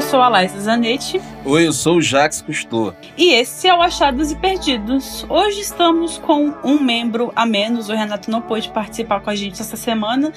eu 0.00 0.02
sou 0.02 0.22
a 0.22 0.28
Laisa 0.28 0.58
Zanetti. 0.58 1.20
Oi, 1.44 1.66
eu 1.66 1.74
sou 1.74 1.98
o 1.98 2.00
Jax 2.00 2.40
Cousteau. 2.40 2.94
E 3.18 3.34
esse 3.34 3.68
é 3.68 3.74
o 3.74 3.82
Achados 3.82 4.32
e 4.32 4.36
Perdidos. 4.36 5.26
Hoje 5.28 5.60
estamos 5.60 6.16
com 6.16 6.54
um 6.64 6.82
membro 6.82 7.30
a 7.36 7.44
menos. 7.44 7.90
O 7.90 7.92
Renato 7.92 8.30
não 8.30 8.40
pôde 8.40 8.70
participar 8.70 9.20
com 9.20 9.28
a 9.28 9.34
gente 9.34 9.60
essa 9.60 9.76
semana, 9.76 10.32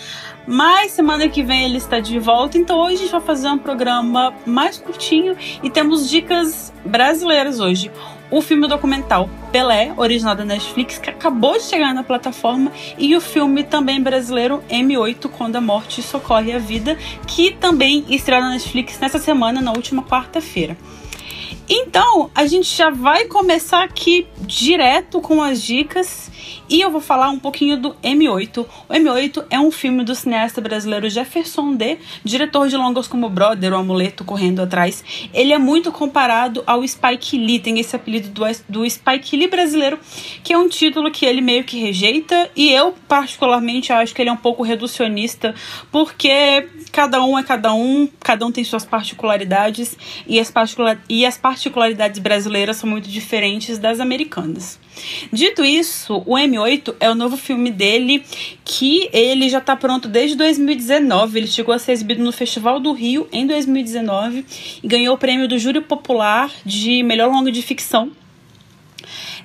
mas 0.46 0.92
semana 0.92 1.30
que 1.30 1.42
vem 1.42 1.64
ele 1.64 1.78
está 1.78 2.02
de 2.02 2.20
volta. 2.20 2.58
Então 2.58 2.78
hoje 2.78 2.96
a 2.96 2.98
gente 2.98 3.12
vai 3.12 3.22
fazer 3.22 3.48
um 3.48 3.58
programa 3.58 4.34
mais 4.46 4.78
curtinho 4.78 5.38
e 5.64 5.70
temos 5.70 6.10
dicas 6.10 6.74
brasileiras 6.84 7.62
hoje 7.62 7.90
o 8.34 8.42
filme 8.42 8.68
documental 8.68 9.30
Pelé, 9.52 9.94
original 9.96 10.36
da 10.36 10.44
Netflix, 10.44 10.98
que 10.98 11.08
acabou 11.08 11.54
de 11.54 11.66
chegar 11.66 11.94
na 11.94 12.04
plataforma, 12.04 12.72
e 12.98 13.16
o 13.16 13.22
filme 13.22 13.64
também 13.64 14.02
brasileiro 14.02 14.64
M8, 14.68 15.30
Quando 15.30 15.58
a 15.58 15.62
Morte 15.62 16.02
Socorre 16.02 16.52
a 16.52 16.58
Vida, 16.58 16.98
que 17.28 17.52
também 17.52 18.04
estreou 18.10 18.42
na 18.42 18.50
Netflix 18.50 19.00
nessa 19.00 19.20
semana, 19.20 19.62
na 19.62 19.72
última 19.72 20.02
quarta-feira. 20.02 20.76
Então, 21.70 22.30
a 22.36 22.46
gente 22.46 22.76
já 22.76 22.90
vai 22.90 23.26
começar 23.26 23.84
aqui 23.84 24.28
direto 24.42 25.22
com 25.22 25.42
as 25.42 25.62
dicas 25.62 26.30
e 26.70 26.82
eu 26.82 26.92
vou 26.92 27.00
falar 27.00 27.30
um 27.30 27.40
pouquinho 27.40 27.78
do 27.78 27.94
M8. 28.04 28.66
O 28.90 28.94
M8 28.94 29.46
é 29.50 29.60
um 29.60 29.72
filme 29.72 30.04
do 30.04 30.14
cineasta 30.14 30.60
brasileiro 30.60 31.10
Jefferson 31.10 31.74
D, 31.74 31.98
diretor 32.24 32.68
de 32.68 32.76
longas 32.76 33.08
como 33.08 33.30
Brother, 33.30 33.74
O 33.74 33.78
Amuleto 33.78 34.26
Correndo 34.26 34.62
Atrás. 34.62 35.04
Ele 35.34 35.54
é 35.54 35.58
muito 35.58 35.92
comparado 35.92 36.64
ao 36.68 36.86
Spike 36.86 37.38
Lee, 37.38 37.60
tem 37.60 37.80
esse 37.80 37.96
apelido 37.96 38.30
do, 38.30 38.44
do 38.68 38.90
Spike 38.90 39.38
Lee 39.38 39.48
brasileiro, 39.48 40.00
que 40.44 40.52
é 40.52 40.58
um 40.58 40.68
título 40.68 41.12
que 41.12 41.26
ele 41.26 41.42
meio 41.42 41.64
que 41.64 41.80
rejeita 41.80 42.50
e 42.56 42.72
eu 42.72 42.94
particularmente 43.08 43.94
acho 43.94 44.14
que 44.14 44.22
ele 44.22 44.30
é 44.30 44.34
um 44.34 44.38
pouco 44.38 44.64
reducionista, 44.64 45.56
porque 45.92 46.68
cada 46.92 47.24
um 47.24 47.38
é 47.38 47.44
cada 47.44 47.74
um, 47.74 48.08
cada 48.20 48.46
um 48.46 48.52
tem 48.52 48.64
suas 48.64 48.86
particularidades 48.86 49.98
e 50.28 50.40
as, 50.40 50.52
particular, 50.52 51.02
e 51.08 51.26
as 51.26 51.38
particularidades 51.38 51.53
brasileiras 52.20 52.78
são 52.78 52.90
muito 52.90 53.10
diferentes 53.10 53.78
das 53.78 54.00
americanas. 54.00 54.80
Dito 55.32 55.64
isso, 55.64 56.24
o 56.26 56.36
M8 56.36 56.96
é 57.00 57.10
o 57.10 57.16
novo 57.16 57.36
filme 57.36 57.72
dele 57.72 58.24
que 58.64 59.10
ele 59.12 59.50
já 59.50 59.58
está 59.58 59.76
pronto 59.76 60.08
desde 60.08 60.36
2019. 60.36 61.40
Ele 61.40 61.48
chegou 61.48 61.74
a 61.74 61.80
ser 61.80 61.94
exibido 61.94 62.24
no 62.24 62.32
Festival 62.32 62.80
do 62.80 62.92
Rio 62.92 63.28
em 63.32 63.48
2019 63.48 64.46
e 64.84 64.88
ganhou 64.88 65.16
o 65.16 65.18
prêmio 65.18 65.48
do 65.48 65.58
Júri 65.58 65.82
Popular 65.82 66.52
de 66.66 67.04
melhor 67.04 67.32
longa 67.32 67.52
de 67.52 67.62
ficção 67.62 68.12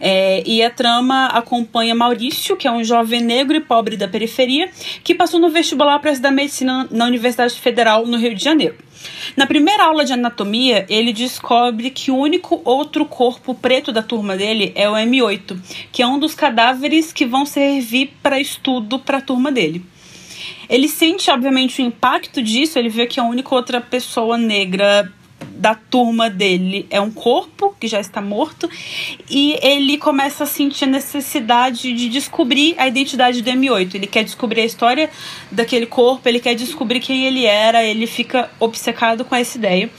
é, 0.00 0.42
e 0.46 0.62
a 0.62 0.70
trama 0.70 1.26
acompanha 1.26 1.94
Maurício, 1.94 2.56
que 2.56 2.66
é 2.68 2.70
um 2.72 2.84
jovem 2.84 3.20
negro 3.20 3.56
e 3.56 3.60
pobre 3.60 3.96
da 3.96 4.08
periferia, 4.08 4.70
que 5.02 5.14
passou 5.14 5.40
no 5.40 5.50
vestibular 5.50 5.98
para 5.98 6.12
estudar 6.12 6.30
medicina 6.30 6.86
na 6.90 7.06
Universidade 7.06 7.54
Federal 7.54 8.06
no 8.06 8.16
Rio 8.16 8.34
de 8.34 8.42
Janeiro. 8.42 8.76
Na 9.36 9.46
primeira 9.46 9.84
aula 9.84 10.04
de 10.04 10.12
anatomia, 10.12 10.84
ele 10.88 11.12
descobre 11.12 11.90
que 11.90 12.10
o 12.10 12.16
único 12.16 12.60
outro 12.64 13.04
corpo 13.04 13.54
preto 13.54 13.92
da 13.92 14.02
turma 14.02 14.36
dele 14.36 14.72
é 14.74 14.88
o 14.88 14.94
M8, 14.94 15.58
que 15.92 16.02
é 16.02 16.06
um 16.06 16.18
dos 16.18 16.34
cadáveres 16.34 17.12
que 17.12 17.24
vão 17.24 17.46
servir 17.46 18.12
para 18.22 18.40
estudo 18.40 18.98
para 18.98 19.18
a 19.18 19.22
turma 19.22 19.52
dele. 19.52 19.84
Ele 20.68 20.88
sente, 20.88 21.30
obviamente, 21.30 21.80
o 21.80 21.84
impacto 21.84 22.42
disso, 22.42 22.78
ele 22.78 22.88
vê 22.88 23.06
que 23.06 23.18
a 23.18 23.24
única 23.24 23.54
outra 23.54 23.80
pessoa 23.80 24.36
negra 24.36 25.10
da 25.58 25.74
turma 25.74 26.30
dele 26.30 26.86
é 26.88 27.00
um 27.00 27.10
corpo 27.10 27.74
que 27.80 27.88
já 27.88 28.00
está 28.00 28.20
morto 28.20 28.70
e 29.28 29.58
ele 29.60 29.98
começa 29.98 30.44
a 30.44 30.46
sentir 30.46 30.84
a 30.84 30.86
necessidade 30.86 31.92
de 31.92 32.08
descobrir 32.08 32.76
a 32.78 32.86
identidade 32.86 33.42
do 33.42 33.50
M8. 33.50 33.96
Ele 33.96 34.06
quer 34.06 34.22
descobrir 34.22 34.60
a 34.60 34.64
história 34.64 35.10
daquele 35.50 35.86
corpo, 35.86 36.28
ele 36.28 36.38
quer 36.38 36.54
descobrir 36.54 37.00
quem 37.00 37.26
ele 37.26 37.44
era, 37.44 37.84
ele 37.84 38.06
fica 38.06 38.48
obcecado 38.60 39.24
com 39.24 39.34
essa 39.34 39.58
ideia. 39.58 39.90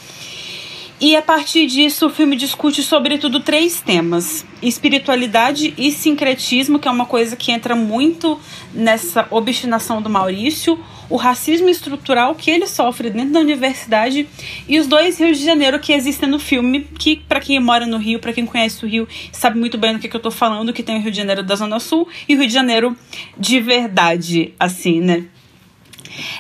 E 1.01 1.15
a 1.15 1.21
partir 1.21 1.65
disso, 1.65 2.07
o 2.07 2.09
filme 2.09 2.35
discute, 2.35 2.83
sobretudo, 2.83 3.39
três 3.39 3.79
temas: 3.79 4.45
espiritualidade 4.61 5.73
e 5.77 5.91
sincretismo, 5.91 6.77
que 6.77 6.89
é 6.89 6.91
uma 6.91 7.05
coisa 7.05 7.37
que 7.37 7.53
entra 7.53 7.73
muito 7.73 8.37
nessa 8.73 9.25
obstinação 9.31 10.01
do 10.01 10.09
Maurício, 10.09 10.77
o 11.09 11.15
racismo 11.15 11.69
estrutural 11.69 12.35
que 12.35 12.51
ele 12.51 12.67
sofre 12.67 13.09
dentro 13.09 13.31
da 13.31 13.39
universidade. 13.39 14.27
E 14.67 14.77
os 14.77 14.87
dois 14.87 15.17
Rios 15.17 15.37
de 15.37 15.45
Janeiro 15.45 15.79
que 15.79 15.93
existem 15.93 16.27
no 16.27 16.37
filme, 16.37 16.81
que 16.99 17.15
para 17.15 17.39
quem 17.39 17.57
mora 17.61 17.85
no 17.85 17.97
Rio, 17.97 18.19
para 18.19 18.33
quem 18.33 18.45
conhece 18.45 18.83
o 18.83 18.87
Rio, 18.87 19.07
sabe 19.31 19.57
muito 19.57 19.77
bem 19.77 19.93
do 19.93 19.99
que, 19.99 20.09
que 20.09 20.15
eu 20.17 20.21
tô 20.21 20.31
falando, 20.31 20.73
que 20.73 20.83
tem 20.83 20.97
o 20.97 21.01
Rio 21.01 21.11
de 21.11 21.17
Janeiro 21.17 21.43
da 21.43 21.55
Zona 21.55 21.79
Sul 21.79 22.09
e 22.27 22.35
o 22.35 22.39
Rio 22.39 22.47
de 22.47 22.53
Janeiro 22.53 22.97
de 23.37 23.61
verdade, 23.61 24.53
assim, 24.59 24.99
né? 24.99 25.23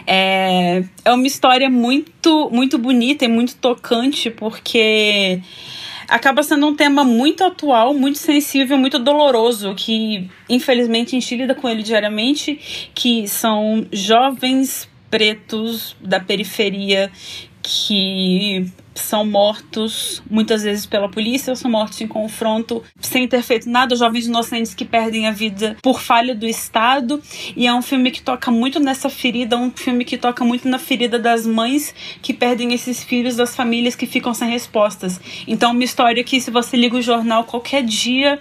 É, 0.05 0.83
é 1.05 1.11
uma 1.11 1.27
história 1.27 1.69
muito, 1.69 2.49
muito 2.51 2.77
bonita 2.77 3.25
e 3.25 3.27
muito 3.27 3.55
tocante, 3.55 4.29
porque 4.29 5.41
acaba 6.07 6.41
sendo 6.41 6.67
um 6.67 6.75
tema 6.75 7.03
muito 7.03 7.43
atual, 7.43 7.93
muito 7.93 8.17
sensível, 8.17 8.77
muito 8.77 8.97
doloroso, 8.99 9.73
que 9.75 10.29
infelizmente 10.49 11.15
a 11.15 11.19
gente 11.19 11.35
lida 11.35 11.53
com 11.55 11.69
ele 11.69 11.83
diariamente, 11.83 12.89
que 12.95 13.27
são 13.27 13.85
jovens 13.91 14.89
pretos 15.09 15.95
da 15.99 16.19
periferia 16.19 17.11
que 17.61 18.71
são 18.99 19.25
mortos 19.25 20.21
muitas 20.29 20.63
vezes 20.63 20.85
pela 20.85 21.09
polícia, 21.09 21.55
são 21.55 21.71
mortos 21.71 22.01
em 22.01 22.07
confronto 22.07 22.83
sem 22.99 23.27
ter 23.27 23.41
feito 23.41 23.69
nada, 23.69 23.95
jovens 23.95 24.27
inocentes 24.27 24.73
que 24.73 24.85
perdem 24.85 25.27
a 25.27 25.31
vida 25.31 25.77
por 25.81 26.01
falha 26.01 26.35
do 26.35 26.45
Estado. 26.45 27.21
E 27.55 27.65
é 27.65 27.73
um 27.73 27.81
filme 27.81 28.11
que 28.11 28.21
toca 28.21 28.51
muito 28.51 28.79
nessa 28.79 29.09
ferida, 29.09 29.57
um 29.57 29.71
filme 29.71 30.03
que 30.03 30.17
toca 30.17 30.43
muito 30.43 30.67
na 30.67 30.77
ferida 30.77 31.17
das 31.17 31.45
mães 31.45 31.93
que 32.21 32.33
perdem 32.33 32.73
esses 32.73 33.03
filhos, 33.03 33.35
das 33.35 33.55
famílias 33.55 33.95
que 33.95 34.05
ficam 34.05 34.33
sem 34.33 34.49
respostas. 34.49 35.19
Então, 35.47 35.71
uma 35.71 35.83
história 35.83 36.23
que, 36.23 36.39
se 36.41 36.51
você 36.51 36.75
liga 36.75 36.97
o 36.97 37.01
jornal 37.01 37.43
qualquer 37.45 37.83
dia, 37.83 38.39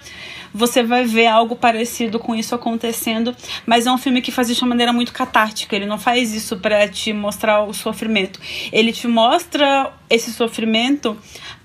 você 0.53 0.83
vai 0.83 1.05
ver 1.05 1.27
algo 1.27 1.55
parecido 1.55 2.19
com 2.19 2.35
isso 2.35 2.55
acontecendo, 2.55 3.35
mas 3.65 3.85
é 3.85 3.91
um 3.91 3.97
filme 3.97 4.21
que 4.21 4.31
faz 4.31 4.49
isso 4.49 4.59
de 4.59 4.65
uma 4.65 4.69
maneira 4.69 4.93
muito 4.93 5.13
catártica. 5.13 5.75
Ele 5.75 5.85
não 5.85 5.97
faz 5.97 6.33
isso 6.33 6.57
para 6.57 6.87
te 6.87 7.13
mostrar 7.13 7.63
o 7.63 7.73
sofrimento. 7.73 8.39
Ele 8.71 8.91
te 8.91 9.07
mostra 9.07 9.93
esse 10.09 10.31
sofrimento 10.31 11.17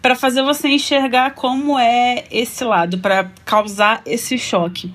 para 0.03 0.15
fazer 0.15 0.43
você 0.43 0.69
enxergar 0.69 1.35
como 1.35 1.79
é 1.79 2.25
esse 2.31 2.63
lado, 2.65 2.99
para 2.99 3.31
causar 3.45 4.03
esse 4.05 4.37
choque. 4.37 4.93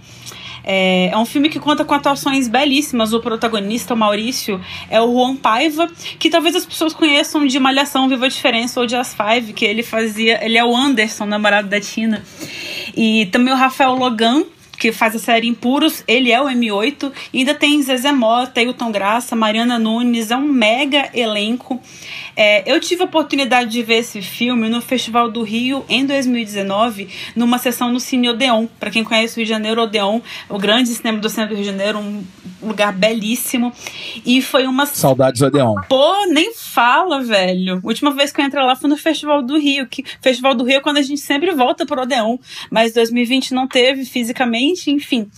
É, 0.71 1.09
é, 1.11 1.17
um 1.17 1.25
filme 1.25 1.49
que 1.49 1.59
conta 1.59 1.83
com 1.83 1.95
atuações 1.95 2.47
belíssimas. 2.47 3.11
O 3.11 3.19
protagonista, 3.19 3.95
o 3.95 3.97
Maurício, 3.97 4.61
é 4.87 5.01
o 5.01 5.11
Juan 5.11 5.35
Paiva, 5.35 5.89
que 6.19 6.29
talvez 6.29 6.55
as 6.55 6.63
pessoas 6.63 6.93
conheçam 6.93 7.47
de 7.47 7.59
Malhação 7.59 8.07
Viva 8.07 8.27
a 8.27 8.29
Diferença 8.29 8.79
ou 8.79 8.85
de 8.85 8.95
As 8.95 9.15
Five, 9.15 9.53
que 9.53 9.65
ele 9.65 9.81
fazia. 9.81 10.45
Ele 10.45 10.59
é 10.59 10.63
o 10.63 10.77
Anderson, 10.77 11.25
namorado 11.25 11.67
da 11.67 11.81
Tina. 11.81 12.23
E 12.95 13.25
também 13.31 13.51
o 13.51 13.57
Rafael 13.57 13.95
Logan, 13.95 14.43
que 14.79 14.93
faz 14.93 15.13
a 15.13 15.19
série 15.19 15.47
Impuros, 15.47 16.03
ele 16.07 16.31
é 16.31 16.41
o 16.41 16.45
M8. 16.45 17.11
E 17.33 17.39
ainda 17.39 17.53
tem 17.53 17.81
Zezé 17.83 18.13
Mota, 18.13 18.61
Hilton 18.61 18.91
Graça, 18.91 19.35
Mariana 19.35 19.77
Nunes, 19.77 20.31
é 20.31 20.37
um 20.37 20.47
mega 20.47 21.09
elenco. 21.13 21.79
É, 22.35 22.63
eu 22.65 22.79
tive 22.79 23.01
a 23.01 23.05
oportunidade 23.05 23.69
de 23.69 23.83
ver 23.83 23.95
esse 23.95 24.21
filme 24.21 24.69
no 24.69 24.81
Festival 24.81 25.29
do 25.29 25.43
Rio 25.43 25.83
em 25.89 26.05
2019, 26.05 27.09
numa 27.35 27.57
sessão 27.57 27.91
no 27.91 27.99
Cine 27.99 28.29
Odeon. 28.29 28.65
Para 28.79 28.89
quem 28.89 29.03
conhece 29.03 29.33
o 29.33 29.37
Rio 29.37 29.45
de 29.45 29.49
Janeiro, 29.49 29.81
Odeon, 29.81 30.21
o 30.47 30.57
grande 30.57 30.87
cinema 30.89 31.17
do 31.19 31.29
centro 31.29 31.49
do 31.49 31.55
Rio 31.55 31.65
de 31.65 31.71
Janeiro, 31.71 31.99
um 31.99 32.23
lugar 32.61 32.93
belíssimo. 32.93 33.73
E 34.25 34.41
foi 34.41 34.65
uma. 34.65 34.85
Saudades 34.85 35.41
Odeon. 35.41 35.75
Pô, 35.89 36.25
nem 36.27 36.53
fala, 36.79 37.21
velho. 37.21 37.81
Última 37.83 38.11
vez 38.11 38.31
que 38.31 38.39
eu 38.39 38.45
entrei 38.45 38.63
lá 38.63 38.73
foi 38.73 38.89
no 38.89 38.95
Festival 38.95 39.41
do 39.41 39.59
Rio. 39.59 39.85
Que... 39.85 40.01
Festival 40.21 40.55
do 40.55 40.63
Rio 40.63 40.77
é 40.77 40.79
quando 40.79 40.95
a 40.95 41.01
gente 41.01 41.19
sempre 41.19 41.51
volta 41.51 41.85
pro 41.85 42.03
Odeon. 42.03 42.37
Mas 42.71 42.93
2020 42.93 43.53
não 43.53 43.67
teve 43.67 44.05
fisicamente, 44.05 44.89
enfim. 44.89 45.29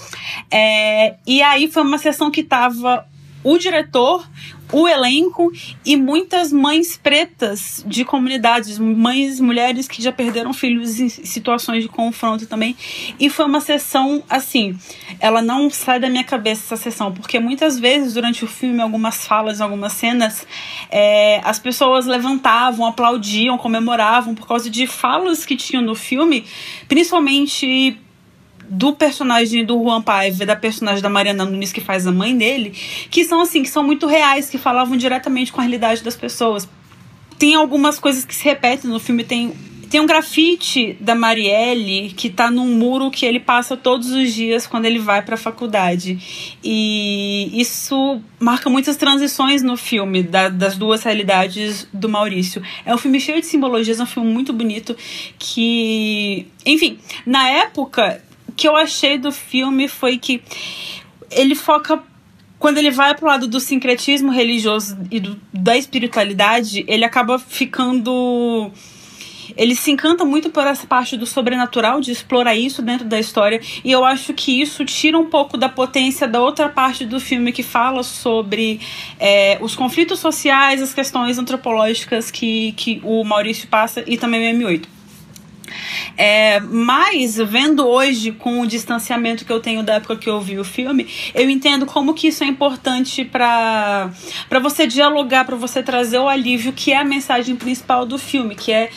É... 0.52 1.16
E 1.26 1.42
aí 1.42 1.68
foi 1.68 1.82
uma 1.82 1.98
sessão 1.98 2.30
que 2.30 2.44
tava 2.44 3.08
o 3.44 3.58
diretor, 3.58 4.28
o 4.72 4.88
elenco 4.88 5.52
e 5.86 5.98
muitas 5.98 6.52
mães 6.52 6.98
pretas 6.98 7.84
de 7.86 8.06
comunidades, 8.06 8.80
mães, 8.80 9.40
mulheres 9.40 9.88
que 9.88 10.02
já 10.02 10.12
perderam 10.12 10.54
filhos 10.54 11.00
em 11.00 11.10
situações 11.10 11.84
de 11.84 11.90
confronto 11.90 12.48
também. 12.48 12.76
E 13.20 13.30
foi 13.30 13.46
uma 13.46 13.60
sessão 13.60 14.24
assim, 14.30 14.78
ela 15.20 15.42
não 15.42 15.70
sai 15.70 16.00
da 16.00 16.10
minha 16.10 16.24
cabeça 16.24 16.74
essa 16.74 16.84
sessão, 16.84 17.12
porque 17.12 17.40
muitas 17.40 17.78
vezes 17.78 18.14
durante 18.14 18.46
o 18.46 18.48
filme, 18.48 18.82
algumas 18.82 19.26
falas, 19.26 19.60
algumas 19.60 19.94
cenas, 19.94 20.48
é, 20.90 21.42
as 21.44 21.60
pessoas 21.60 22.06
levantavam, 22.06 22.86
aplaudiam, 22.86 23.58
comemoravam 23.58 24.34
por 24.34 24.48
causa 24.48 24.70
de 24.70 24.88
falas 24.88 25.46
que 25.46 25.56
tinham 25.56 25.84
no 25.84 25.96
filme, 25.96 26.46
principalmente 26.88 28.00
do 28.72 28.94
personagem 28.94 29.66
do 29.66 29.84
Juan 29.84 30.02
Paiva, 30.02 30.46
da 30.46 30.56
personagem 30.56 31.04
da 31.04 31.10
Mariana 31.10 31.44
Nunes 31.44 31.74
que 31.74 31.82
faz 31.82 32.08
a 32.08 32.12
mãe 32.12 32.36
dele, 32.38 32.72
que 33.10 33.26
são 33.26 33.42
assim, 33.42 33.62
que 33.62 33.70
são 33.70 33.84
muito 33.84 34.08
reais, 34.08 34.50
que 34.50 34.58
falavam 34.58 34.96
diretamente 34.96 35.52
com 35.52 35.60
a 35.60 35.64
realidade 35.64 36.02
das 36.02 36.16
pessoas. 36.16 36.70
Tem 37.38 37.54
algumas 37.54 38.00
coisas 38.00 38.24
que 38.24 38.34
se 38.34 38.46
repetem 38.46 38.90
no 38.90 38.98
filme, 38.98 39.26
tem 39.26 39.54
tem 39.92 40.00
um 40.00 40.06
grafite 40.06 40.96
da 41.02 41.14
Marielle 41.14 42.14
que 42.16 42.30
tá 42.30 42.50
num 42.50 42.78
muro 42.78 43.12
que 43.12 43.26
ele 43.26 43.42
passa 43.42 43.76
todos 43.76 44.10
os 44.10 44.34
dias 44.34 44.66
quando 44.66 44.86
ele 44.86 45.00
vai 45.00 45.22
para 45.22 45.36
a 45.36 45.38
faculdade. 45.38 46.56
E 46.64 47.52
isso 47.60 48.22
marca 48.40 48.70
muitas 48.70 48.96
transições 48.96 49.62
no 49.62 49.76
filme 49.76 50.24
da, 50.24 50.48
das 50.48 50.78
duas 50.78 51.04
realidades 51.04 51.90
do 51.92 52.08
Maurício. 52.08 52.64
É 52.86 52.96
um 52.96 52.98
filme 52.98 53.20
cheio 53.20 53.42
de 53.42 53.48
simbologias, 53.48 54.00
é 54.00 54.04
um 54.04 54.06
filme 54.06 54.32
muito 54.32 54.54
bonito 54.54 54.96
que, 55.38 56.48
enfim, 56.66 56.98
na 57.26 57.50
época 57.50 58.22
que 58.52 58.68
eu 58.68 58.76
achei 58.76 59.18
do 59.18 59.32
filme 59.32 59.88
foi 59.88 60.18
que 60.18 60.42
ele 61.30 61.56
foca 61.56 62.02
quando 62.60 62.78
ele 62.78 62.92
vai 62.92 63.16
pro 63.16 63.26
lado 63.26 63.48
do 63.48 63.60
sincretismo 63.60 64.32
religioso 64.32 64.96
e 65.10 65.20
do, 65.20 65.40
da 65.52 65.76
espiritualidade, 65.76 66.86
ele 66.88 67.04
acaba 67.04 67.40
ficando 67.40 68.72
ele 69.58 69.76
se 69.76 69.92
encanta 69.92 70.24
muito 70.24 70.50
por 70.50 70.66
essa 70.66 70.88
parte 70.88 71.18
do 71.18 71.26
sobrenatural, 71.26 72.00
de 72.00 72.12
explorar 72.12 72.56
isso 72.56 72.82
dentro 72.82 73.06
da 73.06 73.20
história, 73.20 73.60
e 73.84 73.92
eu 73.92 74.06
acho 74.06 74.34
que 74.34 74.62
isso 74.62 74.86
tira 74.86 75.18
um 75.18 75.30
pouco 75.30 75.58
da 75.58 75.70
potência 75.70 76.28
da 76.28 76.40
outra 76.40 76.70
parte 76.70 77.06
do 77.06 77.20
filme 77.20 77.52
que 77.52 77.64
fala 77.64 78.04
sobre 78.04 78.80
é, 79.20 79.58
os 79.62 79.76
conflitos 79.76 80.20
sociais, 80.20 80.82
as 80.82 80.94
questões 80.94 81.38
antropológicas 81.38 82.32
que, 82.32 82.74
que 82.74 83.02
o 83.04 83.24
Maurício 83.24 83.68
passa 83.68 84.04
e 84.08 84.18
também 84.18 84.54
o 84.54 84.58
M8. 84.58 84.86
É, 86.18 86.60
mas, 86.60 87.38
vendo 87.38 87.88
hoje, 87.88 88.32
com 88.32 88.62
o 88.62 88.68
distanciamento 88.68 89.46
que 89.46 89.52
eu 89.52 89.60
tenho 89.60 89.84
da 89.84 89.96
época 89.96 90.16
que 90.16 90.30
eu 90.30 90.40
vi 90.42 90.58
o 90.60 90.64
filme, 90.64 91.08
eu 91.34 91.50
entendo 91.50 91.86
como 91.86 92.14
que 92.14 92.28
isso 92.28 92.44
é 92.44 92.48
importante 92.48 93.26
para 93.26 94.10
você 94.62 94.88
dialogar, 94.88 95.46
para 95.46 95.56
você 95.56 95.82
trazer 95.82 96.20
o 96.20 96.28
alívio, 96.28 96.74
que 96.74 96.92
é 96.92 96.98
a 96.98 97.04
mensagem 97.04 97.56
principal 97.56 98.06
do 98.06 98.18
filme, 98.18 98.56
que 98.56 98.72
é 98.72 98.90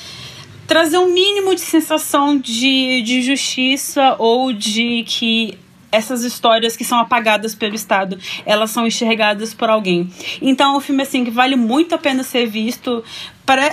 trazer 0.67 0.99
um 0.99 1.13
mínimo 1.13 1.55
de 1.55 1.61
sensação 1.61 2.39
de, 2.39 3.03
de 3.03 3.23
justiça 3.23 4.17
ou 4.19 4.53
de 4.53 5.05
que 5.07 5.59
essas 5.95 6.25
histórias 6.25 6.77
que 6.77 6.85
são 6.85 6.99
apagadas 6.99 7.55
pelo 7.55 7.75
Estado, 7.75 8.19
elas 8.45 8.71
são 8.73 8.85
enxergadas 8.85 9.55
por 9.55 9.71
alguém. 9.71 10.11
Então, 10.43 10.75
é 10.75 10.77
um 10.79 10.81
filme 10.81 11.03
assim 11.03 11.25
que 11.25 11.31
vale 11.31 11.55
muito 11.55 11.95
a 11.95 11.99
pena 11.99 12.25
ser 12.25 12.47
visto. 12.47 13.05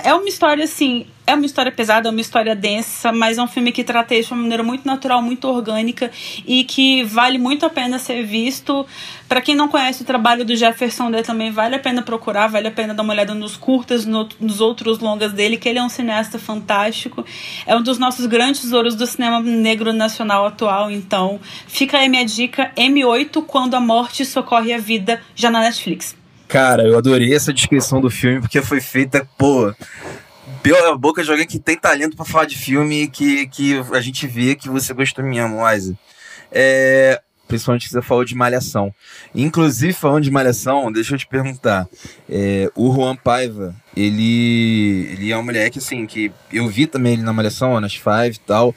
É 0.04 0.12
uma 0.12 0.28
história 0.28 0.64
assim, 0.64 1.06
é 1.26 1.34
uma 1.34 1.46
história 1.46 1.72
pesada, 1.72 2.06
é 2.06 2.10
uma 2.10 2.20
história 2.20 2.54
densa, 2.54 3.10
mas 3.10 3.38
é 3.38 3.42
um 3.42 3.48
filme 3.48 3.72
que 3.72 3.82
trata 3.82 4.14
isso 4.14 4.28
de 4.28 4.34
uma 4.34 4.42
maneira 4.42 4.62
muito 4.62 4.84
natural, 4.84 5.22
muito 5.22 5.48
orgânica 5.48 6.10
e 6.46 6.62
que 6.62 7.02
vale 7.04 7.38
muito 7.38 7.64
a 7.64 7.70
pena 7.70 7.98
ser 7.98 8.22
visto. 8.22 8.86
Para 9.26 9.40
quem 9.40 9.54
não 9.54 9.68
conhece 9.68 10.02
o 10.02 10.04
trabalho 10.04 10.44
do 10.44 10.54
Jefferson 10.54 11.10
Day 11.10 11.22
também 11.22 11.50
vale 11.50 11.74
a 11.74 11.78
pena 11.78 12.02
procurar, 12.02 12.48
vale 12.48 12.68
a 12.68 12.70
pena 12.70 12.92
dar 12.92 13.02
uma 13.02 13.14
olhada 13.14 13.34
nos 13.34 13.56
curtas, 13.56 14.04
no, 14.04 14.28
nos 14.38 14.60
outros 14.60 14.98
longas 14.98 15.32
dele, 15.32 15.56
que 15.56 15.70
ele 15.70 15.78
é 15.78 15.82
um 15.82 15.88
cineasta 15.88 16.38
fantástico. 16.38 17.24
É 17.66 17.74
um 17.74 17.82
dos 17.82 17.98
nossos 17.98 18.26
grandes 18.26 18.60
tesouros 18.60 18.94
do 18.94 19.06
cinema 19.06 19.40
negro 19.40 19.90
nacional 19.90 20.44
atual, 20.44 20.90
então 20.90 21.40
fica 21.66 21.96
aí 21.96 22.10
minha 22.10 22.26
dica, 22.26 22.70
M8, 22.76 23.42
Quando 23.46 23.74
a 23.74 23.80
Morte 23.80 24.24
Socorre 24.26 24.74
a 24.74 24.78
Vida, 24.78 25.22
já 25.34 25.50
na 25.50 25.60
Netflix. 25.60 26.21
Cara, 26.52 26.86
eu 26.86 26.98
adorei 26.98 27.34
essa 27.34 27.50
descrição 27.50 27.98
do 27.98 28.10
filme 28.10 28.38
porque 28.38 28.60
foi 28.60 28.78
feita, 28.78 29.26
pô, 29.38 29.74
pela 30.62 30.94
boca 30.98 31.24
de 31.24 31.30
alguém 31.30 31.46
que 31.46 31.58
tem 31.58 31.78
talento 31.78 32.14
para 32.14 32.26
falar 32.26 32.44
de 32.44 32.58
filme 32.58 33.08
que, 33.08 33.46
que 33.46 33.82
a 33.90 34.00
gente 34.02 34.26
vê 34.26 34.54
que 34.54 34.68
você 34.68 34.92
gostou 34.92 35.24
mesmo, 35.24 35.64
Wise. 35.64 35.96
É, 36.50 37.22
principalmente 37.48 37.86
que 37.86 37.94
você 37.94 38.02
falou 38.02 38.22
de 38.22 38.34
Malhação. 38.34 38.94
Inclusive, 39.34 39.94
falando 39.94 40.24
de 40.24 40.30
Malhação, 40.30 40.92
deixa 40.92 41.14
eu 41.14 41.18
te 41.18 41.26
perguntar. 41.26 41.88
É, 42.28 42.70
o 42.76 42.92
Juan 42.92 43.16
Paiva, 43.16 43.74
ele, 43.96 45.08
ele 45.10 45.32
é 45.32 45.38
um 45.38 45.42
moleque, 45.42 45.78
assim, 45.78 46.04
que 46.04 46.30
eu 46.52 46.68
vi 46.68 46.86
também 46.86 47.14
ele 47.14 47.22
na 47.22 47.32
Malhação, 47.32 47.80
nas 47.80 47.94
Five 47.94 48.36
e 48.36 48.40
tal. 48.46 48.74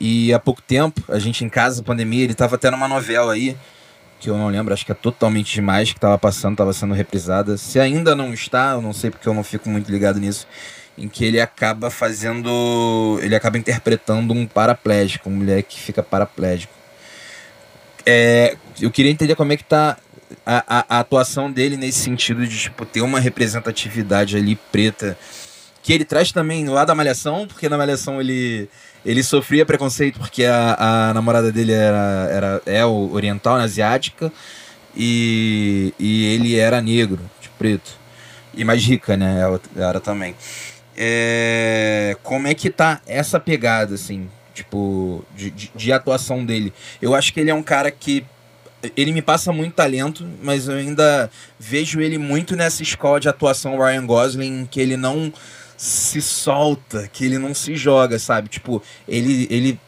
E 0.00 0.32
há 0.32 0.38
pouco 0.38 0.62
tempo, 0.62 1.02
a 1.08 1.18
gente 1.18 1.44
em 1.44 1.48
casa, 1.48 1.82
pandemia, 1.82 2.22
ele 2.22 2.34
tava 2.34 2.54
até 2.54 2.70
numa 2.70 2.86
novela 2.86 3.32
aí, 3.32 3.56
que 4.20 4.28
eu 4.28 4.36
não 4.36 4.48
lembro, 4.48 4.74
acho 4.74 4.84
que 4.84 4.92
é 4.92 4.94
totalmente 4.94 5.54
demais, 5.54 5.92
que 5.92 5.98
tava 5.98 6.18
passando, 6.18 6.56
tava 6.56 6.72
sendo 6.72 6.94
reprisada. 6.94 7.56
Se 7.56 7.80
ainda 7.80 8.14
não 8.14 8.32
está, 8.34 8.72
eu 8.72 8.82
não 8.82 8.92
sei 8.92 9.10
porque 9.10 9.26
eu 9.26 9.34
não 9.34 9.42
fico 9.42 9.68
muito 9.68 9.90
ligado 9.90 10.20
nisso 10.20 10.46
em 11.00 11.08
que 11.08 11.24
ele 11.24 11.40
acaba 11.40 11.90
fazendo. 11.90 13.18
Ele 13.22 13.34
acaba 13.34 13.56
interpretando 13.56 14.34
um 14.34 14.46
paraplégico, 14.46 15.30
um 15.30 15.32
moleque 15.32 15.76
que 15.76 15.80
fica 15.80 16.02
paraplégico. 16.02 16.72
É, 18.04 18.56
eu 18.80 18.90
queria 18.90 19.10
entender 19.10 19.34
como 19.34 19.52
é 19.52 19.56
que 19.56 19.64
tá 19.64 19.96
a, 20.44 20.64
a, 20.66 20.96
a, 20.96 21.00
atuação 21.00 21.50
dele 21.50 21.76
nesse 21.76 22.00
sentido 22.00 22.46
de 22.46 22.58
tipo, 22.58 22.84
ter 22.84 23.00
uma 23.00 23.18
representatividade 23.18 24.36
ali 24.36 24.56
preta. 24.70 25.16
Que 25.82 25.94
ele 25.94 26.04
traz 26.04 26.30
também 26.30 26.68
lá 26.68 26.84
da 26.84 26.94
Malhação, 26.94 27.46
porque 27.46 27.68
na 27.68 27.78
Malhação 27.78 28.20
ele, 28.20 28.68
ele 29.04 29.22
sofria 29.22 29.66
preconceito 29.66 30.18
porque 30.18 30.44
a, 30.44 31.10
a 31.10 31.14
namorada 31.14 31.50
dele 31.50 31.72
era, 31.72 32.28
era 32.30 32.62
é 32.66 32.84
oriental, 32.84 33.58
né, 33.58 33.64
asiática, 33.64 34.32
e, 34.96 35.94
e 35.98 36.26
ele 36.26 36.56
era 36.58 36.80
negro, 36.80 37.20
de 37.40 37.48
preto. 37.50 37.98
E 38.52 38.64
mais 38.64 38.82
rica, 38.84 39.16
né? 39.16 39.42
Era 39.76 40.00
também 40.00 40.34
é, 41.02 42.14
como 42.22 42.46
é 42.46 42.52
que 42.52 42.68
tá 42.68 43.00
essa 43.06 43.40
pegada, 43.40 43.94
assim, 43.94 44.28
tipo, 44.52 45.24
de, 45.34 45.50
de, 45.50 45.72
de, 45.74 45.92
atuação 45.92 46.44
dele. 46.44 46.74
Eu 47.00 47.14
acho 47.14 47.32
que 47.32 47.40
ele 47.40 47.50
é 47.50 47.54
um 47.54 47.62
cara 47.62 47.90
que. 47.90 48.22
Ele 48.96 49.12
me 49.12 49.20
passa 49.20 49.52
muito 49.52 49.74
talento, 49.74 50.26
mas 50.42 50.68
eu 50.68 50.76
ainda 50.76 51.30
vejo 51.58 52.00
ele 52.00 52.16
muito 52.18 52.54
nessa 52.54 52.82
escola 52.82 53.18
de 53.18 53.28
atuação 53.28 53.78
Ryan 53.78 54.06
Gosling, 54.06 54.68
que 54.70 54.80
ele 54.80 54.96
não 54.96 55.32
se 55.80 56.20
solta, 56.20 57.08
que 57.08 57.24
ele 57.24 57.38
não 57.38 57.54
se 57.54 57.74
joga, 57.74 58.18
sabe? 58.18 58.50
Tipo, 58.50 58.82
ele, 59.08 59.46
ele 59.48 59.80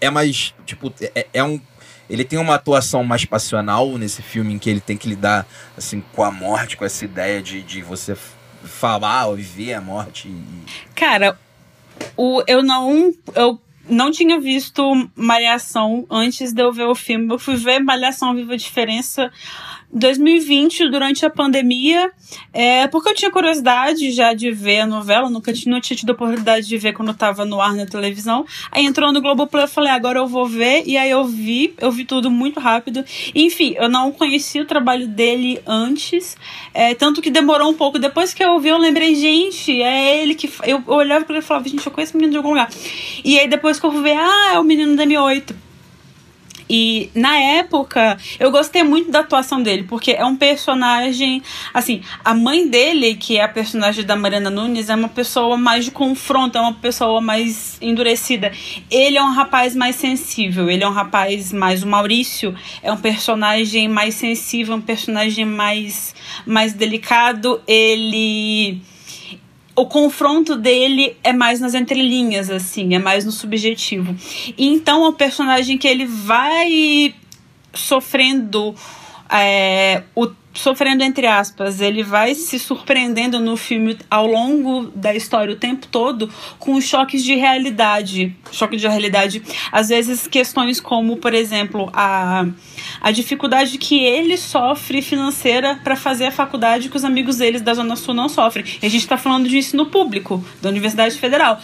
é 0.00 0.08
mais. 0.08 0.54
Tipo, 0.64 0.94
é, 1.12 1.26
é 1.34 1.42
um 1.42 1.60
ele 2.08 2.24
tem 2.24 2.38
uma 2.38 2.54
atuação 2.54 3.02
mais 3.02 3.24
passional 3.24 3.98
nesse 3.98 4.22
filme 4.22 4.54
em 4.54 4.58
que 4.58 4.70
ele 4.70 4.80
tem 4.80 4.96
que 4.96 5.08
lidar 5.08 5.44
assim 5.76 6.04
com 6.12 6.22
a 6.22 6.30
morte, 6.30 6.76
com 6.76 6.84
essa 6.84 7.04
ideia 7.04 7.42
de, 7.42 7.62
de 7.62 7.82
você 7.82 8.16
falar 8.62 9.26
ou 9.26 9.34
viver 9.34 9.74
a 9.74 9.80
morte? 9.80 10.32
Cara, 10.94 11.36
o, 12.16 12.40
eu 12.46 12.62
não. 12.62 13.12
Eu 13.34 13.60
não 13.88 14.12
tinha 14.12 14.38
visto 14.38 15.10
Malhação 15.16 16.06
antes 16.08 16.52
de 16.52 16.62
eu 16.62 16.72
ver 16.72 16.86
o 16.86 16.94
filme. 16.94 17.32
Eu 17.32 17.40
fui 17.40 17.56
ver 17.56 17.80
Malhação 17.80 18.36
Viva 18.36 18.54
a 18.54 18.56
Diferença 18.56 19.32
2020, 19.92 20.88
durante 20.88 21.26
a 21.26 21.30
pandemia, 21.30 22.10
é, 22.52 22.86
porque 22.88 23.10
eu 23.10 23.14
tinha 23.14 23.30
curiosidade 23.30 24.10
já 24.10 24.32
de 24.32 24.50
ver 24.50 24.80
a 24.80 24.86
novela, 24.86 25.28
nunca 25.28 25.52
tinha, 25.52 25.72
não 25.72 25.80
tinha 25.80 25.96
tido 25.96 26.10
a 26.10 26.12
oportunidade 26.14 26.66
de 26.66 26.78
ver 26.78 26.94
quando 26.94 27.10
estava 27.10 27.44
no 27.44 27.60
ar 27.60 27.74
na 27.74 27.84
televisão. 27.84 28.46
Aí 28.70 28.86
entrou 28.86 29.12
no 29.12 29.20
Globoplay, 29.20 29.64
eu 29.64 29.68
falei, 29.68 29.90
agora 29.90 30.18
eu 30.18 30.26
vou 30.26 30.46
ver, 30.46 30.84
e 30.86 30.96
aí 30.96 31.10
eu 31.10 31.24
vi, 31.24 31.74
eu 31.78 31.92
vi 31.92 32.06
tudo 32.06 32.30
muito 32.30 32.58
rápido. 32.58 33.04
Enfim, 33.34 33.74
eu 33.76 33.88
não 33.88 34.10
conhecia 34.12 34.62
o 34.62 34.66
trabalho 34.66 35.06
dele 35.06 35.60
antes, 35.66 36.36
é, 36.72 36.94
tanto 36.94 37.20
que 37.20 37.30
demorou 37.30 37.70
um 37.70 37.74
pouco. 37.74 37.98
Depois 37.98 38.32
que 38.32 38.42
eu 38.42 38.58
vi, 38.58 38.70
eu 38.70 38.78
lembrei, 38.78 39.14
gente, 39.14 39.82
é 39.82 40.22
ele 40.22 40.34
que. 40.34 40.50
Eu, 40.64 40.82
olhava 40.86 41.24
para 41.24 41.36
ele 41.36 41.44
e 41.44 41.46
falava, 41.46 41.68
gente, 41.68 41.84
eu 41.84 41.92
conheço 41.92 42.12
esse 42.12 42.16
menino 42.16 42.32
de 42.32 42.36
algum 42.38 42.50
lugar. 42.50 42.70
E 43.22 43.38
aí 43.38 43.46
depois 43.46 43.78
que 43.78 43.84
eu 43.84 43.92
fui 43.92 44.02
ver, 44.02 44.16
ah, 44.16 44.52
é 44.54 44.58
o 44.58 44.64
menino 44.64 44.96
da 44.96 45.04
M8. 45.04 45.54
E 46.74 47.10
na 47.14 47.36
época, 47.36 48.16
eu 48.40 48.50
gostei 48.50 48.82
muito 48.82 49.10
da 49.10 49.20
atuação 49.20 49.62
dele, 49.62 49.82
porque 49.82 50.12
é 50.12 50.24
um 50.24 50.34
personagem. 50.34 51.42
Assim, 51.74 52.00
a 52.24 52.32
mãe 52.32 52.66
dele, 52.66 53.14
que 53.14 53.36
é 53.36 53.44
a 53.44 53.48
personagem 53.48 54.06
da 54.06 54.16
Mariana 54.16 54.48
Nunes, 54.48 54.88
é 54.88 54.94
uma 54.94 55.10
pessoa 55.10 55.58
mais 55.58 55.84
de 55.84 55.90
confronto, 55.90 56.56
é 56.56 56.60
uma 56.62 56.72
pessoa 56.72 57.20
mais 57.20 57.76
endurecida. 57.82 58.52
Ele 58.90 59.18
é 59.18 59.22
um 59.22 59.34
rapaz 59.34 59.76
mais 59.76 59.96
sensível, 59.96 60.70
ele 60.70 60.82
é 60.82 60.88
um 60.88 60.92
rapaz 60.92 61.52
mais. 61.52 61.82
O 61.82 61.86
Maurício 61.86 62.54
é 62.82 62.90
um 62.90 62.96
personagem 62.96 63.86
mais 63.86 64.14
sensível, 64.14 64.74
um 64.74 64.80
personagem 64.80 65.44
mais, 65.44 66.14
mais 66.46 66.72
delicado. 66.72 67.60
Ele 67.66 68.80
o 69.74 69.86
confronto 69.86 70.56
dele 70.56 71.16
é 71.24 71.32
mais 71.32 71.60
nas 71.60 71.74
entrelinhas, 71.74 72.50
assim, 72.50 72.94
é 72.94 72.98
mais 72.98 73.24
no 73.24 73.32
subjetivo. 73.32 74.14
E 74.56 74.68
então 74.68 75.08
um 75.08 75.12
personagem 75.12 75.78
que 75.78 75.88
ele 75.88 76.06
vai 76.06 77.14
sofrendo 77.74 78.74
é, 79.30 80.02
o 80.14 80.26
sofrendo 80.52 81.02
entre 81.02 81.26
aspas, 81.26 81.80
ele 81.80 82.02
vai 82.02 82.34
se 82.34 82.58
surpreendendo 82.58 83.40
no 83.40 83.56
filme 83.56 83.98
ao 84.10 84.26
longo 84.26 84.90
da 84.94 85.14
história 85.14 85.54
o 85.54 85.58
tempo 85.58 85.86
todo 85.86 86.28
com 86.58 86.80
choques 86.80 87.24
de 87.24 87.34
realidade, 87.34 88.36
choque 88.50 88.76
de 88.76 88.86
realidade, 88.86 89.42
às 89.70 89.88
vezes 89.88 90.26
questões 90.26 90.80
como, 90.80 91.16
por 91.16 91.34
exemplo, 91.34 91.90
a 91.92 92.46
a 93.00 93.10
dificuldade 93.10 93.78
que 93.78 93.98
ele 93.98 94.36
sofre 94.36 95.02
financeira 95.02 95.80
para 95.82 95.96
fazer 95.96 96.26
a 96.26 96.30
faculdade 96.30 96.88
que 96.88 96.96
os 96.96 97.04
amigos 97.04 97.38
deles 97.38 97.60
da 97.60 97.74
Zona 97.74 97.96
Sul 97.96 98.14
não 98.14 98.28
sofrem. 98.28 98.64
E 98.80 98.86
a 98.86 98.88
gente 98.88 99.02
está 99.02 99.16
falando 99.16 99.48
de 99.48 99.56
ensino 99.56 99.86
público 99.86 100.44
da 100.60 100.68
Universidade 100.68 101.16
Federal. 101.16 101.60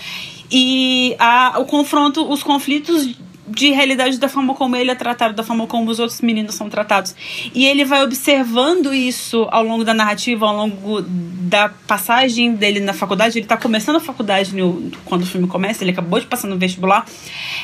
E 0.51 1.15
a, 1.19 1.59
o 1.59 1.65
confronto, 1.65 2.29
os 2.31 2.43
conflitos 2.43 3.15
de 3.49 3.71
realidade 3.71 4.19
da 4.19 4.29
forma 4.29 4.55
como 4.55 4.77
ele 4.77 4.91
é 4.91 4.95
tratado, 4.95 5.35
da 5.35 5.43
forma 5.43 5.67
como 5.67 5.91
os 5.91 5.99
outros 5.99 6.21
meninos 6.21 6.55
são 6.55 6.69
tratados. 6.69 7.15
E 7.55 7.67
ele 7.67 7.85
vai 7.85 8.03
observando 8.03 8.93
isso 8.93 9.47
ao 9.51 9.63
longo 9.63 9.85
da 9.85 9.95
narrativa, 9.95 10.47
ao 10.47 10.57
longo 10.57 11.03
da 11.03 11.69
passagem 11.69 12.55
dele 12.55 12.81
na 12.81 12.93
faculdade. 12.93 13.39
Ele 13.39 13.45
está 13.45 13.57
começando 13.57 13.97
a 13.97 14.01
faculdade 14.01 14.55
no, 14.55 14.91
quando 15.05 15.23
o 15.23 15.27
filme 15.27 15.47
começa, 15.47 15.83
ele 15.83 15.93
acabou 15.93 16.21
de 16.21 16.27
passar 16.27 16.49
no 16.49 16.59
vestibular. 16.59 17.07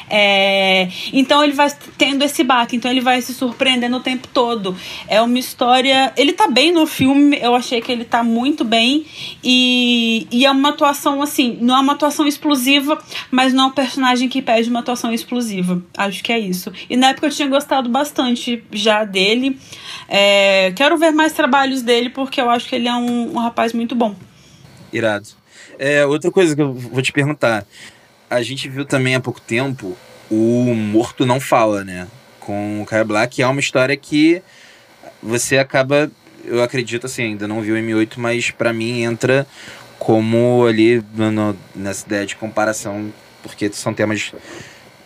É, 0.08 0.88
então 1.12 1.42
ele 1.42 1.52
vai 1.52 1.70
tendo 1.98 2.22
esse 2.24 2.42
baque, 2.42 2.76
então 2.76 2.90
ele 2.90 3.00
vai 3.00 3.20
se 3.20 3.34
surpreendendo 3.34 3.96
o 3.96 4.00
tempo 4.00 4.28
todo. 4.28 4.76
É 5.08 5.20
uma 5.20 5.38
história. 5.38 6.12
Ele 6.16 6.32
tá 6.32 6.48
bem 6.48 6.72
no 6.72 6.86
filme, 6.86 7.38
eu 7.40 7.54
achei 7.54 7.80
que 7.80 7.92
ele 7.92 8.04
tá 8.04 8.22
muito 8.22 8.64
bem. 8.64 9.04
E, 9.42 10.26
e 10.30 10.46
é 10.46 10.50
uma 10.50 10.70
atuação 10.70 11.22
assim, 11.22 11.58
não 11.60 11.76
é 11.76 11.80
uma 11.80 11.92
atuação 11.92 12.26
explosiva, 12.26 12.98
mas 13.30 13.52
não 13.52 13.64
é 13.64 13.66
um 13.66 13.72
personagem 13.72 14.28
que 14.28 14.40
pede 14.40 14.70
uma 14.70 14.80
atuação 14.80 15.12
explosiva. 15.12 15.73
Acho 15.96 16.22
que 16.22 16.32
é 16.32 16.38
isso. 16.38 16.72
E 16.88 16.96
na 16.96 17.10
época 17.10 17.26
eu 17.26 17.30
tinha 17.30 17.48
gostado 17.48 17.88
bastante 17.88 18.62
já 18.72 19.04
dele. 19.04 19.58
É, 20.08 20.72
quero 20.76 20.96
ver 20.96 21.10
mais 21.10 21.32
trabalhos 21.32 21.82
dele, 21.82 22.10
porque 22.10 22.40
eu 22.40 22.50
acho 22.50 22.68
que 22.68 22.74
ele 22.74 22.88
é 22.88 22.94
um, 22.94 23.34
um 23.34 23.38
rapaz 23.38 23.72
muito 23.72 23.94
bom. 23.94 24.14
Irado. 24.92 25.28
É, 25.78 26.04
outra 26.06 26.30
coisa 26.30 26.54
que 26.54 26.62
eu 26.62 26.72
vou 26.72 27.02
te 27.02 27.12
perguntar. 27.12 27.66
A 28.28 28.42
gente 28.42 28.68
viu 28.68 28.84
também 28.84 29.14
há 29.14 29.20
pouco 29.20 29.40
tempo 29.40 29.96
o 30.30 30.74
Morto 30.74 31.26
Não 31.26 31.40
Fala, 31.40 31.84
né? 31.84 32.06
Com 32.40 32.82
o 32.82 32.86
Kyle 32.86 33.04
Black, 33.04 33.36
que 33.36 33.42
é 33.42 33.46
uma 33.46 33.60
história 33.60 33.96
que 33.96 34.42
você 35.22 35.58
acaba, 35.58 36.10
eu 36.44 36.62
acredito 36.62 37.06
assim, 37.06 37.22
ainda 37.22 37.48
não 37.48 37.60
vi 37.60 37.72
o 37.72 37.76
M8, 37.76 38.14
mas 38.16 38.50
para 38.50 38.72
mim 38.72 39.02
entra 39.02 39.46
como 39.98 40.66
ali 40.66 41.02
no, 41.14 41.56
nessa 41.74 42.04
ideia 42.06 42.26
de 42.26 42.36
comparação, 42.36 43.12
porque 43.42 43.72
são 43.72 43.94
temas 43.94 44.32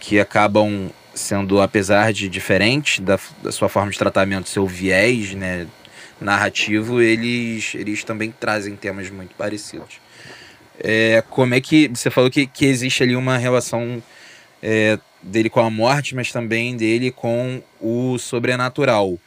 que 0.09 0.19
acabam 0.19 0.91
sendo, 1.15 1.61
apesar 1.61 2.15
de 2.15 2.31
diferentes 2.31 2.99
da, 3.01 3.21
da 3.43 3.53
sua 3.53 3.69
forma 3.69 3.91
de 3.91 3.99
tratamento, 3.99 4.49
seu 4.49 4.67
viés 4.67 5.35
né, 5.35 5.67
narrativo, 6.19 7.03
eles, 7.03 7.75
eles 7.75 8.05
também 8.05 8.33
trazem 8.33 8.75
temas 8.75 9.11
muito 9.11 9.35
parecidos. 9.35 10.01
É, 10.79 11.23
como 11.29 11.55
é 11.55 11.61
que 11.61 11.89
você 11.89 12.09
falou 12.09 12.31
que, 12.31 12.47
que 12.47 12.65
existe 12.65 13.03
ali 13.03 13.15
uma 13.15 13.37
relação 13.37 14.03
é, 14.63 14.99
dele 15.23 15.51
com 15.51 15.61
a 15.61 15.69
morte, 15.69 16.15
mas 16.15 16.33
também 16.33 16.75
dele 16.75 17.11
com 17.11 17.63
o 17.79 18.17
sobrenatural. 18.17 19.19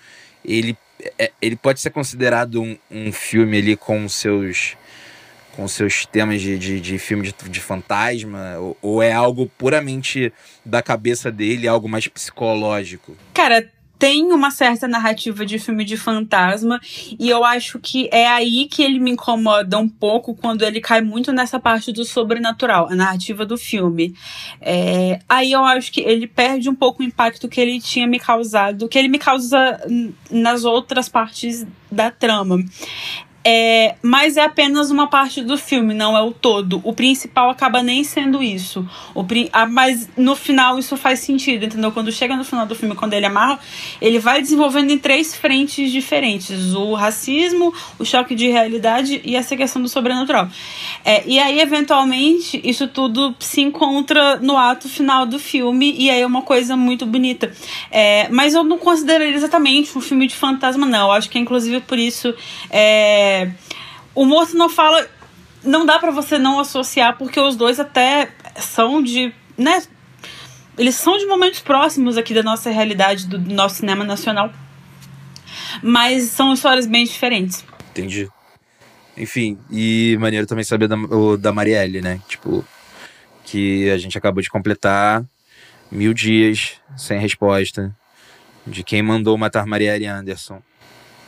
Ele, 0.43 0.75
é, 1.19 1.31
ele 1.39 1.57
pode 1.57 1.79
ser 1.79 1.91
considerado 1.91 2.59
um, 2.59 2.75
um 2.89 3.11
filme 3.11 3.59
ali 3.59 3.75
com 3.75 4.09
seus 4.09 4.75
com 5.61 5.67
seus 5.67 6.07
temas 6.07 6.41
de, 6.41 6.57
de, 6.57 6.81
de 6.81 6.97
filme 6.97 7.21
de, 7.21 7.49
de 7.49 7.59
fantasma? 7.59 8.57
Ou, 8.57 8.77
ou, 8.81 9.03
é 9.03 9.13
algo 9.13 9.45
puramente 9.59 10.33
da 10.65 10.81
cabeça 10.81 11.31
dele, 11.31 11.67
algo 11.67 11.87
mais 11.87 12.07
psicológico? 12.07 13.15
Cara, 13.31 13.69
tem 13.99 14.33
uma 14.33 14.49
certa 14.49 14.87
narrativa 14.87 15.45
de 15.45 15.59
filme 15.59 15.85
de 15.85 15.95
fantasma 15.95 16.81
e 17.19 17.29
eu 17.29 17.45
acho 17.45 17.77
que 17.77 18.09
é 18.11 18.27
aí 18.27 18.67
que 18.67 18.81
ele 18.81 18.97
me 18.97 19.11
incomoda 19.11 19.77
um 19.77 19.87
pouco 19.87 20.33
quando 20.33 20.63
ele 20.63 20.81
cai 20.81 21.01
muito 21.01 21.31
nessa 21.31 21.59
parte 21.59 21.91
do 21.91 22.03
sobrenatural, 22.03 22.87
a 22.89 22.95
narrativa 22.95 23.45
do 23.45 23.55
filme. 23.55 24.15
É, 24.59 25.19
aí 25.29 25.51
eu 25.51 25.63
acho 25.63 25.91
que 25.91 26.01
ele 26.01 26.25
perde 26.25 26.67
um 26.67 26.73
pouco 26.73 27.03
o 27.03 27.05
impacto 27.05 27.47
que 27.47 27.61
ele 27.61 27.79
tinha 27.79 28.07
me 28.07 28.19
causado, 28.19 28.89
que 28.89 28.97
ele 28.97 29.07
me 29.07 29.19
causa 29.19 29.79
nas 30.31 30.63
outras 30.63 31.07
partes 31.07 31.67
da 31.91 32.09
trama. 32.09 32.57
É, 33.43 33.95
mas 34.03 34.37
é 34.37 34.43
apenas 34.43 34.91
uma 34.91 35.07
parte 35.07 35.41
do 35.41 35.57
filme, 35.57 35.93
não 35.93 36.15
é 36.15 36.21
o 36.21 36.31
todo. 36.31 36.79
O 36.83 36.93
principal 36.93 37.49
acaba 37.49 37.81
nem 37.81 38.03
sendo 38.03 38.41
isso. 38.43 38.87
O, 39.15 39.25
ah, 39.51 39.65
mas 39.65 40.07
no 40.15 40.35
final 40.35 40.77
isso 40.77 40.95
faz 40.95 41.21
sentido, 41.21 41.65
entendeu? 41.65 41.91
Quando 41.91 42.11
chega 42.11 42.35
no 42.35 42.43
final 42.43 42.67
do 42.67 42.75
filme, 42.75 42.93
quando 42.93 43.13
ele 43.13 43.25
amarra, 43.25 43.59
ele 43.99 44.19
vai 44.19 44.41
desenvolvendo 44.41 44.91
em 44.91 44.97
três 44.97 45.35
frentes 45.35 45.91
diferentes: 45.91 46.73
o 46.75 46.93
racismo, 46.93 47.73
o 47.97 48.05
choque 48.05 48.35
de 48.35 48.47
realidade 48.47 49.21
e 49.23 49.35
essa 49.35 49.57
questão 49.57 49.81
do 49.81 49.89
sobrenatural. 49.89 50.47
É, 51.03 51.23
e 51.25 51.39
aí, 51.39 51.59
eventualmente, 51.59 52.61
isso 52.63 52.87
tudo 52.87 53.35
se 53.39 53.61
encontra 53.61 54.37
no 54.37 54.55
ato 54.55 54.87
final 54.87 55.25
do 55.25 55.39
filme, 55.39 55.95
e 55.97 56.11
aí 56.11 56.21
é 56.21 56.25
uma 56.27 56.43
coisa 56.43 56.77
muito 56.77 57.07
bonita. 57.07 57.51
É, 57.89 58.27
mas 58.29 58.53
eu 58.53 58.63
não 58.63 58.77
consideraria 58.77 59.33
exatamente 59.33 59.97
um 59.97 60.01
filme 60.01 60.27
de 60.27 60.35
fantasma, 60.35 60.85
não. 60.85 61.07
Eu 61.07 61.11
acho 61.11 61.29
que, 61.29 61.39
inclusive, 61.39 61.79
por 61.81 61.97
isso. 61.97 62.35
É, 62.69 63.30
o 64.15 64.25
morto 64.25 64.55
não 64.55 64.69
fala. 64.69 65.07
Não 65.63 65.85
dá 65.85 65.99
para 65.99 66.11
você 66.11 66.39
não 66.39 66.59
associar, 66.59 67.17
porque 67.17 67.39
os 67.39 67.55
dois 67.55 67.79
até 67.79 68.31
são 68.55 69.01
de. 69.01 69.33
né? 69.57 69.83
Eles 70.77 70.95
são 70.95 71.17
de 71.17 71.25
momentos 71.25 71.59
próximos 71.59 72.17
aqui 72.17 72.33
da 72.33 72.41
nossa 72.41 72.69
realidade, 72.71 73.27
do 73.27 73.37
nosso 73.37 73.75
cinema 73.75 74.03
nacional. 74.03 74.51
Mas 75.83 76.23
são 76.25 76.53
histórias 76.53 76.87
bem 76.87 77.03
diferentes. 77.03 77.63
Entendi. 77.91 78.27
Enfim, 79.15 79.59
e 79.69 80.17
maneiro 80.19 80.47
também 80.47 80.63
saber 80.63 80.87
da, 80.87 80.95
o, 80.95 81.37
da 81.37 81.51
Marielle, 81.51 82.01
né? 82.01 82.19
Tipo, 82.27 82.65
que 83.43 83.89
a 83.91 83.97
gente 83.97 84.17
acabou 84.17 84.41
de 84.41 84.49
completar 84.49 85.23
mil 85.91 86.13
dias 86.13 86.79
sem 86.95 87.19
resposta 87.19 87.95
de 88.65 88.83
quem 88.83 89.01
mandou 89.01 89.37
matar 89.37 89.65
Marielle 89.65 90.05
Anderson. 90.05 90.61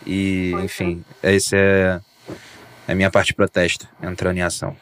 E, 0.05 0.51
enfim, 0.63 1.03
essa 1.21 1.55
é, 1.55 1.99
é 2.87 2.91
a 2.91 2.95
minha 2.95 3.09
parte 3.09 3.27
de 3.27 3.35
protesto 3.35 3.87
entrando 4.01 4.37
em 4.37 4.41
ação. 4.41 4.75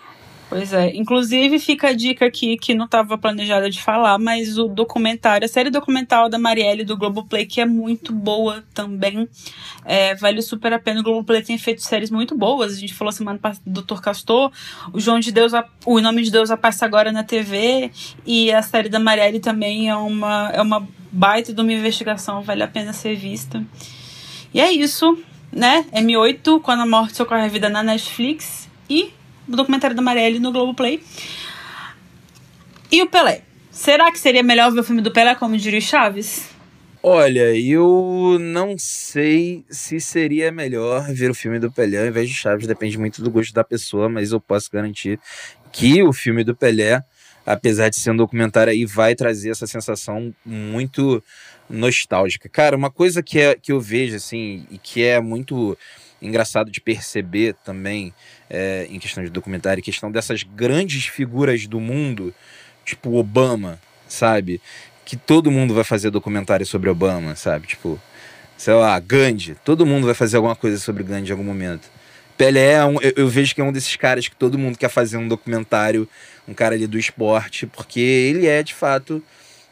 Pois 0.51 0.73
é. 0.73 0.93
Inclusive, 0.97 1.59
fica 1.59 1.87
a 1.87 1.93
dica 1.93 2.25
aqui 2.25 2.57
que 2.57 2.73
não 2.73 2.83
estava 2.83 3.17
planejada 3.17 3.69
de 3.69 3.81
falar, 3.81 4.19
mas 4.19 4.57
o 4.57 4.67
documentário, 4.67 5.45
a 5.45 5.47
série 5.47 5.69
documental 5.69 6.27
da 6.27 6.37
Marielle 6.37 6.83
do 6.83 6.97
Globoplay, 6.97 7.45
que 7.45 7.61
é 7.61 7.65
muito 7.65 8.11
boa 8.11 8.61
também. 8.73 9.29
É, 9.85 10.13
vale 10.13 10.41
super 10.41 10.73
a 10.73 10.77
pena. 10.77 10.99
O 10.99 11.03
Globoplay 11.03 11.41
tem 11.41 11.57
feito 11.57 11.81
séries 11.81 12.11
muito 12.11 12.37
boas. 12.37 12.73
A 12.73 12.75
gente 12.75 12.93
falou 12.93 13.13
semana 13.13 13.39
passada 13.39 13.63
do 13.65 13.81
Dr. 13.81 14.01
Castor, 14.01 14.51
o 14.91 14.99
João 14.99 15.21
de 15.21 15.31
Deus, 15.31 15.53
o 15.85 16.01
Nome 16.01 16.21
de 16.21 16.29
Deus 16.29 16.49
passa 16.61 16.83
agora 16.83 17.13
na 17.13 17.23
TV. 17.23 17.89
E 18.25 18.51
a 18.51 18.61
série 18.61 18.89
da 18.89 18.99
Marielle 18.99 19.39
também 19.39 19.87
é 19.87 19.95
uma, 19.95 20.51
é 20.53 20.61
uma 20.61 20.85
baita 21.13 21.53
de 21.53 21.61
uma 21.61 21.71
investigação, 21.71 22.41
vale 22.41 22.61
a 22.61 22.67
pena 22.67 22.91
ser 22.91 23.15
vista. 23.15 23.65
E 24.53 24.59
é 24.59 24.71
isso, 24.71 25.17
né? 25.51 25.85
M8, 25.93 26.61
Quando 26.61 26.81
a 26.81 26.85
Morte 26.85 27.15
Socorre 27.15 27.43
a 27.43 27.47
Vida 27.47 27.69
na 27.69 27.81
Netflix 27.81 28.67
e 28.89 29.11
o 29.47 29.55
documentário 29.55 29.95
da 29.95 30.01
Marielle 30.01 30.39
no 30.39 30.51
Globoplay. 30.51 31.01
E 32.91 33.01
o 33.01 33.07
Pelé. 33.07 33.43
Será 33.71 34.11
que 34.11 34.19
seria 34.19 34.43
melhor 34.43 34.71
ver 34.71 34.81
o 34.81 34.83
filme 34.83 35.01
do 35.01 35.11
Pelé, 35.11 35.33
como 35.35 35.57
diria 35.57 35.79
o 35.79 35.81
Chaves? 35.81 36.49
Olha, 37.03 37.55
eu 37.55 38.37
não 38.39 38.75
sei 38.77 39.65
se 39.69 39.99
seria 39.99 40.51
melhor 40.51 41.11
ver 41.11 41.31
o 41.31 41.33
filme 41.33 41.57
do 41.57 41.71
Pelé 41.71 41.99
ao 41.99 42.05
invés 42.05 42.29
de 42.29 42.35
Chaves, 42.35 42.67
depende 42.67 42.95
muito 42.97 43.23
do 43.23 43.31
gosto 43.31 43.53
da 43.53 43.63
pessoa, 43.63 44.07
mas 44.07 44.31
eu 44.31 44.39
posso 44.39 44.69
garantir 44.71 45.19
que 45.71 46.03
o 46.03 46.13
filme 46.13 46.43
do 46.43 46.55
Pelé, 46.55 47.03
apesar 47.45 47.89
de 47.89 47.97
ser 47.97 48.11
um 48.11 48.17
documentário 48.17 48.71
aí, 48.71 48.85
vai 48.85 49.15
trazer 49.15 49.49
essa 49.49 49.67
sensação 49.67 50.33
muito 50.45 51.23
nostálgica. 51.69 52.49
Cara, 52.49 52.75
uma 52.75 52.91
coisa 52.91 53.23
que, 53.23 53.39
é, 53.39 53.55
que 53.55 53.71
eu 53.71 53.79
vejo, 53.79 54.15
assim, 54.15 54.65
e 54.69 54.77
que 54.77 55.03
é 55.03 55.19
muito 55.19 55.77
engraçado 56.21 56.69
de 56.69 56.79
perceber 56.79 57.55
também 57.63 58.13
é, 58.49 58.87
em 58.89 58.99
questão 58.99 59.23
de 59.23 59.29
documentário, 59.29 59.81
questão 59.81 60.11
dessas 60.11 60.43
grandes 60.43 61.05
figuras 61.05 61.65
do 61.65 61.79
mundo, 61.79 62.33
tipo 62.85 63.15
Obama, 63.15 63.79
sabe? 64.07 64.61
Que 65.03 65.15
todo 65.15 65.49
mundo 65.49 65.73
vai 65.73 65.83
fazer 65.83 66.11
documentário 66.11 66.65
sobre 66.65 66.89
Obama, 66.89 67.35
sabe? 67.35 67.65
Tipo, 67.67 67.99
sei 68.55 68.73
lá, 68.75 68.99
Gandhi. 68.99 69.55
Todo 69.65 69.85
mundo 69.85 70.05
vai 70.05 70.13
fazer 70.13 70.37
alguma 70.37 70.55
coisa 70.55 70.77
sobre 70.77 71.03
Gandhi 71.03 71.29
em 71.29 71.31
algum 71.31 71.43
momento. 71.43 71.89
Pelé, 72.41 72.71
é 72.71 72.83
um, 72.83 72.99
eu, 72.99 73.13
eu, 73.17 73.27
vejo 73.27 73.53
que 73.53 73.61
é 73.61 73.63
um 73.63 73.71
desses 73.71 73.95
caras 73.95 74.27
que 74.27 74.35
todo 74.35 74.57
mundo 74.57 74.75
quer 74.75 74.89
fazer 74.89 75.15
um 75.15 75.27
documentário, 75.27 76.09
um 76.47 76.55
cara 76.55 76.73
ali 76.73 76.87
do 76.87 76.97
esporte, 76.97 77.67
porque 77.67 77.99
ele 77.99 78.47
é, 78.47 78.63
de 78.63 78.73
fato, 78.73 79.23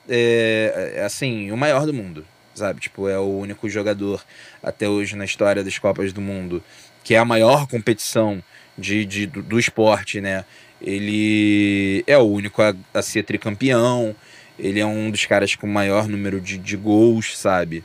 é, 0.08 0.94
é, 0.98 1.04
assim, 1.04 1.50
o 1.50 1.58
maior 1.58 1.88
do 1.88 1.94
mundo, 1.96 2.24
sabe? 2.54 2.80
Tipo, 2.80 3.10
é 3.10 3.18
o 3.18 3.40
único 3.40 3.68
jogador 3.68 4.24
até 4.62 4.88
hoje 4.88 5.16
na 5.16 5.26
história 5.26 5.64
das 5.64 5.80
Copas 5.80 6.14
do 6.14 6.22
Mundo 6.22 6.64
que 7.04 7.16
é 7.16 7.18
a 7.18 7.26
maior 7.26 7.66
competição 7.66 8.40
de, 8.78 9.04
de 9.04 9.26
do, 9.26 9.42
do, 9.42 9.58
esporte, 9.58 10.22
né? 10.22 10.46
Ele 10.80 12.04
é 12.06 12.20
o 12.20 12.24
único 12.24 12.62
a, 12.62 12.76
a, 12.94 13.02
ser 13.02 13.24
tricampeão, 13.24 14.16
ele 14.60 14.80
é 14.80 14.86
um 14.86 15.10
dos 15.10 15.26
caras 15.26 15.56
com 15.56 15.66
maior 15.66 16.08
número 16.08 16.40
de, 16.40 16.56
de 16.60 16.78
gols, 16.78 17.36
sabe? 17.36 17.84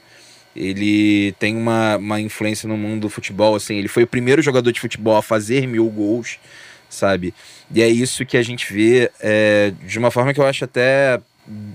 Ele 0.55 1.33
tem 1.33 1.57
uma, 1.57 1.97
uma 1.97 2.21
influência 2.21 2.69
no 2.69 2.77
mundo 2.77 3.03
do 3.03 3.09
futebol, 3.09 3.55
assim, 3.57 3.77
ele 3.77 3.89
foi 3.89 4.05
o 4.05 4.07
primeiro 4.07 4.41
jogador 4.41 4.71
de 4.71 4.81
futebol 4.81 5.17
a 5.17 5.23
fazer 5.23 5.67
mil 5.67 5.89
gols, 5.89 6.39
sabe? 6.89 7.35
E 7.73 7.83
é 7.83 7.89
isso 7.89 8.25
que 8.25 8.37
a 8.37 8.43
gente 8.43 8.73
vê 8.73 9.11
é, 9.21 9.73
de 9.85 9.99
uma 9.99 10.11
forma 10.11 10.33
que 10.33 10.41
eu 10.41 10.47
acho 10.47 10.65
até 10.65 11.21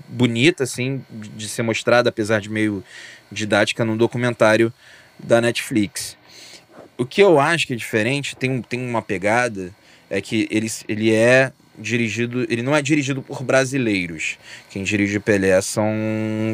bonita, 0.07 0.63
assim, 0.63 1.03
de 1.09 1.47
ser 1.47 1.61
mostrada, 1.61 2.09
apesar 2.09 2.39
de 2.39 2.49
meio 2.49 2.83
didática, 3.31 3.85
num 3.85 3.97
documentário 3.97 4.73
da 5.17 5.41
Netflix. 5.41 6.17
O 6.97 7.05
que 7.05 7.21
eu 7.21 7.39
acho 7.39 7.67
que 7.67 7.73
é 7.73 7.75
diferente, 7.75 8.35
tem, 8.35 8.61
tem 8.61 8.79
uma 8.79 9.01
pegada, 9.01 9.73
é 10.09 10.21
que 10.21 10.47
ele, 10.49 10.67
ele 10.87 11.13
é 11.13 11.51
dirigido, 11.79 12.45
ele 12.49 12.61
não 12.61 12.75
é 12.75 12.81
dirigido 12.81 13.21
por 13.21 13.43
brasileiros. 13.43 14.37
Quem 14.69 14.83
dirige 14.83 15.19
Pelé 15.19 15.59
são, 15.61 15.87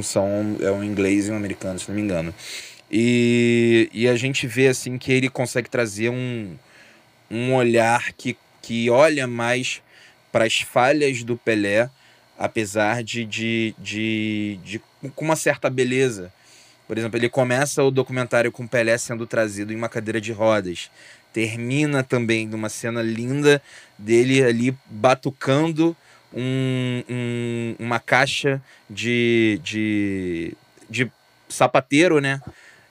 são 0.04 0.58
é 0.62 0.72
um 0.72 0.84
inglês 0.84 1.28
e 1.28 1.32
um 1.32 1.36
americano, 1.36 1.80
se 1.80 1.90
não 1.90 1.96
me 1.96 2.02
engano. 2.02 2.34
E, 2.92 3.90
e 3.92 4.08
a 4.08 4.16
gente 4.16 4.46
vê 4.48 4.68
assim 4.68 4.98
que 4.98 5.12
ele 5.12 5.30
consegue 5.30 5.70
trazer 5.70 6.10
um, 6.10 6.56
um 7.30 7.54
olhar 7.54 8.14
que, 8.14 8.38
que 8.62 8.90
olha 8.90 9.28
mais 9.28 9.82
para 10.32 10.46
as 10.46 10.62
falhas 10.62 11.24
do 11.24 11.36
Pelé, 11.36 11.90
apesar 12.38 13.04
de, 13.04 13.26
de, 13.26 13.76
de, 13.80 14.60
de 14.64 14.82
com 15.16 15.26
uma 15.26 15.36
certa 15.36 15.70
beleza. 15.70 16.32
Por 16.88 16.98
exemplo, 16.98 17.18
ele 17.18 17.30
começa 17.30 17.84
o 17.84 17.90
documentário 17.90 18.52
com 18.52 18.64
o 18.64 18.68
Pelé 18.68 18.98
sendo 18.98 19.26
trazido 19.26 19.74
em 19.74 19.76
uma 19.76 19.90
cadeira 19.90 20.22
de 20.22 20.32
rodas. 20.32 20.92
Termina 21.36 22.02
também 22.02 22.48
numa 22.48 22.70
cena 22.70 23.02
linda 23.02 23.62
dele 23.98 24.42
ali 24.42 24.74
batucando 24.86 25.94
um, 26.34 27.04
um, 27.10 27.76
uma 27.78 28.00
caixa 28.00 28.62
de, 28.90 29.60
de, 29.62 30.56
de 30.90 31.12
sapateiro, 31.50 32.22
né? 32.22 32.40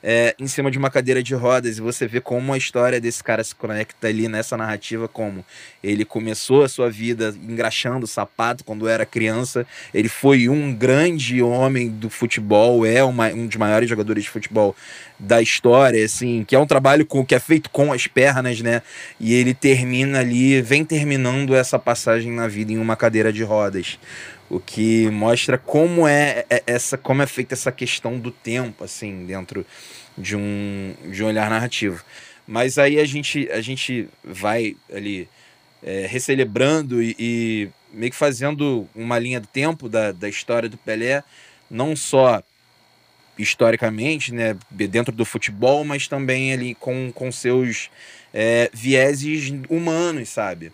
É, 0.07 0.35
em 0.39 0.47
cima 0.47 0.71
de 0.71 0.77
uma 0.77 0.91
cadeira 0.91 1.23
de 1.23 1.35
rodas 1.35 1.79
e 1.79 1.81
você 1.81 2.07
vê 2.07 2.21
como 2.21 2.53
a 2.53 2.59
história 2.59 3.01
desse 3.01 3.25
cara 3.25 3.43
se 3.43 3.55
conecta 3.55 4.07
ali 4.07 4.29
nessa 4.29 4.55
narrativa, 4.55 5.09
como 5.09 5.43
ele 5.83 6.05
começou 6.05 6.63
a 6.63 6.69
sua 6.69 6.91
vida 6.91 7.35
engraxando 7.43 8.07
sapato 8.07 8.63
quando 8.65 8.87
era 8.87 9.07
criança, 9.07 9.67
ele 9.95 10.11
foi 10.11 10.47
um 10.47 10.75
grande 10.75 11.43
homem 11.43 11.89
do 11.89 12.11
futebol, 12.11 12.85
é 12.85 13.03
uma, 13.03 13.29
um 13.29 13.47
dos 13.47 13.57
maiores 13.57 13.89
jogadores 13.89 14.25
de 14.25 14.31
futebol 14.31 14.77
da 15.19 15.41
história, 15.41 16.05
assim, 16.05 16.45
que 16.45 16.55
é 16.55 16.59
um 16.59 16.67
trabalho 16.67 17.07
com, 17.07 17.25
que 17.25 17.35
é 17.35 17.41
feito 17.41 17.71
com 17.71 17.91
as 17.91 18.07
pernas, 18.07 18.61
né? 18.61 18.83
E 19.19 19.33
ele 19.33 19.55
termina 19.55 20.21
ali, 20.21 20.61
vem 20.61 20.85
terminando 20.85 21.55
essa 21.55 21.79
passagem 21.79 22.31
na 22.31 22.47
vida 22.47 22.73
em 22.73 22.79
uma 22.79 22.95
cadeira 22.95 23.33
de 23.33 23.43
rodas 23.43 23.99
o 24.49 24.61
que 24.61 25.11
mostra 25.11 25.59
como 25.59 26.07
é, 26.07 26.45
é 26.51 26.63
essa 26.67 26.97
como 26.97 27.23
é 27.23 27.27
feita 27.27 27.55
essa 27.55 27.73
questão 27.73 28.19
do 28.19 28.31
tempo 28.31 28.85
assim 28.85 29.25
dentro 29.27 29.65
de 30.17 30.37
um, 30.37 30.95
de 31.11 31.23
um 31.23 31.27
olhar 31.27 31.51
narrativo. 31.51 32.05
Mas 32.47 32.79
aí 32.79 32.99
a 32.99 33.05
gente 33.05 33.49
a 33.51 33.61
gente 33.61 34.09
vai 34.23 34.77
ali 34.93 35.29
é, 35.83 36.07
recelebrando 36.07 37.03
e, 37.03 37.17
e, 37.19 37.69
meio 37.93 38.11
que 38.11 38.17
fazendo 38.17 38.89
uma 38.95 39.19
linha 39.19 39.41
do 39.41 39.47
tempo 39.47 39.89
da, 39.89 40.13
da 40.13 40.29
história 40.29 40.69
do 40.69 40.77
Pelé 40.77 41.23
não 41.71 41.95
só 41.97 42.43
historicamente 43.39 44.33
né 44.33 44.57
dentro 44.71 45.15
do 45.15 45.25
futebol 45.25 45.85
mas 45.85 46.07
também 46.07 46.53
ali 46.53 46.75
com, 46.75 47.11
com 47.13 47.33
seus 47.33 47.91
é, 48.33 48.71
vieses 48.73 49.53
humanos 49.69 50.29
sabe 50.29 50.73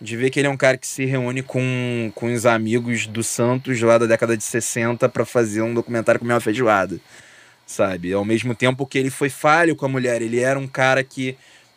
de 0.00 0.16
ver 0.16 0.30
que 0.30 0.40
ele 0.40 0.48
é 0.48 0.50
um 0.50 0.56
cara 0.56 0.78
que 0.78 0.86
se 0.86 1.04
reúne 1.04 1.42
com, 1.42 2.10
com 2.14 2.32
os 2.32 2.46
amigos 2.46 3.06
do 3.06 3.22
Santos 3.22 3.80
lá 3.82 3.98
da 3.98 4.06
década 4.06 4.36
de 4.36 4.42
60 4.42 5.08
para 5.08 5.26
fazer 5.26 5.60
um 5.60 5.74
documentário 5.74 6.18
com 6.18 6.24
uma 6.24 6.40
feijoada, 6.40 6.98
sabe? 7.66 8.12
Ao 8.12 8.24
mesmo 8.24 8.54
tempo 8.54 8.86
que 8.86 8.98
ele 8.98 9.10
foi 9.10 9.28
falho 9.28 9.76
com 9.76 9.84
a 9.84 9.88
mulher, 9.88 10.22
ele 10.22 10.40
era 10.40 10.58
um 10.58 10.66
cara 10.66 11.04
que 11.04 11.36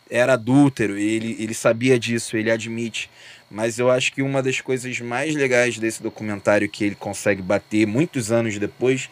era 0.10 0.34
adúltero, 0.34 0.98
ele, 0.98 1.36
ele 1.38 1.54
sabia 1.54 2.00
disso, 2.00 2.38
ele 2.38 2.50
admite. 2.50 3.10
Mas 3.52 3.78
eu 3.78 3.92
acho 3.92 4.14
que 4.14 4.22
uma 4.22 4.42
das 4.42 4.62
coisas 4.62 5.00
mais 5.02 5.36
legais 5.36 5.78
desse 5.78 6.02
documentário 6.02 6.70
que 6.70 6.86
ele 6.86 6.96
consegue 6.96 7.42
bater 7.42 7.86
muitos 7.86 8.32
anos 8.32 8.58
depois 8.58 9.10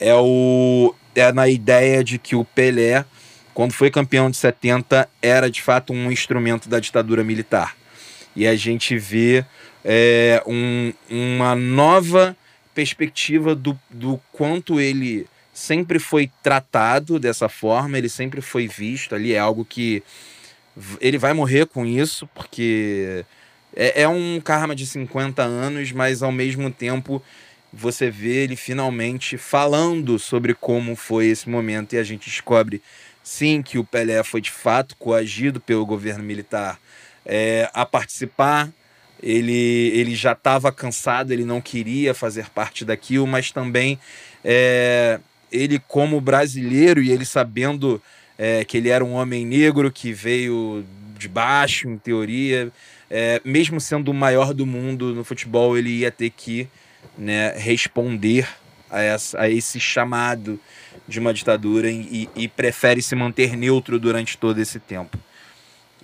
é, 0.00 0.14
o, 0.14 0.94
é 1.14 1.30
na 1.32 1.48
ideia 1.48 2.02
de 2.02 2.18
que 2.18 2.34
o 2.34 2.44
Pelé, 2.44 3.04
quando 3.54 3.72
foi 3.72 3.90
campeão 3.90 4.30
de 4.30 4.36
70, 4.36 5.08
era 5.22 5.48
de 5.50 5.62
fato 5.62 5.92
um 5.92 6.10
instrumento 6.10 6.68
da 6.68 6.80
ditadura 6.80 7.22
militar 7.22 7.77
e 8.38 8.46
a 8.46 8.54
gente 8.54 8.96
vê 8.96 9.44
é, 9.84 10.40
um, 10.46 10.92
uma 11.10 11.56
nova 11.56 12.36
perspectiva 12.72 13.52
do, 13.52 13.76
do 13.90 14.20
quanto 14.30 14.78
ele 14.78 15.26
sempre 15.52 15.98
foi 15.98 16.30
tratado 16.40 17.18
dessa 17.18 17.48
forma, 17.48 17.98
ele 17.98 18.08
sempre 18.08 18.40
foi 18.40 18.68
visto 18.68 19.12
ali, 19.12 19.34
é 19.34 19.40
algo 19.40 19.64
que 19.64 20.04
ele 21.00 21.18
vai 21.18 21.32
morrer 21.32 21.66
com 21.66 21.84
isso, 21.84 22.28
porque 22.28 23.24
é, 23.74 24.02
é 24.02 24.08
um 24.08 24.40
karma 24.40 24.76
de 24.76 24.86
50 24.86 25.42
anos, 25.42 25.90
mas 25.90 26.22
ao 26.22 26.30
mesmo 26.30 26.70
tempo 26.70 27.20
você 27.72 28.08
vê 28.08 28.44
ele 28.44 28.54
finalmente 28.54 29.36
falando 29.36 30.16
sobre 30.16 30.54
como 30.54 30.94
foi 30.94 31.26
esse 31.26 31.48
momento 31.48 31.94
e 31.94 31.98
a 31.98 32.04
gente 32.04 32.30
descobre 32.30 32.80
sim 33.20 33.62
que 33.62 33.80
o 33.80 33.84
Pelé 33.84 34.22
foi 34.22 34.40
de 34.40 34.52
fato 34.52 34.94
coagido 34.96 35.58
pelo 35.60 35.84
governo 35.84 36.22
militar 36.22 36.78
é, 37.28 37.70
a 37.74 37.84
participar. 37.84 38.70
Ele, 39.22 39.90
ele 39.94 40.14
já 40.14 40.32
estava 40.32 40.72
cansado, 40.72 41.32
ele 41.32 41.44
não 41.44 41.60
queria 41.60 42.14
fazer 42.14 42.48
parte 42.50 42.84
daquilo, 42.84 43.26
mas 43.26 43.50
também 43.50 43.98
é, 44.44 45.20
ele, 45.50 45.80
como 45.86 46.20
brasileiro, 46.20 47.02
e 47.02 47.10
ele 47.10 47.24
sabendo 47.24 48.00
é, 48.38 48.64
que 48.64 48.76
ele 48.76 48.88
era 48.88 49.04
um 49.04 49.14
homem 49.14 49.44
negro 49.44 49.90
que 49.90 50.12
veio 50.12 50.84
de 51.18 51.28
baixo, 51.28 51.88
em 51.88 51.98
teoria, 51.98 52.70
é, 53.10 53.40
mesmo 53.44 53.80
sendo 53.80 54.10
o 54.10 54.14
maior 54.14 54.54
do 54.54 54.64
mundo 54.64 55.14
no 55.14 55.24
futebol, 55.24 55.76
ele 55.76 55.90
ia 55.90 56.10
ter 56.10 56.30
que 56.30 56.68
né, 57.16 57.52
responder 57.56 58.48
a, 58.88 59.00
essa, 59.00 59.40
a 59.40 59.50
esse 59.50 59.80
chamado 59.80 60.60
de 61.08 61.18
uma 61.18 61.34
ditadura 61.34 61.90
e, 61.90 62.28
e 62.36 62.46
prefere 62.46 63.02
se 63.02 63.16
manter 63.16 63.56
neutro 63.56 63.98
durante 63.98 64.36
todo 64.36 64.60
esse 64.60 64.78
tempo. 64.78 65.18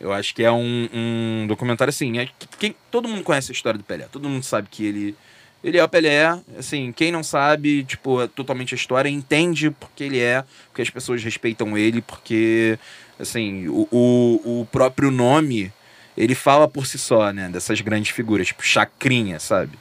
Eu 0.04 0.12
acho 0.12 0.34
que 0.34 0.44
é 0.44 0.52
um, 0.52 0.86
um 0.92 1.46
documentário 1.48 1.88
assim. 1.88 2.18
É, 2.18 2.28
quem, 2.58 2.76
todo 2.90 3.08
mundo 3.08 3.22
conhece 3.22 3.50
a 3.50 3.54
história 3.54 3.78
do 3.78 3.84
Pelé. 3.84 4.06
Todo 4.12 4.28
mundo 4.28 4.44
sabe 4.44 4.68
que 4.70 4.84
ele. 4.84 5.16
Ele 5.62 5.78
é 5.78 5.82
o 5.82 5.88
Pelé, 5.88 6.38
assim, 6.58 6.92
quem 6.92 7.10
não 7.10 7.24
sabe, 7.24 7.84
tipo, 7.84 8.20
é 8.20 8.26
totalmente 8.26 8.74
a 8.74 8.76
história, 8.76 9.08
entende 9.08 9.70
porque 9.70 10.04
ele 10.04 10.20
é, 10.20 10.44
porque 10.66 10.82
as 10.82 10.90
pessoas 10.90 11.24
respeitam 11.24 11.78
ele, 11.78 12.02
porque, 12.02 12.78
assim, 13.18 13.66
o, 13.68 13.88
o, 13.90 14.60
o 14.60 14.66
próprio 14.66 15.10
nome, 15.10 15.72
ele 16.18 16.34
fala 16.34 16.68
por 16.68 16.86
si 16.86 16.98
só, 16.98 17.32
né, 17.32 17.48
dessas 17.48 17.80
grandes 17.80 18.10
figuras, 18.10 18.48
tipo, 18.48 18.62
Chacrinha, 18.62 19.40
sabe? 19.40 19.78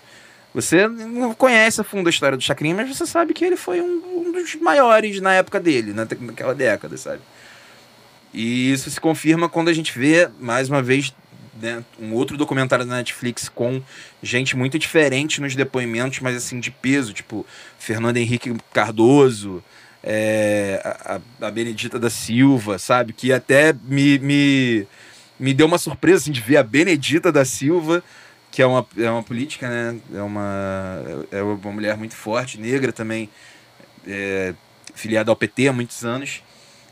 Você 0.54 0.88
não 0.88 1.34
conhece 1.34 1.82
a 1.82 1.84
fundo 1.84 2.08
a 2.08 2.10
história 2.10 2.38
do 2.38 2.44
Chacrinha, 2.44 2.76
mas 2.76 2.88
você 2.88 3.06
sabe 3.06 3.34
que 3.34 3.44
ele 3.44 3.58
foi 3.58 3.82
um, 3.82 4.28
um 4.28 4.32
dos 4.32 4.56
maiores 4.56 5.20
na 5.20 5.34
época 5.34 5.60
dele, 5.60 5.92
naquela 5.92 6.56
década, 6.56 6.96
sabe? 6.96 7.20
E 8.34 8.72
isso 8.72 8.90
se 8.90 9.00
confirma 9.00 9.48
quando 9.48 9.70
a 9.70 9.74
gente 9.74 9.98
vê, 9.98 10.28
mais 10.40 10.68
uma 10.68 10.82
vez, 10.82 11.14
né, 11.62 11.84
um 12.00 12.14
outro 12.14 12.36
documentário 12.36 12.84
da 12.84 12.96
Netflix 12.96 13.48
com 13.48 13.82
gente 14.24 14.58
muito 14.58 14.80
diferente 14.80 15.40
nos 15.40 15.56
depoimentos, 15.56 16.20
mas 16.20 16.36
assim, 16.36 16.60
de 16.60 16.72
peso, 16.72 17.14
tipo 17.14 17.46
Fernando 17.78 18.18
Henrique 18.18 18.56
Cardoso, 18.74 19.64
é, 20.04 20.82
a, 20.84 21.22
a, 21.48 21.52
Benedita 21.52 22.00
da 22.00 22.10
Silva, 22.10 22.80
sabe? 22.80 23.14
Que 23.14 23.32
até 23.32 23.72
me, 23.72 24.18
me, 24.18 24.88
me 25.40 25.54
deu 25.54 25.68
uma 25.68 25.78
surpresa 25.78 26.24
assim, 26.24 26.32
de 26.32 26.42
ver 26.42 26.58
a 26.58 26.64
Benedita 26.64 27.32
da 27.32 27.46
Silva, 27.46 28.04
que 28.52 28.62
é 28.62 28.66
uma, 28.66 28.86
é 28.98 29.10
uma 29.10 29.24
política, 29.24 29.70
né? 29.70 30.00
É 30.14 30.22
uma, 30.22 31.02
é 31.32 31.42
uma 31.44 31.72
mulher 31.72 31.96
muito 31.98 32.16
forte, 32.16 32.60
negra 32.60 32.92
também, 32.92 33.30
é, 34.08 34.56
filiada 34.96 35.32
ao 35.32 35.36
PT 35.36 35.68
há 35.68 35.74
muitos 35.74 36.04
anos 36.04 36.42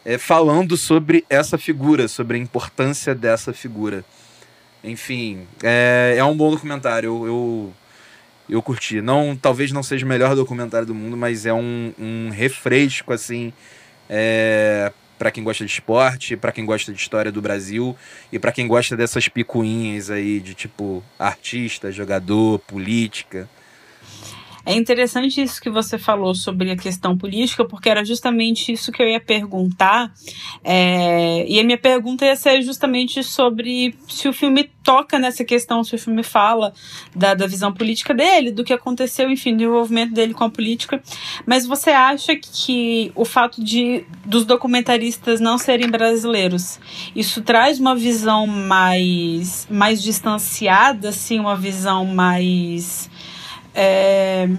é, 0.06 0.18
falando 0.18 0.76
sobre 0.78 1.26
essa 1.30 1.58
figura, 1.58 2.08
sobre 2.08 2.38
a 2.38 2.40
importância 2.40 3.14
dessa 3.14 3.54
figura. 3.54 4.04
Enfim, 4.84 5.48
é, 5.64 6.16
é 6.18 6.24
um 6.24 6.36
bom 6.36 6.50
documentário. 6.50 7.08
Eu, 7.08 7.26
eu, 7.28 7.74
eu 8.50 8.62
curti. 8.62 9.02
Não, 9.02 9.36
talvez 9.36 9.72
não 9.72 9.84
seja 9.84 10.06
o 10.06 10.10
melhor 10.10 10.36
documentário 10.36 10.88
do 10.88 10.96
mundo, 10.96 11.16
mas 11.16 11.46
é 11.46 11.54
um, 11.54 11.94
um 12.00 12.30
refresco 12.30 13.14
assim 13.14 13.54
é, 14.10 14.92
para 15.18 15.30
quem 15.30 15.44
gosta 15.44 15.64
de 15.64 15.72
esporte, 15.72 16.36
para 16.36 16.52
quem 16.52 16.66
gosta 16.66 16.92
de 16.92 17.00
história 17.00 17.32
do 17.32 17.42
Brasil 17.42 17.96
e 18.32 18.40
para 18.40 18.52
quem 18.52 18.68
gosta 18.68 18.98
dessas 18.98 19.28
picuinhas 19.28 20.10
aí 20.10 20.40
de 20.40 20.56
tipo 20.56 21.04
artista, 21.20 21.92
jogador, 21.92 22.58
política. 22.60 23.48
É 24.66 24.74
interessante 24.76 25.42
isso 25.42 25.62
que 25.62 25.70
você 25.70 25.98
falou 25.98 26.36
sobre 26.36 26.72
a 26.72 26.78
questão 26.78 27.18
política, 27.18 27.66
porque 27.66 27.90
era 27.90 28.06
justamente 28.06 28.72
isso 28.72 28.92
que 28.92 29.02
eu 29.02 29.08
ia 29.08 29.20
perguntar. 29.20 30.12
É, 30.64 31.46
e 31.48 31.60
a 31.60 31.64
minha 31.64 31.78
pergunta 31.78 32.26
ia 32.26 32.36
ser 32.36 32.62
justamente 32.62 33.24
sobre 33.24 33.96
se 34.08 34.28
o 34.28 34.34
filme 34.34 34.70
toca 34.84 35.20
nessa 35.20 35.44
questão, 35.44 35.84
se 35.84 35.96
o 35.96 36.00
filme 36.00 36.24
fala 36.24 36.74
da, 37.16 37.34
da 37.34 37.48
visão 37.48 37.74
política 37.74 38.14
dele, 38.14 38.52
do 38.52 38.64
que 38.64 38.74
aconteceu, 38.74 39.30
enfim, 39.30 39.56
do 39.56 39.64
envolvimento 39.64 40.14
dele 40.14 40.34
com 40.34 40.44
a 40.44 40.50
política. 40.50 41.02
Mas 41.46 41.66
você 41.66 41.92
acha 41.92 42.36
que 42.36 43.12
o 43.16 43.26
fato 43.26 43.64
de 43.64 44.06
dos 44.26 44.46
documentaristas 44.46 45.40
não 45.40 45.58
serem 45.58 45.90
brasileiros, 45.90 46.80
isso 47.16 47.42
traz 47.42 47.80
uma 47.80 47.96
visão 47.96 48.48
mais, 48.48 49.68
mais 49.70 50.02
distanciada, 50.02 51.10
assim, 51.10 51.40
uma 51.40 51.56
visão 51.56 52.06
mais 52.06 53.10
é, 53.74 54.50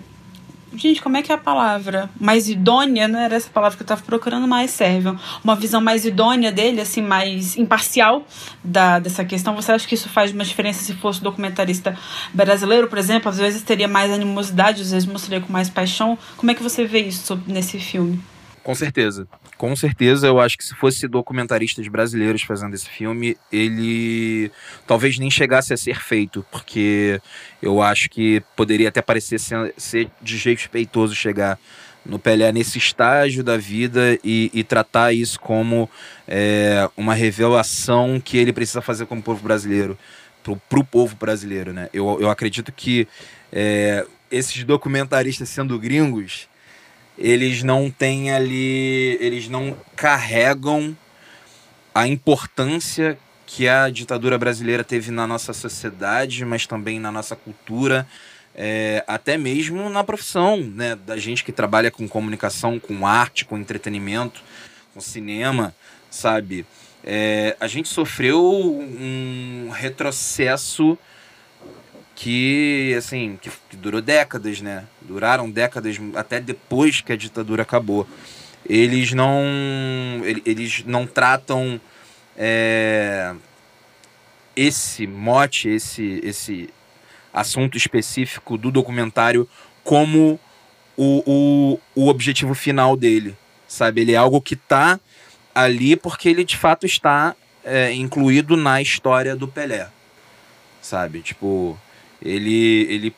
Gente, 0.74 1.02
como 1.02 1.18
é 1.18 1.22
que 1.22 1.30
é 1.30 1.34
a 1.34 1.38
palavra? 1.38 2.08
Mais 2.18 2.48
idônea, 2.48 3.06
não 3.06 3.18
era 3.18 3.36
essa 3.36 3.50
palavra 3.50 3.76
que 3.76 3.82
eu 3.82 3.86
tava 3.86 4.02
procurando, 4.02 4.48
mas 4.48 4.70
serve. 4.70 5.14
Uma 5.44 5.54
visão 5.54 5.82
mais 5.82 6.04
idônea 6.06 6.50
dele, 6.50 6.80
assim, 6.80 7.02
mais 7.02 7.56
imparcial 7.58 8.26
da, 8.64 8.98
dessa 8.98 9.22
questão. 9.22 9.54
Você 9.54 9.72
acha 9.72 9.86
que 9.86 9.94
isso 9.94 10.08
faz 10.08 10.32
uma 10.32 10.44
diferença 10.44 10.82
se 10.82 10.94
fosse 10.94 11.22
documentarista 11.22 11.96
brasileiro, 12.32 12.88
por 12.88 12.96
exemplo? 12.96 13.28
Às 13.28 13.38
vezes 13.38 13.62
teria 13.62 13.86
mais 13.86 14.10
animosidade, 14.10 14.80
às 14.80 14.90
vezes 14.90 15.06
mostraria 15.06 15.44
com 15.44 15.52
mais 15.52 15.68
paixão. 15.68 16.18
Como 16.38 16.50
é 16.50 16.54
que 16.54 16.62
você 16.62 16.86
vê 16.86 17.00
isso 17.00 17.38
nesse 17.46 17.78
filme? 17.78 18.18
Com 18.62 18.74
certeza. 18.74 19.28
Com 19.62 19.76
certeza, 19.76 20.26
eu 20.26 20.40
acho 20.40 20.58
que 20.58 20.64
se 20.64 20.74
fosse 20.74 21.06
documentaristas 21.06 21.86
brasileiros 21.86 22.42
fazendo 22.42 22.74
esse 22.74 22.88
filme, 22.90 23.36
ele 23.52 24.50
talvez 24.88 25.20
nem 25.20 25.30
chegasse 25.30 25.72
a 25.72 25.76
ser 25.76 26.02
feito, 26.02 26.44
porque 26.50 27.20
eu 27.62 27.80
acho 27.80 28.10
que 28.10 28.42
poderia 28.56 28.88
até 28.88 29.00
parecer 29.00 29.38
ser, 29.38 29.72
ser 29.76 30.10
desrespeitoso 30.20 31.14
chegar 31.14 31.60
no 32.04 32.18
Pelé 32.18 32.50
nesse 32.50 32.76
estágio 32.76 33.44
da 33.44 33.56
vida 33.56 34.18
e, 34.24 34.50
e 34.52 34.64
tratar 34.64 35.12
isso 35.12 35.38
como 35.38 35.88
é, 36.26 36.90
uma 36.96 37.14
revelação 37.14 38.20
que 38.20 38.36
ele 38.36 38.52
precisa 38.52 38.82
fazer 38.82 39.06
como 39.06 39.22
povo 39.22 39.44
brasileiro, 39.44 39.96
para 40.42 40.80
o 40.80 40.84
povo 40.84 41.14
brasileiro, 41.14 41.72
né? 41.72 41.88
Eu, 41.94 42.18
eu 42.20 42.28
acredito 42.28 42.72
que 42.72 43.06
é, 43.52 44.04
esses 44.28 44.64
documentaristas 44.64 45.48
sendo 45.48 45.78
gringos 45.78 46.50
eles 47.18 47.62
não 47.62 47.90
têm 47.90 48.32
ali, 48.32 49.18
eles 49.20 49.48
não 49.48 49.76
carregam 49.96 50.96
a 51.94 52.06
importância 52.06 53.18
que 53.46 53.68
a 53.68 53.90
ditadura 53.90 54.38
brasileira 54.38 54.82
teve 54.82 55.10
na 55.10 55.26
nossa 55.26 55.52
sociedade, 55.52 56.44
mas 56.44 56.66
também 56.66 56.98
na 56.98 57.12
nossa 57.12 57.36
cultura, 57.36 58.06
é, 58.54 59.04
até 59.06 59.36
mesmo 59.36 59.90
na 59.90 60.02
profissão, 60.02 60.56
né, 60.56 60.96
da 60.96 61.16
gente 61.18 61.44
que 61.44 61.52
trabalha 61.52 61.90
com 61.90 62.08
comunicação, 62.08 62.78
com 62.78 63.06
arte, 63.06 63.44
com 63.44 63.58
entretenimento, 63.58 64.42
com 64.94 65.00
cinema, 65.00 65.74
sabe? 66.10 66.64
É, 67.04 67.56
a 67.60 67.66
gente 67.66 67.88
sofreu 67.88 68.42
um 68.42 69.70
retrocesso 69.70 70.96
que 72.14 72.94
assim 72.96 73.38
que, 73.40 73.50
que, 73.70 73.76
durou 73.76 74.00
décadas, 74.00 74.60
né? 74.60 74.84
Duraram 75.00 75.50
décadas 75.50 75.96
até 76.14 76.40
depois 76.40 77.00
que 77.00 77.12
a 77.12 77.16
ditadura 77.16 77.62
acabou. 77.62 78.06
Eles 78.68 79.12
não 79.12 79.42
eles 80.44 80.84
não 80.84 81.06
tratam 81.06 81.80
é, 82.36 83.34
esse 84.54 85.06
mote, 85.06 85.68
esse 85.68 86.20
esse 86.22 86.70
assunto 87.32 87.76
específico 87.76 88.58
do 88.58 88.70
documentário 88.70 89.48
como 89.82 90.38
o, 90.96 91.22
o, 91.26 91.80
o 91.94 92.08
objetivo 92.08 92.54
final 92.54 92.96
dele, 92.96 93.36
sabe? 93.66 94.02
Ele 94.02 94.12
é 94.12 94.16
algo 94.16 94.40
que 94.40 94.54
está 94.54 95.00
ali 95.54 95.96
porque 95.96 96.28
ele 96.28 96.44
de 96.44 96.56
fato 96.56 96.86
está 96.86 97.34
é, 97.64 97.92
incluído 97.92 98.56
na 98.56 98.80
história 98.80 99.34
do 99.34 99.48
Pelé, 99.48 99.88
sabe? 100.80 101.20
Tipo, 101.22 101.78
ele, 102.24 102.86
ele 102.88 103.16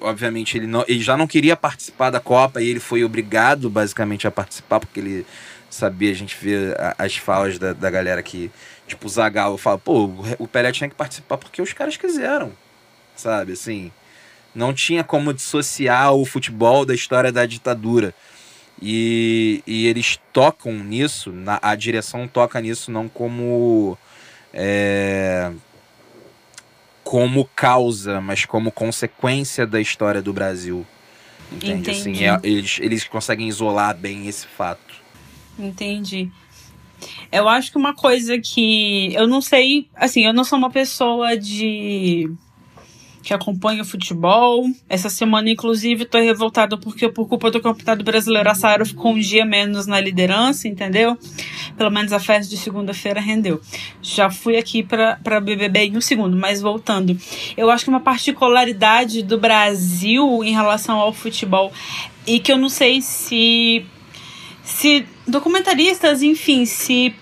obviamente, 0.00 0.56
ele, 0.56 0.66
não, 0.66 0.84
ele 0.86 1.00
já 1.00 1.16
não 1.16 1.26
queria 1.26 1.56
participar 1.56 2.10
da 2.10 2.20
Copa 2.20 2.60
e 2.60 2.68
ele 2.68 2.80
foi 2.80 3.04
obrigado, 3.04 3.70
basicamente, 3.70 4.26
a 4.26 4.30
participar, 4.30 4.80
porque 4.80 5.00
ele 5.00 5.26
sabia, 5.70 6.10
a 6.10 6.14
gente 6.14 6.36
vê 6.40 6.74
as 6.98 7.16
falas 7.16 7.58
da, 7.58 7.72
da 7.72 7.90
galera 7.90 8.22
que, 8.22 8.50
tipo, 8.86 9.06
o 9.06 9.10
Zagallo 9.10 9.58
fala, 9.58 9.78
pô, 9.78 10.10
o 10.38 10.46
Pelé 10.46 10.70
tinha 10.70 10.88
que 10.88 10.94
participar 10.94 11.36
porque 11.36 11.60
os 11.60 11.72
caras 11.72 11.96
quiseram, 11.96 12.52
sabe, 13.16 13.52
assim, 13.52 13.90
não 14.54 14.72
tinha 14.72 15.02
como 15.02 15.34
dissociar 15.34 16.12
o 16.12 16.24
futebol 16.24 16.84
da 16.84 16.94
história 16.94 17.32
da 17.32 17.44
ditadura. 17.44 18.14
E, 18.80 19.62
e 19.66 19.86
eles 19.86 20.18
tocam 20.32 20.72
nisso, 20.72 21.32
na, 21.32 21.58
a 21.62 21.74
direção 21.74 22.26
toca 22.26 22.60
nisso 22.60 22.90
não 22.90 23.08
como 23.08 23.96
é, 24.52 25.50
como 27.14 27.48
causa, 27.54 28.20
mas 28.20 28.44
como 28.44 28.72
consequência 28.72 29.64
da 29.64 29.80
história 29.80 30.20
do 30.20 30.32
Brasil. 30.32 30.84
Entende? 31.52 31.88
Assim, 31.88 32.10
Entendi. 32.10 32.26
Assim, 32.26 32.48
é, 32.48 32.50
eles, 32.50 32.78
eles 32.80 33.04
conseguem 33.04 33.46
isolar 33.46 33.96
bem 33.96 34.26
esse 34.26 34.48
fato. 34.48 34.96
Entendi. 35.56 36.28
Eu 37.30 37.48
acho 37.48 37.70
que 37.70 37.78
uma 37.78 37.94
coisa 37.94 38.36
que 38.40 39.14
eu 39.14 39.28
não 39.28 39.40
sei, 39.40 39.88
assim, 39.94 40.26
eu 40.26 40.32
não 40.32 40.42
sou 40.42 40.58
uma 40.58 40.70
pessoa 40.70 41.36
de 41.36 42.28
que 43.24 43.32
acompanha 43.32 43.82
o 43.82 43.84
futebol. 43.86 44.66
Essa 44.86 45.08
semana, 45.08 45.48
inclusive, 45.48 46.04
tô 46.04 46.18
revoltada 46.18 46.76
porque, 46.76 47.08
por 47.08 47.26
culpa 47.26 47.50
do 47.50 47.60
campeonato 47.60 48.04
brasileiro, 48.04 48.50
a 48.50 48.54
Saara 48.54 48.84
ficou 48.84 49.12
um 49.12 49.18
dia 49.18 49.46
menos 49.46 49.86
na 49.86 49.98
liderança, 49.98 50.68
entendeu? 50.68 51.16
Pelo 51.76 51.90
menos 51.90 52.12
a 52.12 52.20
festa 52.20 52.50
de 52.50 52.58
segunda-feira 52.58 53.20
rendeu. 53.20 53.62
Já 54.02 54.30
fui 54.30 54.58
aqui 54.58 54.82
para 54.82 55.40
BBB 55.40 55.86
em 55.86 55.96
um 55.96 56.02
segundo, 56.02 56.36
mas 56.36 56.60
voltando. 56.60 57.18
Eu 57.56 57.70
acho 57.70 57.84
que 57.84 57.90
uma 57.90 58.00
particularidade 58.00 59.22
do 59.22 59.38
Brasil 59.38 60.44
em 60.44 60.52
relação 60.52 61.00
ao 61.00 61.12
futebol 61.12 61.72
e 62.26 62.38
que 62.38 62.52
eu 62.52 62.58
não 62.58 62.68
sei 62.68 63.00
se 63.00 63.86
se 64.62 65.06
documentaristas, 65.26 66.22
enfim, 66.22 66.64
se 66.64 67.14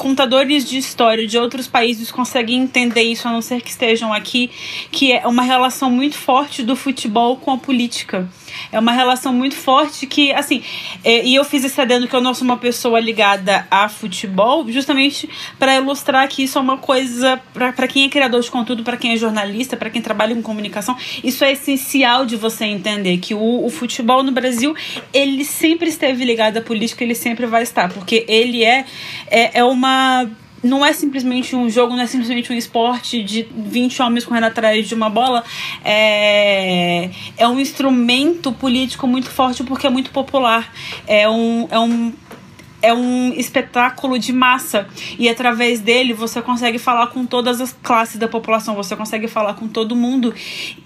contadores 0.00 0.64
de 0.64 0.78
história 0.78 1.26
de 1.26 1.36
outros 1.36 1.68
países 1.68 2.10
conseguem 2.10 2.62
entender 2.62 3.02
isso, 3.02 3.28
a 3.28 3.30
não 3.30 3.42
ser 3.42 3.60
que 3.60 3.68
estejam 3.68 4.14
aqui, 4.14 4.50
que 4.90 5.12
é 5.12 5.26
uma 5.26 5.42
relação 5.42 5.90
muito 5.90 6.16
forte 6.16 6.62
do 6.62 6.74
futebol 6.74 7.36
com 7.36 7.50
a 7.50 7.58
política. 7.58 8.26
É 8.72 8.78
uma 8.78 8.92
relação 8.92 9.32
muito 9.32 9.54
forte 9.54 10.06
que, 10.06 10.32
assim, 10.32 10.62
é, 11.04 11.24
e 11.24 11.34
eu 11.34 11.44
fiz 11.44 11.64
esse 11.64 11.80
adendo 11.80 12.06
que 12.08 12.14
eu 12.14 12.20
não 12.20 12.34
sou 12.34 12.44
uma 12.44 12.56
pessoa 12.56 13.00
ligada 13.00 13.66
a 13.70 13.88
futebol, 13.88 14.70
justamente 14.70 15.28
para 15.58 15.76
ilustrar 15.76 16.28
que 16.28 16.42
isso 16.42 16.58
é 16.58 16.60
uma 16.60 16.78
coisa, 16.78 17.40
para 17.52 17.86
quem 17.88 18.06
é 18.06 18.08
criador 18.08 18.40
de 18.40 18.50
conteúdo, 18.50 18.82
para 18.82 18.96
quem 18.96 19.12
é 19.12 19.16
jornalista, 19.16 19.76
para 19.76 19.90
quem 19.90 20.02
trabalha 20.02 20.34
com 20.34 20.42
comunicação, 20.42 20.96
isso 21.22 21.44
é 21.44 21.52
essencial 21.52 22.24
de 22.26 22.36
você 22.36 22.64
entender 22.64 23.18
que 23.18 23.34
o, 23.34 23.64
o 23.64 23.70
futebol 23.70 24.22
no 24.22 24.32
Brasil, 24.32 24.74
ele 25.12 25.44
sempre 25.44 25.88
esteve 25.88 26.24
ligado 26.24 26.58
à 26.58 26.60
política, 26.60 27.04
ele 27.04 27.14
sempre 27.14 27.46
vai 27.46 27.62
estar, 27.62 27.88
porque 27.88 28.24
ele 28.28 28.64
é, 28.64 28.84
é, 29.28 29.58
é 29.58 29.64
uma 29.64 30.28
não 30.62 30.84
é 30.84 30.92
simplesmente 30.92 31.56
um 31.56 31.68
jogo, 31.68 31.94
não 31.94 32.02
é 32.02 32.06
simplesmente 32.06 32.52
um 32.52 32.56
esporte 32.56 33.22
de 33.22 33.42
20 33.54 34.02
homens 34.02 34.24
correndo 34.24 34.44
atrás 34.44 34.88
de 34.88 34.94
uma 34.94 35.08
bola. 35.08 35.42
É, 35.84 37.10
é 37.36 37.48
um 37.48 37.58
instrumento 37.58 38.52
político 38.52 39.06
muito 39.06 39.30
forte 39.30 39.64
porque 39.64 39.86
é 39.86 39.90
muito 39.90 40.10
popular. 40.10 40.72
É 41.06 41.28
um. 41.28 41.66
É 41.70 41.78
um 41.78 42.12
é 42.82 42.94
um 42.94 43.32
espetáculo 43.34 44.18
de 44.18 44.32
massa 44.32 44.88
e 45.18 45.28
através 45.28 45.80
dele 45.80 46.14
você 46.14 46.40
consegue 46.40 46.78
falar 46.78 47.08
com 47.08 47.26
todas 47.26 47.60
as 47.60 47.74
classes 47.74 48.16
da 48.16 48.26
população, 48.26 48.74
você 48.74 48.96
consegue 48.96 49.28
falar 49.28 49.52
com 49.52 49.68
todo 49.68 49.94
mundo 49.94 50.34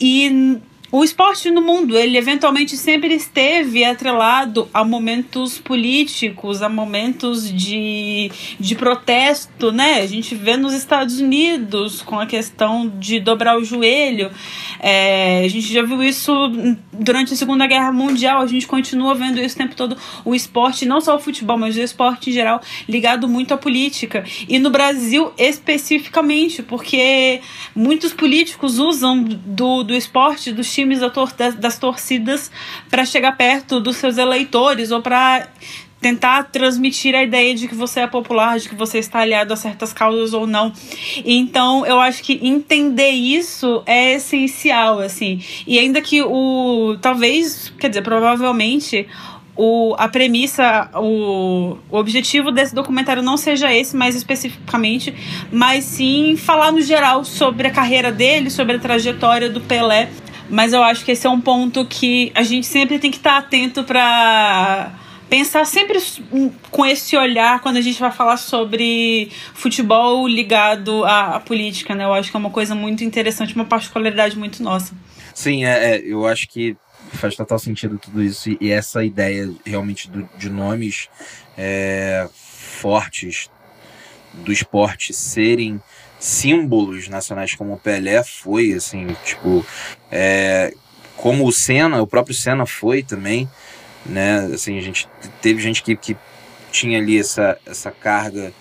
e 0.00 0.60
o 0.96 1.02
esporte 1.02 1.50
no 1.50 1.60
mundo, 1.60 1.98
ele 1.98 2.16
eventualmente 2.16 2.76
sempre 2.76 3.12
esteve 3.14 3.84
atrelado 3.84 4.68
a 4.72 4.84
momentos 4.84 5.58
políticos, 5.58 6.62
a 6.62 6.68
momentos 6.68 7.52
de, 7.52 8.30
de 8.60 8.76
protesto, 8.76 9.72
né? 9.72 10.02
A 10.02 10.06
gente 10.06 10.36
vê 10.36 10.56
nos 10.56 10.72
Estados 10.72 11.18
Unidos 11.18 12.00
com 12.00 12.20
a 12.20 12.26
questão 12.26 12.88
de 12.96 13.18
dobrar 13.18 13.58
o 13.58 13.64
joelho. 13.64 14.30
É, 14.78 15.42
a 15.44 15.48
gente 15.48 15.72
já 15.72 15.82
viu 15.82 16.00
isso 16.00 16.32
durante 16.92 17.34
a 17.34 17.36
Segunda 17.36 17.66
Guerra 17.66 17.90
Mundial, 17.90 18.40
a 18.40 18.46
gente 18.46 18.68
continua 18.68 19.16
vendo 19.16 19.40
isso 19.40 19.56
o 19.56 19.58
tempo 19.58 19.74
todo. 19.74 19.96
O 20.24 20.32
esporte, 20.32 20.86
não 20.86 21.00
só 21.00 21.16
o 21.16 21.18
futebol, 21.18 21.58
mas 21.58 21.76
o 21.76 21.80
esporte 21.80 22.30
em 22.30 22.32
geral, 22.32 22.60
ligado 22.88 23.26
muito 23.26 23.52
à 23.52 23.56
política. 23.56 24.22
E 24.48 24.60
no 24.60 24.70
Brasil 24.70 25.32
especificamente, 25.36 26.62
porque 26.62 27.40
muitos 27.74 28.12
políticos 28.12 28.78
usam 28.78 29.24
do, 29.24 29.82
do 29.82 29.92
esporte, 29.92 30.52
dos 30.52 30.72
times 30.72 30.83
times 30.84 31.00
das 31.58 31.78
torcidas 31.78 32.50
para 32.90 33.04
chegar 33.04 33.36
perto 33.36 33.80
dos 33.80 33.96
seus 33.96 34.18
eleitores 34.18 34.90
ou 34.90 35.00
para 35.00 35.48
tentar 36.00 36.44
transmitir 36.44 37.14
a 37.14 37.22
ideia 37.22 37.54
de 37.54 37.66
que 37.66 37.74
você 37.74 38.00
é 38.00 38.06
popular, 38.06 38.58
de 38.58 38.68
que 38.68 38.74
você 38.74 38.98
está 38.98 39.20
aliado 39.20 39.54
a 39.54 39.56
certas 39.56 39.90
causas 39.90 40.34
ou 40.34 40.46
não. 40.46 40.70
Então, 41.24 41.86
eu 41.86 41.98
acho 41.98 42.22
que 42.22 42.38
entender 42.46 43.08
isso 43.08 43.82
é 43.86 44.12
essencial, 44.12 44.98
assim. 44.98 45.42
E 45.66 45.78
ainda 45.78 46.02
que 46.02 46.22
o 46.22 46.98
talvez, 47.00 47.72
quer 47.78 47.88
dizer, 47.88 48.02
provavelmente 48.02 49.08
o, 49.56 49.94
a 49.96 50.08
premissa, 50.08 50.90
o, 50.94 51.78
o 51.90 51.96
objetivo 51.96 52.50
desse 52.50 52.74
documentário 52.74 53.22
não 53.22 53.36
seja 53.36 53.72
esse 53.72 53.96
mais 53.96 54.14
especificamente, 54.14 55.14
mas 55.50 55.84
sim 55.84 56.36
falar 56.36 56.72
no 56.72 56.82
geral 56.82 57.24
sobre 57.24 57.68
a 57.68 57.70
carreira 57.70 58.10
dele, 58.10 58.50
sobre 58.50 58.76
a 58.76 58.78
trajetória 58.78 59.48
do 59.48 59.60
Pelé 59.60 60.10
mas 60.48 60.72
eu 60.72 60.82
acho 60.82 61.04
que 61.04 61.12
esse 61.12 61.26
é 61.26 61.30
um 61.30 61.40
ponto 61.40 61.84
que 61.86 62.30
a 62.34 62.42
gente 62.42 62.66
sempre 62.66 62.98
tem 62.98 63.10
que 63.10 63.16
estar 63.16 63.38
atento 63.38 63.84
para 63.84 64.92
pensar 65.28 65.64
sempre 65.64 65.98
com 66.70 66.86
esse 66.86 67.16
olhar 67.16 67.60
quando 67.60 67.76
a 67.76 67.80
gente 67.80 67.98
vai 67.98 68.12
falar 68.12 68.36
sobre 68.36 69.30
futebol 69.54 70.28
ligado 70.28 71.04
à, 71.04 71.36
à, 71.36 71.40
política, 71.40 71.94
né? 71.94 72.04
Eu 72.04 72.12
acho 72.12 72.30
que 72.30 72.36
é 72.36 72.38
uma 72.38 72.50
coisa 72.50 72.74
muito 72.74 73.02
interessante, 73.02 73.54
uma 73.54 73.64
particularidade 73.64 74.38
muito 74.38 74.62
nossa. 74.62 74.94
Sim, 75.34 75.64
é, 75.64 75.96
é 75.96 76.02
eu 76.04 76.26
acho 76.26 76.48
que 76.48 76.76
faz 77.14 77.34
total 77.34 77.58
sentido 77.58 77.98
tudo 77.98 78.22
isso. 78.22 78.56
E 78.60 78.70
essa 78.70 79.04
ideia 79.04 79.50
realmente 79.64 80.10
do, 80.10 80.28
de 80.36 80.50
nomes 80.50 81.08
é, 81.56 82.28
fortes 82.32 83.50
do 84.32 84.52
esporte 84.52 85.12
serem 85.12 85.80
símbolos 86.24 87.06
nacionais 87.06 87.54
como 87.54 87.74
o 87.74 87.78
Pelé 87.78 88.24
foi, 88.24 88.72
assim, 88.72 89.14
tipo, 89.22 89.64
é, 90.10 90.72
como 91.18 91.46
o 91.46 91.52
Senna, 91.52 92.00
o 92.00 92.06
próprio 92.06 92.34
Senna 92.34 92.64
foi 92.64 93.02
também, 93.02 93.46
né? 94.06 94.48
Assim, 94.54 94.78
a 94.78 94.80
gente 94.80 95.06
teve 95.42 95.60
gente 95.60 95.82
que, 95.82 95.94
que 95.94 96.16
tinha 96.72 96.98
ali 96.98 97.18
essa, 97.18 97.58
essa 97.66 97.90
carga 97.90 98.54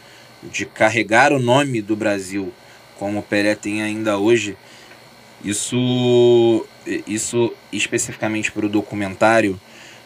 de 0.43 0.65
carregar 0.65 1.31
o 1.31 1.39
nome 1.39 1.81
do 1.81 1.95
Brasil, 1.95 2.53
como 2.99 3.19
o 3.19 3.23
Pelé 3.23 3.55
tem 3.55 3.81
ainda 3.81 4.17
hoje. 4.17 4.57
Isso, 5.41 6.65
isso 7.07 7.53
especificamente 7.71 8.51
para 8.51 8.65
o 8.65 8.69
documentário, 8.69 9.57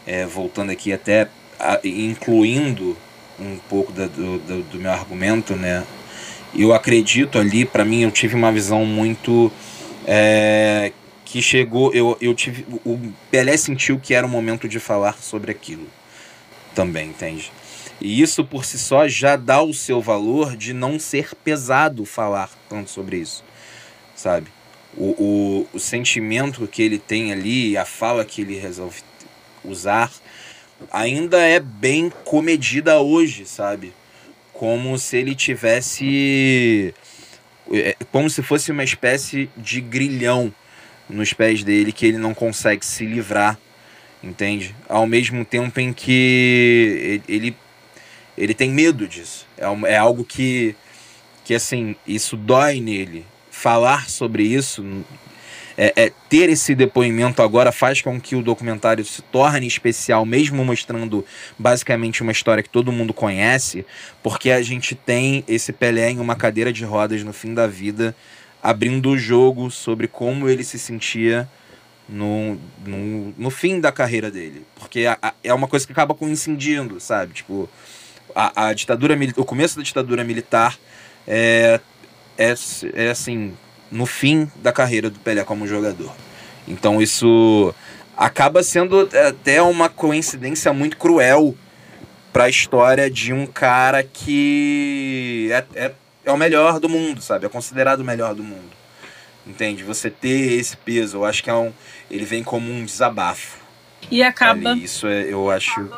é, 0.05 0.27
voltando 0.27 0.71
aqui 0.71 0.93
até 0.93 1.27
a, 1.59 1.79
incluindo 1.83 2.95
um 3.39 3.57
pouco 3.67 3.91
da, 3.91 4.05
do, 4.05 4.37
do, 4.37 4.61
do 4.61 4.79
meu 4.79 4.91
argumento, 4.91 5.55
né? 5.55 5.83
Eu 6.57 6.73
acredito 6.73 7.37
ali, 7.37 7.65
para 7.65 7.85
mim, 7.85 8.01
eu 8.01 8.11
tive 8.11 8.35
uma 8.35 8.51
visão 8.51 8.85
muito. 8.85 9.51
É, 10.05 10.91
que 11.23 11.41
chegou. 11.41 11.93
Eu, 11.93 12.17
eu 12.19 12.33
tive. 12.33 12.65
O 12.85 12.99
Pelé 13.29 13.55
sentiu 13.57 13.99
que 13.99 14.13
era 14.13 14.25
o 14.25 14.29
momento 14.29 14.67
de 14.67 14.79
falar 14.79 15.17
sobre 15.21 15.51
aquilo. 15.51 15.87
Também, 16.73 17.09
entende? 17.09 17.51
E 17.99 18.21
isso 18.21 18.45
por 18.45 18.63
si 18.63 18.77
só 18.77 19.07
já 19.07 19.35
dá 19.35 19.61
o 19.61 19.73
seu 19.73 20.01
valor 20.01 20.55
de 20.55 20.73
não 20.73 20.99
ser 20.99 21.33
pesado 21.35 22.05
falar 22.05 22.49
tanto 22.69 22.89
sobre 22.89 23.17
isso. 23.17 23.43
Sabe? 24.15 24.47
O, 24.95 25.65
o, 25.73 25.77
o 25.77 25.79
sentimento 25.79 26.67
que 26.67 26.81
ele 26.81 26.97
tem 26.97 27.31
ali, 27.31 27.77
a 27.77 27.85
fala 27.85 28.23
que 28.23 28.41
ele 28.41 28.57
resolve 28.57 29.01
usar, 29.63 30.11
ainda 30.91 31.39
é 31.39 31.59
bem 31.59 32.11
comedida 32.23 32.99
hoje, 32.99 33.45
sabe? 33.45 33.93
Como 34.57 34.97
se 34.97 35.17
ele 35.17 35.35
tivesse. 35.35 36.93
É, 37.71 37.95
como 38.11 38.29
se 38.29 38.41
fosse 38.41 38.71
uma 38.71 38.83
espécie 38.83 39.49
de 39.55 39.79
grilhão 39.79 40.53
nos 41.09 41.31
pés 41.33 41.63
dele 41.63 41.91
que 41.91 42.05
ele 42.05 42.17
não 42.17 42.33
consegue 42.33 42.85
se 42.85 43.05
livrar, 43.05 43.57
entende? 44.23 44.75
Ao 44.89 45.05
mesmo 45.05 45.45
tempo 45.45 45.79
em 45.79 45.93
que 45.93 47.21
ele, 47.27 47.55
ele 48.37 48.53
tem 48.53 48.71
medo 48.71 49.07
disso. 49.07 49.47
É, 49.57 49.93
é 49.93 49.97
algo 49.97 50.23
que, 50.23 50.75
que, 51.45 51.53
assim, 51.53 51.95
isso 52.05 52.35
dói 52.35 52.79
nele. 52.81 53.25
Falar 53.51 54.09
sobre 54.09 54.43
isso 54.43 54.83
é, 55.77 55.93
é, 55.95 56.11
ter 56.27 56.49
esse 56.49 56.73
depoimento 56.73 57.41
agora 57.43 57.71
faz 57.71 58.01
com 58.01 58.19
que 58.19 58.35
o 58.35 58.41
documentário 58.41 59.05
se 59.05 59.21
torne 59.21 59.67
especial, 59.67 60.25
mesmo 60.25 60.65
mostrando 60.65 61.23
basicamente 61.57 62.23
uma 62.23 62.31
história 62.31 62.63
que 62.63 62.69
todo 62.69 62.91
mundo 62.91 63.13
conhece, 63.13 63.85
porque 64.23 64.49
a 64.49 64.61
gente 64.63 64.95
tem 64.95 65.43
esse 65.47 65.71
Pelé 65.71 66.09
em 66.09 66.19
uma 66.19 66.35
cadeira 66.35 66.73
de 66.73 66.83
rodas 66.83 67.23
no 67.23 67.31
fim 67.31 67.53
da 67.53 67.67
vida, 67.67 68.15
abrindo 68.61 69.11
o 69.11 69.17
jogo 69.17 69.69
sobre 69.69 70.07
como 70.07 70.49
ele 70.49 70.63
se 70.63 70.79
sentia 70.79 71.47
no, 72.09 72.59
no, 72.83 73.33
no 73.37 73.49
fim 73.51 73.79
da 73.79 73.91
carreira 73.91 74.31
dele. 74.31 74.65
Porque 74.75 75.05
a, 75.05 75.17
a, 75.21 75.33
é 75.43 75.53
uma 75.53 75.67
coisa 75.67 75.85
que 75.85 75.91
acaba 75.91 76.15
coincidindo, 76.15 76.99
sabe? 76.99 77.35
Tipo, 77.35 77.69
a, 78.33 78.69
a 78.69 78.73
ditadura 78.73 79.15
o 79.35 79.45
começo 79.45 79.77
da 79.77 79.83
ditadura 79.83 80.23
militar 80.23 80.79
é, 81.27 81.79
é, 82.35 82.55
é 82.95 83.09
assim 83.09 83.53
no 83.91 84.05
fim 84.05 84.49
da 84.57 84.71
carreira 84.71 85.09
do 85.09 85.19
Pelé 85.19 85.43
como 85.43 85.67
jogador. 85.67 86.13
Então 86.67 87.01
isso 87.01 87.73
acaba 88.15 88.63
sendo 88.63 89.07
até 89.27 89.61
uma 89.61 89.89
coincidência 89.89 90.73
muito 90.73 90.97
cruel 90.97 91.55
para 92.33 92.45
a 92.45 92.49
história 92.49 93.09
de 93.09 93.33
um 93.33 93.45
cara 93.45 94.03
que 94.03 95.49
é, 95.51 95.85
é, 95.85 95.91
é, 96.25 96.31
o 96.31 96.37
melhor 96.37 96.79
do 96.79 96.89
mundo, 96.89 97.21
sabe? 97.21 97.45
É 97.45 97.49
considerado 97.49 98.01
o 98.01 98.05
melhor 98.05 98.35
do 98.35 98.43
mundo. 98.43 98.77
Entende? 99.45 99.83
Você 99.83 100.09
ter 100.09 100.53
esse 100.59 100.75
peso, 100.75 101.17
eu 101.17 101.25
acho 101.25 101.43
que 101.43 101.49
é 101.49 101.53
um, 101.53 101.71
ele 102.11 102.25
vem 102.25 102.43
como 102.43 102.71
um 102.71 102.83
desabafo. 102.83 103.56
E 104.09 104.23
acaba. 104.23 104.71
Ali, 104.71 104.83
isso 104.83 105.05
é, 105.07 105.31
eu 105.31 105.49
acho. 105.49 105.89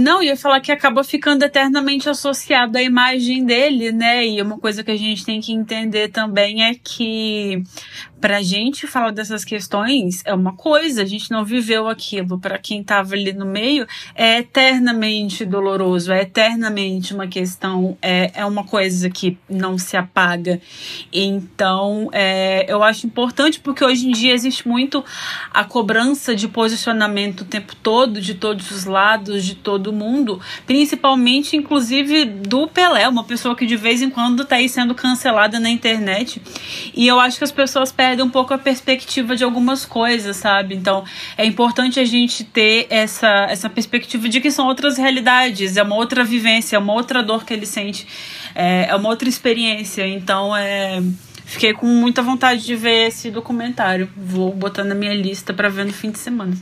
Não, 0.00 0.22
ia 0.22 0.36
falar 0.36 0.60
que 0.60 0.72
acaba 0.72 1.04
ficando 1.04 1.42
eternamente 1.42 2.08
associado 2.08 2.78
à 2.78 2.82
imagem 2.82 3.44
dele, 3.44 3.92
né? 3.92 4.26
E 4.26 4.40
uma 4.40 4.58
coisa 4.58 4.82
que 4.82 4.90
a 4.90 4.96
gente 4.96 5.24
tem 5.24 5.40
que 5.40 5.52
entender 5.52 6.08
também 6.08 6.64
é 6.64 6.74
que 6.74 7.62
pra 8.20 8.42
gente 8.42 8.86
falar 8.86 9.10
dessas 9.10 9.44
questões 9.44 10.22
é 10.24 10.34
uma 10.34 10.52
coisa, 10.52 11.02
a 11.02 11.04
gente 11.04 11.30
não 11.30 11.44
viveu 11.44 11.88
aquilo. 11.88 12.38
Para 12.38 12.58
quem 12.58 12.82
tava 12.82 13.14
ali 13.14 13.32
no 13.32 13.46
meio, 13.46 13.86
é 14.14 14.38
eternamente 14.38 15.44
doloroso, 15.44 16.12
é 16.12 16.22
eternamente 16.22 17.14
uma 17.14 17.26
questão, 17.26 17.96
é, 18.02 18.32
é 18.34 18.44
uma 18.44 18.64
coisa 18.64 19.08
que 19.08 19.38
não 19.48 19.78
se 19.78 19.96
apaga. 19.96 20.60
Então, 21.12 22.08
é, 22.12 22.66
eu 22.68 22.82
acho 22.82 23.06
importante 23.06 23.60
porque 23.60 23.84
hoje 23.84 24.08
em 24.08 24.12
dia 24.12 24.34
existe 24.34 24.66
muito 24.66 25.04
a 25.52 25.64
cobrança 25.64 26.34
de 26.34 26.48
posicionamento 26.48 27.42
o 27.42 27.44
tempo 27.44 27.74
todo, 27.76 28.20
de 28.20 28.34
todos 28.34 28.70
os 28.70 28.84
lados, 28.84 29.44
de 29.44 29.54
todo 29.54 29.92
mundo, 29.92 30.40
principalmente, 30.66 31.56
inclusive, 31.56 32.24
do 32.24 32.66
Pelé, 32.66 33.08
uma 33.08 33.24
pessoa 33.24 33.54
que 33.54 33.66
de 33.66 33.76
vez 33.76 34.02
em 34.02 34.10
quando 34.10 34.44
tá 34.44 34.56
aí 34.56 34.68
sendo 34.68 34.94
cancelada 34.94 35.60
na 35.60 35.70
internet. 35.70 36.42
E 36.94 37.06
eu 37.06 37.20
acho 37.20 37.38
que 37.38 37.44
as 37.44 37.52
pessoas 37.52 37.92
perdem 37.92 38.07
perde 38.08 38.22
um 38.22 38.30
pouco 38.30 38.54
a 38.54 38.58
perspectiva 38.58 39.36
de 39.36 39.44
algumas 39.44 39.84
coisas, 39.84 40.36
sabe? 40.36 40.74
Então 40.74 41.04
é 41.36 41.44
importante 41.44 42.00
a 42.00 42.04
gente 42.04 42.42
ter 42.42 42.86
essa, 42.88 43.46
essa 43.50 43.68
perspectiva 43.68 44.28
de 44.30 44.40
que 44.40 44.50
são 44.50 44.66
outras 44.66 44.96
realidades, 44.96 45.76
é 45.76 45.82
uma 45.82 45.94
outra 45.94 46.24
vivência, 46.24 46.76
é 46.76 46.78
uma 46.78 46.94
outra 46.94 47.22
dor 47.22 47.44
que 47.44 47.52
ele 47.52 47.66
sente, 47.66 48.06
é, 48.54 48.86
é 48.88 48.96
uma 48.96 49.10
outra 49.10 49.28
experiência. 49.28 50.06
Então 50.06 50.56
é. 50.56 51.02
Fiquei 51.44 51.72
com 51.72 51.86
muita 51.86 52.22
vontade 52.22 52.62
de 52.62 52.76
ver 52.76 53.08
esse 53.08 53.30
documentário. 53.30 54.10
Vou 54.14 54.54
botar 54.54 54.84
na 54.84 54.94
minha 54.94 55.14
lista 55.14 55.54
para 55.54 55.70
ver 55.70 55.86
no 55.86 55.94
fim 55.94 56.10
de 56.10 56.18
semana. 56.18 56.54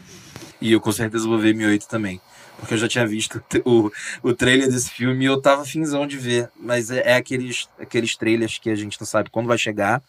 E 0.60 0.70
eu 0.70 0.80
com 0.80 0.92
certeza 0.92 1.26
vou 1.26 1.38
ver 1.38 1.56
M8 1.56 1.86
também. 1.86 2.20
Porque 2.56 2.74
eu 2.74 2.78
já 2.78 2.86
tinha 2.86 3.04
visto 3.04 3.42
o, 3.66 3.90
o 4.22 4.32
trailer 4.32 4.68
desse 4.68 4.90
filme 4.90 5.24
e 5.24 5.26
eu 5.26 5.40
tava 5.40 5.64
finzão 5.64 6.06
de 6.06 6.16
ver. 6.16 6.50
Mas 6.58 6.92
é, 6.92 7.02
é 7.04 7.16
aqueles, 7.16 7.68
aqueles 7.80 8.16
trailers 8.16 8.58
que 8.58 8.70
a 8.70 8.76
gente 8.76 8.96
não 9.00 9.06
sabe 9.06 9.28
quando 9.28 9.48
vai 9.48 9.58
chegar 9.58 10.00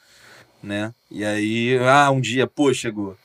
né? 0.67 0.93
E 1.09 1.25
aí, 1.25 1.79
ah, 1.79 2.11
um 2.11 2.21
dia, 2.21 2.45
pô, 2.45 2.73
chegou. 2.73 3.17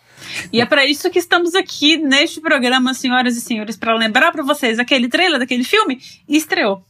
E 0.52 0.60
é 0.60 0.66
para 0.66 0.86
isso 0.86 1.10
que 1.10 1.18
estamos 1.18 1.54
aqui 1.54 1.96
neste 1.96 2.40
programa, 2.40 2.94
senhoras 2.94 3.36
e 3.36 3.40
senhores, 3.40 3.76
para 3.76 3.94
lembrar 3.94 4.32
para 4.32 4.42
vocês 4.42 4.78
aquele 4.78 5.08
trailer 5.08 5.38
daquele 5.38 5.64
filme 5.64 6.00
estreou. 6.28 6.84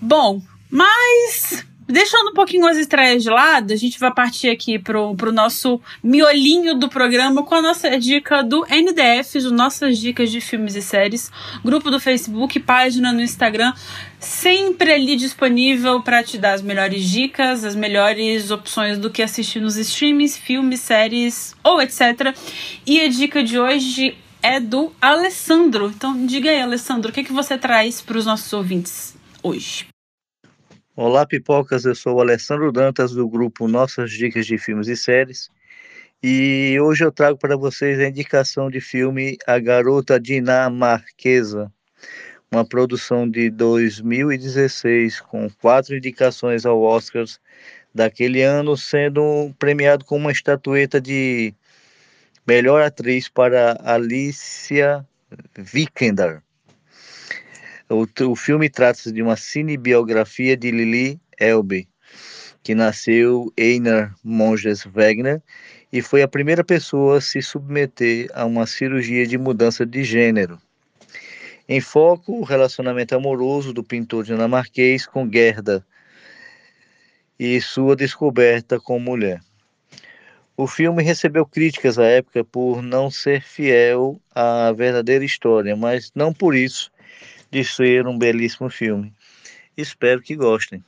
Bom, 0.00 0.42
mas 0.70 1.64
Deixando 1.90 2.32
um 2.32 2.34
pouquinho 2.34 2.66
as 2.66 2.76
estreias 2.76 3.22
de 3.22 3.30
lado, 3.30 3.72
a 3.72 3.76
gente 3.76 3.98
vai 3.98 4.12
partir 4.12 4.50
aqui 4.50 4.78
pro, 4.78 5.16
pro 5.16 5.32
nosso 5.32 5.80
miolinho 6.02 6.74
do 6.74 6.86
programa 6.86 7.42
com 7.42 7.54
a 7.54 7.62
nossa 7.62 7.98
dica 7.98 8.42
do 8.42 8.62
NDF, 8.66 9.38
as 9.38 9.44
nossas 9.50 9.96
dicas 9.96 10.30
de 10.30 10.38
filmes 10.38 10.74
e 10.74 10.82
séries, 10.82 11.32
grupo 11.64 11.90
do 11.90 11.98
Facebook, 11.98 12.60
página 12.60 13.10
no 13.10 13.22
Instagram, 13.22 13.72
sempre 14.20 14.92
ali 14.92 15.16
disponível 15.16 16.02
para 16.02 16.22
te 16.22 16.36
dar 16.36 16.52
as 16.52 16.60
melhores 16.60 17.08
dicas, 17.08 17.64
as 17.64 17.74
melhores 17.74 18.50
opções 18.50 18.98
do 18.98 19.08
que 19.08 19.22
assistir 19.22 19.60
nos 19.60 19.76
streams, 19.76 20.36
filmes, 20.36 20.80
séries 20.80 21.56
ou 21.64 21.80
etc. 21.80 22.36
E 22.86 23.00
a 23.00 23.08
dica 23.08 23.42
de 23.42 23.58
hoje 23.58 24.14
é 24.42 24.60
do 24.60 24.92
Alessandro. 25.00 25.90
Então, 25.96 26.26
diga 26.26 26.50
aí, 26.50 26.60
Alessandro, 26.60 27.10
o 27.10 27.14
que, 27.14 27.24
que 27.24 27.32
você 27.32 27.56
traz 27.56 28.02
para 28.02 28.18
os 28.18 28.26
nossos 28.26 28.52
ouvintes 28.52 29.16
hoje? 29.42 29.86
Olá, 31.00 31.24
pipocas. 31.24 31.84
Eu 31.84 31.94
sou 31.94 32.16
o 32.16 32.20
Alessandro 32.20 32.72
Dantas 32.72 33.12
do 33.12 33.28
grupo 33.28 33.68
Nossas 33.68 34.10
Dicas 34.10 34.44
de 34.44 34.58
Filmes 34.58 34.88
e 34.88 34.96
Séries. 34.96 35.48
E 36.20 36.76
hoje 36.82 37.04
eu 37.04 37.12
trago 37.12 37.38
para 37.38 37.56
vocês 37.56 38.00
a 38.00 38.08
indicação 38.08 38.68
de 38.68 38.80
filme 38.80 39.38
A 39.46 39.60
Garota 39.60 40.18
Dinamarquesa, 40.18 41.72
uma 42.50 42.66
produção 42.66 43.30
de 43.30 43.48
2016 43.48 45.20
com 45.20 45.48
quatro 45.48 45.96
indicações 45.96 46.66
ao 46.66 46.82
Oscars 46.82 47.38
daquele 47.94 48.42
ano, 48.42 48.76
sendo 48.76 49.54
premiado 49.56 50.04
com 50.04 50.16
uma 50.16 50.32
estatueta 50.32 51.00
de 51.00 51.54
melhor 52.44 52.82
atriz 52.82 53.28
para 53.28 53.80
Alicia 53.84 55.06
Vikander. 55.56 56.42
O, 57.90 58.06
o 58.30 58.36
filme 58.36 58.68
trata-se 58.68 59.10
de 59.10 59.22
uma 59.22 59.34
cinebiografia 59.34 60.54
de 60.54 60.70
Lili 60.70 61.18
Elbe, 61.40 61.88
que 62.62 62.74
nasceu 62.74 63.50
Einar 63.56 64.14
Monges 64.22 64.84
Wegner 64.94 65.40
e 65.90 66.02
foi 66.02 66.20
a 66.20 66.28
primeira 66.28 66.62
pessoa 66.62 67.16
a 67.16 67.20
se 67.22 67.40
submeter 67.40 68.28
a 68.34 68.44
uma 68.44 68.66
cirurgia 68.66 69.26
de 69.26 69.38
mudança 69.38 69.86
de 69.86 70.04
gênero. 70.04 70.60
Em 71.66 71.80
foco, 71.80 72.38
o 72.38 72.44
relacionamento 72.44 73.14
amoroso 73.14 73.72
do 73.72 73.82
pintor 73.82 74.22
dinamarquês 74.22 75.06
com 75.06 75.26
Gerda 75.30 75.82
e 77.38 77.58
sua 77.58 77.96
descoberta 77.96 78.78
como 78.78 79.00
mulher. 79.00 79.40
O 80.54 80.66
filme 80.66 81.02
recebeu 81.02 81.46
críticas 81.46 81.98
à 81.98 82.04
época 82.04 82.44
por 82.44 82.82
não 82.82 83.10
ser 83.10 83.40
fiel 83.40 84.20
à 84.34 84.72
verdadeira 84.72 85.24
história, 85.24 85.74
mas 85.74 86.12
não 86.14 86.34
por 86.34 86.54
isso 86.54 86.90
de 87.50 87.64
ser 87.64 88.06
um 88.06 88.18
belíssimo 88.18 88.68
filme. 88.68 89.12
Espero 89.76 90.20
que 90.20 90.34
gostem. 90.34 90.82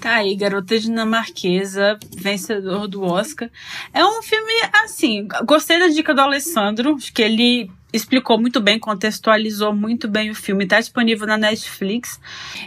Tá 0.00 0.16
aí, 0.16 0.34
Garota 0.34 0.76
Dinamarquesa, 0.76 1.96
vencedor 2.16 2.88
do 2.88 3.02
Oscar. 3.02 3.48
É 3.94 4.04
um 4.04 4.20
filme, 4.20 4.52
assim, 4.82 5.28
gostei 5.46 5.78
da 5.78 5.86
dica 5.86 6.12
do 6.12 6.20
Alessandro, 6.20 6.96
que 7.14 7.22
ele 7.22 7.70
explicou 7.92 8.40
muito 8.40 8.60
bem, 8.60 8.78
contextualizou 8.78 9.74
muito 9.74 10.08
bem 10.08 10.30
o 10.30 10.34
filme, 10.34 10.64
está 10.64 10.80
disponível 10.80 11.26
na 11.26 11.36
Netflix. 11.36 12.18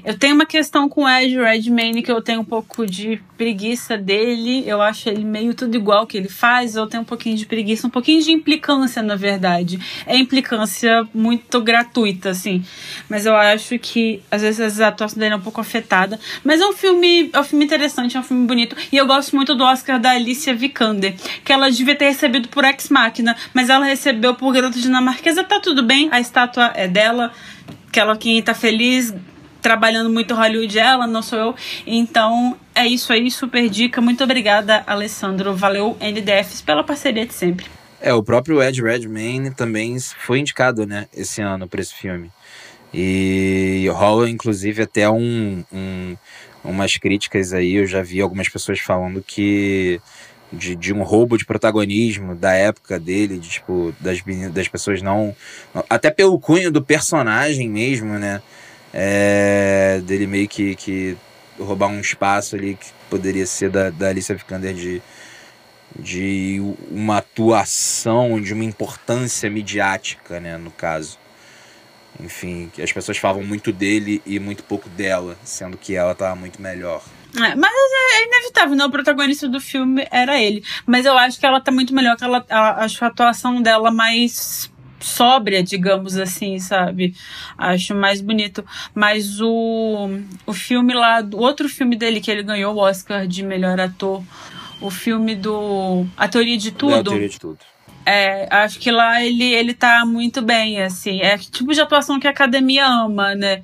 Eu 0.03 0.17
tenho 0.17 0.35
uma 0.35 0.45
questão 0.45 0.87
com 0.87 1.03
o 1.03 1.09
Ed 1.09 1.35
Redmayne 1.35 2.03
que 2.03 2.11
eu 2.11 2.21
tenho 2.21 2.41
um 2.41 2.45
pouco 2.45 2.85
de 2.85 3.19
preguiça 3.35 3.97
dele, 3.97 4.63
eu 4.67 4.81
acho 4.81 5.09
ele 5.09 5.25
meio 5.25 5.53
tudo 5.53 5.75
igual 5.75 6.05
que 6.05 6.17
ele 6.17 6.29
faz, 6.29 6.75
eu 6.75 6.87
tenho 6.87 7.01
um 7.01 7.05
pouquinho 7.05 7.35
de 7.35 7.45
preguiça, 7.45 7.87
um 7.87 7.89
pouquinho 7.89 8.21
de 8.21 8.31
implicância, 8.31 9.01
na 9.01 9.15
verdade. 9.15 9.79
É 10.05 10.15
implicância 10.15 11.07
muito 11.13 11.59
gratuita, 11.59 12.29
assim, 12.29 12.63
mas 13.09 13.25
eu 13.25 13.35
acho 13.35 13.77
que 13.79 14.21
às 14.29 14.41
vezes 14.41 14.79
a 14.79 14.89
atuação 14.89 15.19
dele 15.19 15.33
é 15.33 15.37
um 15.37 15.41
pouco 15.41 15.59
afetada, 15.59 16.19
mas 16.43 16.61
é 16.61 16.65
um 16.65 16.73
filme, 16.73 17.29
é 17.33 17.39
um 17.39 17.43
filme 17.43 17.65
interessante, 17.65 18.15
é 18.15 18.19
um 18.19 18.23
filme 18.23 18.45
bonito, 18.45 18.75
e 18.91 18.97
eu 18.97 19.07
gosto 19.07 19.35
muito 19.35 19.55
do 19.55 19.63
Oscar 19.63 19.99
da 19.99 20.11
Alicia 20.11 20.53
Vikander, 20.53 21.15
que 21.43 21.51
ela 21.51 21.69
devia 21.69 21.95
ter 21.95 22.05
recebido 22.05 22.47
por 22.47 22.63
Ex 22.63 22.89
Machina, 22.89 23.35
mas 23.53 23.69
ela 23.69 23.85
recebeu 23.85 24.35
por 24.35 24.53
Garota 24.53 24.79
Dinamarquesa 24.79 25.14
Marquesa 25.15 25.45
tá 25.45 25.61
tudo 25.61 25.81
bem, 25.81 26.09
a 26.11 26.19
estátua 26.19 26.73
é 26.75 26.89
dela, 26.89 27.31
que 27.89 27.97
ela 27.97 28.17
quem 28.17 28.41
tá 28.41 28.53
feliz 28.53 29.13
trabalhando 29.61 30.09
muito 30.09 30.35
Hollywood 30.35 30.77
ela, 30.77 31.07
não 31.07 31.21
sou 31.21 31.39
eu. 31.39 31.55
Então 31.87 32.57
é 32.75 32.85
isso 32.85 33.13
aí, 33.13 33.31
super 33.31 33.69
dica. 33.69 34.01
Muito 34.01 34.23
obrigada, 34.25 34.83
Alessandro. 34.85 35.55
Valeu, 35.55 35.97
NDFs, 36.01 36.61
pela 36.61 36.83
parceria 36.83 37.25
de 37.25 37.33
sempre. 37.33 37.65
É, 38.01 38.13
o 38.13 38.21
próprio 38.21 38.61
Ed 38.61 38.81
Redmayne 38.81 39.51
também 39.51 39.97
foi 40.19 40.39
indicado, 40.39 40.85
né, 40.85 41.07
esse 41.15 41.41
ano 41.41 41.65
para 41.65 41.79
esse 41.79 41.93
filme. 41.93 42.29
E 42.93 43.87
rola, 43.93 44.29
inclusive, 44.29 44.83
até 44.83 45.09
um, 45.09 45.63
um, 45.71 46.17
umas 46.61 46.97
críticas 46.97 47.53
aí. 47.53 47.75
Eu 47.75 47.87
já 47.87 48.03
vi 48.03 48.19
algumas 48.19 48.49
pessoas 48.49 48.81
falando 48.81 49.23
que 49.25 50.01
de, 50.55 50.75
de 50.75 50.93
um 50.93 51.03
roubo 51.03 51.37
de 51.37 51.45
protagonismo 51.45 52.35
da 52.35 52.53
época 52.53 52.99
dele, 52.99 53.37
de, 53.37 53.49
tipo, 53.49 53.93
das, 53.99 54.21
das 54.51 54.67
pessoas 54.67 55.01
não. 55.01 55.35
Até 55.89 56.09
pelo 56.09 56.39
cunho 56.39 56.71
do 56.71 56.81
personagem 56.81 57.69
mesmo, 57.69 58.17
né? 58.17 58.41
É, 58.93 60.01
dele 60.05 60.25
meio 60.25 60.47
que, 60.47 60.73
que 60.75 61.17
roubar 61.59 61.87
um 61.87 61.99
espaço 61.99 62.55
ali 62.55 62.75
que 62.75 62.87
poderia 63.09 63.45
ser 63.45 63.69
da, 63.69 63.89
da 63.89 64.07
Alicia 64.07 64.35
Vikander 64.35 64.73
de, 64.73 65.01
de 65.99 66.61
uma 66.89 67.17
atuação, 67.17 68.39
de 68.39 68.53
uma 68.53 68.63
importância 68.63 69.49
midiática, 69.49 70.39
né? 70.39 70.57
No 70.57 70.71
caso. 70.71 71.19
Enfim, 72.19 72.71
as 72.81 72.93
pessoas 72.93 73.17
falavam 73.17 73.43
muito 73.43 73.73
dele 73.73 74.21
e 74.25 74.39
muito 74.39 74.63
pouco 74.63 74.87
dela, 74.87 75.37
sendo 75.43 75.77
que 75.77 75.95
ela 75.95 76.13
estava 76.13 76.35
muito 76.35 76.61
melhor. 76.61 77.03
É, 77.43 77.55
mas 77.55 77.71
é 78.13 78.23
inevitável, 78.25 78.75
né? 78.75 78.85
O 78.85 78.89
protagonista 78.89 79.47
do 79.47 79.59
filme 79.59 80.07
era 80.11 80.39
ele. 80.39 80.63
Mas 80.85 81.05
eu 81.05 81.17
acho 81.17 81.39
que 81.39 81.45
ela 81.45 81.59
tá 81.59 81.71
muito 81.71 81.93
melhor, 81.93 82.15
que 82.15 82.23
ela, 82.23 82.45
acho 82.49 83.03
a 83.03 83.07
atuação 83.07 83.61
dela 83.61 83.91
mais 83.91 84.71
sóbria, 84.99 85.63
digamos 85.63 86.17
assim, 86.17 86.59
sabe? 86.59 87.15
Acho 87.57 87.95
mais 87.95 88.21
bonito. 88.21 88.65
Mas 88.93 89.39
o, 89.39 90.09
o 90.45 90.53
filme 90.53 90.93
lá, 90.93 91.21
o 91.21 91.37
outro 91.37 91.69
filme 91.69 91.95
dele 91.95 92.19
que 92.19 92.31
ele 92.31 92.43
ganhou 92.43 92.75
o 92.75 92.79
Oscar 92.79 93.27
de 93.27 93.43
melhor 93.43 93.79
ator, 93.79 94.23
o 94.81 94.89
filme 94.89 95.35
do 95.35 96.05
A 96.17 96.27
Teoria 96.27 96.57
de 96.57 96.71
Tudo. 96.71 96.93
É, 96.93 96.99
a 96.99 97.03
Teoria 97.03 97.29
de 97.29 97.39
Tudo. 97.39 97.59
É, 98.05 98.47
acho 98.51 98.79
que 98.79 98.91
lá 98.91 99.23
ele, 99.23 99.43
ele 99.43 99.73
tá 99.73 100.05
muito 100.05 100.41
bem, 100.41 100.81
assim. 100.81 101.21
É 101.21 101.37
tipo 101.37 101.73
de 101.73 101.81
atuação 101.81 102.19
que 102.19 102.27
a 102.27 102.31
academia 102.31 102.85
ama, 102.85 103.33
né? 103.33 103.63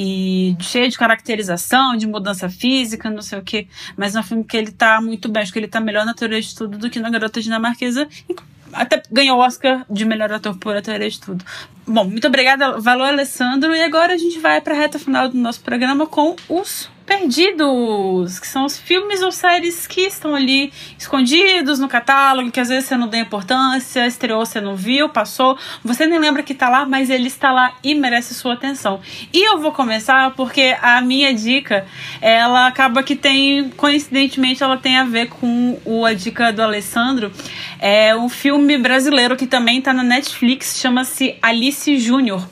E 0.00 0.56
cheio 0.60 0.88
de 0.88 0.96
caracterização, 0.96 1.96
de 1.96 2.06
mudança 2.06 2.48
física, 2.48 3.10
não 3.10 3.20
sei 3.20 3.40
o 3.40 3.42
que. 3.42 3.66
Mas 3.96 4.14
é 4.14 4.20
um 4.20 4.22
filme 4.22 4.44
que 4.44 4.56
ele 4.56 4.70
tá 4.70 5.00
muito 5.00 5.28
bem. 5.28 5.42
Acho 5.42 5.52
que 5.52 5.58
ele 5.58 5.66
tá 5.66 5.80
melhor 5.80 6.06
na 6.06 6.14
teoria 6.14 6.40
de 6.40 6.54
tudo 6.54 6.78
do 6.78 6.88
que 6.88 7.00
na 7.00 7.10
Garota 7.10 7.42
Dinamarquesa. 7.42 8.08
Até 8.72 9.02
ganhou 9.10 9.38
o 9.38 9.40
Oscar 9.40 9.84
de 9.90 10.04
melhor 10.04 10.30
ator 10.30 10.56
por 10.56 10.76
a 10.76 10.80
teoria 10.80 11.10
de 11.10 11.20
tudo. 11.20 11.44
Bom, 11.84 12.04
muito 12.04 12.28
obrigada. 12.28 12.78
Valeu, 12.78 13.06
Alessandro. 13.06 13.74
E 13.74 13.82
agora 13.82 14.14
a 14.14 14.16
gente 14.16 14.38
vai 14.38 14.60
pra 14.60 14.72
reta 14.72 15.00
final 15.00 15.28
do 15.28 15.36
nosso 15.36 15.62
programa 15.62 16.06
com 16.06 16.36
os 16.48 16.88
perdidos, 17.08 18.38
que 18.38 18.46
são 18.46 18.66
os 18.66 18.78
filmes 18.78 19.22
ou 19.22 19.32
séries 19.32 19.86
que 19.86 20.02
estão 20.02 20.34
ali 20.34 20.70
escondidos 20.98 21.78
no 21.78 21.88
catálogo, 21.88 22.50
que 22.50 22.60
às 22.60 22.68
vezes 22.68 22.84
você 22.84 22.98
não 22.98 23.08
dá 23.08 23.18
importância, 23.18 24.06
estreou, 24.06 24.44
você 24.44 24.60
não 24.60 24.76
viu, 24.76 25.08
passou, 25.08 25.56
você 25.82 26.06
nem 26.06 26.18
lembra 26.18 26.42
que 26.42 26.52
tá 26.52 26.68
lá, 26.68 26.84
mas 26.84 27.08
ele 27.08 27.28
está 27.28 27.50
lá 27.50 27.72
e 27.82 27.94
merece 27.94 28.34
sua 28.34 28.52
atenção. 28.52 29.00
E 29.32 29.42
eu 29.42 29.58
vou 29.58 29.72
começar 29.72 30.32
porque 30.32 30.76
a 30.82 31.00
minha 31.00 31.32
dica, 31.32 31.86
ela 32.20 32.66
acaba 32.66 33.02
que 33.02 33.16
tem, 33.16 33.70
coincidentemente, 33.70 34.62
ela 34.62 34.76
tem 34.76 34.98
a 34.98 35.04
ver 35.04 35.30
com 35.30 35.80
o, 35.86 36.04
a 36.04 36.12
dica 36.12 36.52
do 36.52 36.62
Alessandro. 36.62 37.32
É 37.78 38.14
um 38.14 38.28
filme 38.28 38.76
brasileiro 38.76 39.34
que 39.34 39.46
também 39.46 39.80
tá 39.80 39.94
na 39.94 40.02
Netflix, 40.02 40.78
chama-se 40.78 41.36
Alice 41.40 41.98
Júnior. 41.98 42.46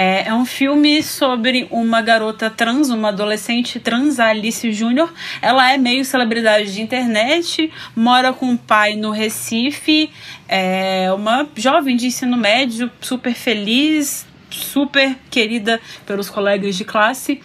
É, 0.00 0.28
é 0.28 0.32
um 0.32 0.46
filme 0.46 1.02
sobre 1.02 1.66
uma 1.72 2.00
garota 2.00 2.48
trans, 2.48 2.88
uma 2.88 3.08
adolescente 3.08 3.80
trans, 3.80 4.20
a 4.20 4.28
Alice 4.28 4.72
Júnior. 4.72 5.12
Ela 5.42 5.72
é 5.72 5.76
meio 5.76 6.04
celebridade 6.04 6.72
de 6.72 6.80
internet, 6.80 7.68
mora 7.96 8.32
com 8.32 8.52
o 8.52 8.56
pai 8.56 8.94
no 8.94 9.10
Recife, 9.10 10.08
é 10.46 11.12
uma 11.12 11.48
jovem 11.56 11.96
de 11.96 12.06
ensino 12.06 12.36
médio, 12.36 12.88
super 13.00 13.34
feliz, 13.34 14.24
super 14.48 15.16
querida 15.28 15.80
pelos 16.06 16.30
colegas 16.30 16.76
de 16.76 16.84
classe. 16.84 17.42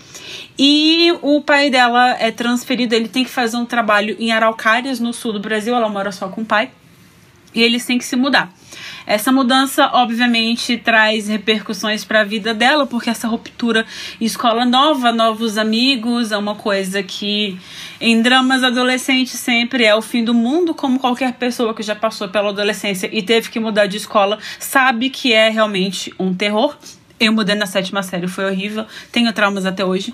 E 0.55 1.11
o 1.23 1.41
pai 1.41 1.71
dela 1.71 2.15
é 2.19 2.29
transferido, 2.29 2.93
ele 2.93 3.07
tem 3.07 3.23
que 3.23 3.31
fazer 3.31 3.57
um 3.57 3.65
trabalho 3.65 4.15
em 4.19 4.31
Araucárias, 4.31 4.99
no 4.99 5.11
sul 5.11 5.33
do 5.33 5.39
Brasil, 5.39 5.75
ela 5.75 5.89
mora 5.89 6.11
só 6.11 6.27
com 6.27 6.41
o 6.41 6.45
pai. 6.45 6.69
E 7.51 7.63
eles 7.63 7.83
têm 7.83 7.97
que 7.97 8.05
se 8.05 8.15
mudar. 8.15 8.53
Essa 9.05 9.31
mudança, 9.31 9.89
obviamente, 9.93 10.77
traz 10.77 11.27
repercussões 11.27 12.03
para 12.03 12.21
a 12.21 12.23
vida 12.23 12.53
dela, 12.53 12.85
porque 12.85 13.09
essa 13.09 13.27
ruptura, 13.27 13.85
escola 14.19 14.65
nova, 14.65 15.11
novos 15.11 15.57
amigos, 15.57 16.31
é 16.31 16.37
uma 16.37 16.55
coisa 16.55 17.03
que 17.03 17.57
em 17.99 18.21
dramas 18.21 18.63
adolescentes 18.63 19.39
sempre 19.39 19.85
é 19.85 19.95
o 19.95 20.01
fim 20.01 20.23
do 20.23 20.33
mundo, 20.33 20.73
como 20.73 20.99
qualquer 20.99 21.33
pessoa 21.33 21.73
que 21.73 21.83
já 21.83 21.95
passou 21.95 22.27
pela 22.29 22.49
adolescência 22.49 23.09
e 23.11 23.21
teve 23.21 23.49
que 23.49 23.59
mudar 23.59 23.87
de 23.87 23.97
escola 23.97 24.39
sabe 24.59 25.09
que 25.09 25.33
é 25.33 25.49
realmente 25.49 26.13
um 26.19 26.33
terror. 26.33 26.75
Eu 27.19 27.31
mudei 27.31 27.55
na 27.55 27.65
sétima 27.65 28.03
série, 28.03 28.27
foi 28.27 28.43
horrível. 28.45 28.85
Tenho 29.11 29.31
traumas 29.31 29.65
até 29.65 29.85
hoje. 29.85 30.13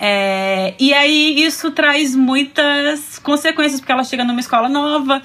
É, 0.00 0.74
e 0.78 0.94
aí 0.94 1.44
isso 1.44 1.70
traz 1.70 2.14
muitas 2.16 3.18
consequências, 3.18 3.80
porque 3.80 3.92
ela 3.92 4.04
chega 4.04 4.24
numa 4.24 4.40
escola 4.40 4.68
nova, 4.68 5.20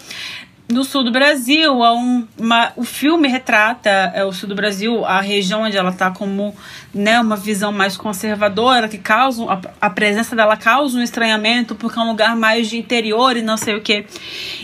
no 0.72 0.84
sul 0.84 1.04
do 1.04 1.12
Brasil, 1.12 1.74
um, 1.74 2.28
uma, 2.38 2.72
o 2.76 2.84
filme 2.84 3.28
retrata 3.28 3.90
é, 3.90 4.24
o 4.24 4.32
sul 4.32 4.48
do 4.50 4.56
Brasil, 4.56 5.06
a 5.06 5.22
região 5.22 5.64
onde 5.64 5.78
ela 5.78 5.90
está 5.90 6.12
como 6.12 6.56
né, 6.94 7.20
uma 7.20 7.36
visão 7.36 7.72
mais 7.72 7.96
conservadora, 7.98 8.88
que 8.88 8.98
causa 8.98 9.44
a, 9.46 9.62
a, 9.82 9.90
presença 9.90 10.36
dela 10.36 10.58
causa 10.58 10.98
um 10.98 11.02
estranhamento, 11.02 11.76
porque 11.76 11.98
é 11.98 12.02
um 12.02 12.08
lugar 12.08 12.36
mais 12.36 12.70
de 12.70 12.78
interior 12.78 13.38
e 13.38 13.42
não 13.42 13.58
sei 13.58 13.76
o 13.76 13.82
que. 13.82 14.06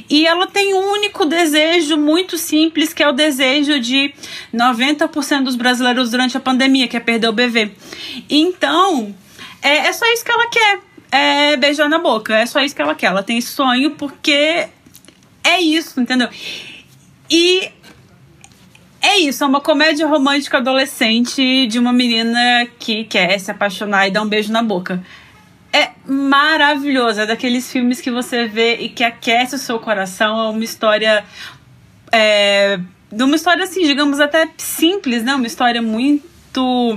E 0.09 0.25
ela 0.25 0.47
tem 0.47 0.73
um 0.73 0.91
único 0.93 1.25
desejo 1.25 1.97
muito 1.97 2.37
simples, 2.37 2.93
que 2.93 3.03
é 3.03 3.07
o 3.07 3.13
desejo 3.13 3.79
de 3.79 4.13
90% 4.53 5.43
dos 5.43 5.55
brasileiros 5.55 6.11
durante 6.11 6.37
a 6.37 6.39
pandemia, 6.39 6.87
que 6.87 6.97
é 6.97 6.99
perder 6.99 7.27
o 7.27 7.33
bebê. 7.33 7.71
Então, 8.29 9.13
é, 9.61 9.87
é 9.87 9.93
só 9.93 10.05
isso 10.13 10.23
que 10.23 10.31
ela 10.31 10.49
quer. 10.49 10.79
É 11.09 11.55
beijar 11.55 11.87
na 11.87 11.99
boca, 11.99 12.35
é 12.35 12.45
só 12.45 12.59
isso 12.61 12.75
que 12.75 12.81
ela 12.81 12.93
quer. 12.93 13.07
Ela 13.07 13.23
tem 13.23 13.39
sonho 13.39 13.91
porque 13.91 14.67
é 15.47 15.61
isso, 15.61 15.99
entendeu? 15.99 16.29
E 17.29 17.71
é 19.01 19.19
isso, 19.19 19.43
é 19.43 19.47
uma 19.47 19.61
comédia 19.61 20.05
romântica 20.05 20.57
adolescente 20.57 21.67
de 21.67 21.79
uma 21.79 21.93
menina 21.93 22.67
que 22.77 23.05
quer 23.05 23.39
se 23.39 23.49
apaixonar 23.49 24.07
e 24.07 24.11
dar 24.11 24.21
um 24.21 24.27
beijo 24.27 24.51
na 24.51 24.61
boca. 24.61 25.01
É 25.71 25.91
maravilhoso, 26.05 27.21
é 27.21 27.25
daqueles 27.25 27.71
filmes 27.71 28.01
que 28.01 28.11
você 28.11 28.47
vê 28.47 28.75
e 28.75 28.89
que 28.89 29.03
aquece 29.03 29.55
o 29.55 29.59
seu 29.59 29.79
coração. 29.79 30.47
É 30.47 30.49
uma 30.49 30.63
história. 30.63 31.23
É, 32.11 32.79
de 33.11 33.23
uma 33.23 33.35
história 33.35 33.63
assim, 33.63 33.85
digamos, 33.85 34.19
até 34.19 34.49
simples, 34.57 35.23
né? 35.23 35.35
Uma 35.35 35.47
história 35.47 35.81
muito 35.81 36.95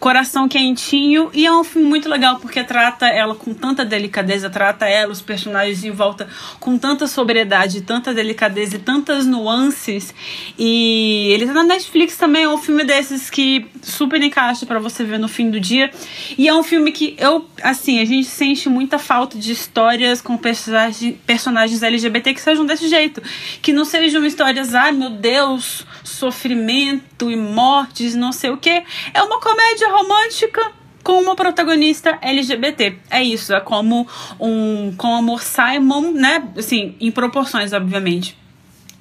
coração 0.00 0.48
quentinho 0.48 1.30
e 1.34 1.44
é 1.44 1.52
um 1.52 1.62
filme 1.62 1.86
muito 1.86 2.08
legal 2.08 2.40
porque 2.40 2.64
trata 2.64 3.06
ela 3.06 3.34
com 3.34 3.52
tanta 3.52 3.84
delicadeza, 3.84 4.48
trata 4.48 4.86
ela, 4.86 5.12
os 5.12 5.20
personagens 5.20 5.84
em 5.84 5.90
volta 5.90 6.26
com 6.58 6.78
tanta 6.78 7.06
sobriedade, 7.06 7.82
tanta 7.82 8.14
delicadeza 8.14 8.76
e 8.76 8.78
tantas 8.78 9.26
nuances. 9.26 10.14
E 10.58 11.28
ele 11.32 11.46
tá 11.46 11.52
na 11.52 11.64
Netflix 11.64 12.16
também, 12.16 12.44
é 12.44 12.48
um 12.48 12.56
filme 12.56 12.82
desses 12.82 13.28
que 13.28 13.66
super 13.82 14.22
encaixa 14.22 14.64
para 14.64 14.78
você 14.78 15.04
ver 15.04 15.18
no 15.18 15.28
fim 15.28 15.50
do 15.50 15.60
dia. 15.60 15.90
E 16.38 16.48
é 16.48 16.54
um 16.54 16.62
filme 16.62 16.92
que 16.92 17.14
eu, 17.18 17.46
assim, 17.62 18.00
a 18.00 18.04
gente 18.06 18.26
sente 18.26 18.70
muita 18.70 18.98
falta 18.98 19.38
de 19.38 19.52
histórias 19.52 20.22
com 20.22 20.38
personagens, 20.38 21.82
LGBT 21.82 22.32
que 22.32 22.40
sejam 22.40 22.64
desse 22.64 22.88
jeito, 22.88 23.22
que 23.60 23.70
não 23.70 23.84
sejam 23.84 24.24
histórias, 24.24 24.74
ai 24.74 24.92
meu 24.92 25.10
Deus, 25.10 25.84
sofrimento 26.02 27.09
e 27.28 27.34
mortes, 27.34 28.14
não 28.14 28.30
sei 28.30 28.50
o 28.50 28.56
que. 28.56 28.84
É 29.12 29.22
uma 29.22 29.40
comédia 29.40 29.88
romântica 29.88 30.70
com 31.02 31.20
uma 31.20 31.34
protagonista 31.34 32.18
LGBT. 32.22 32.96
É 33.10 33.22
isso, 33.22 33.52
é 33.52 33.60
como 33.60 34.06
um 34.38 34.94
com 34.96 35.16
amor 35.16 35.42
Simon, 35.42 36.12
né? 36.12 36.44
Assim, 36.56 36.94
em 37.00 37.10
proporções, 37.10 37.72
obviamente. 37.72 38.38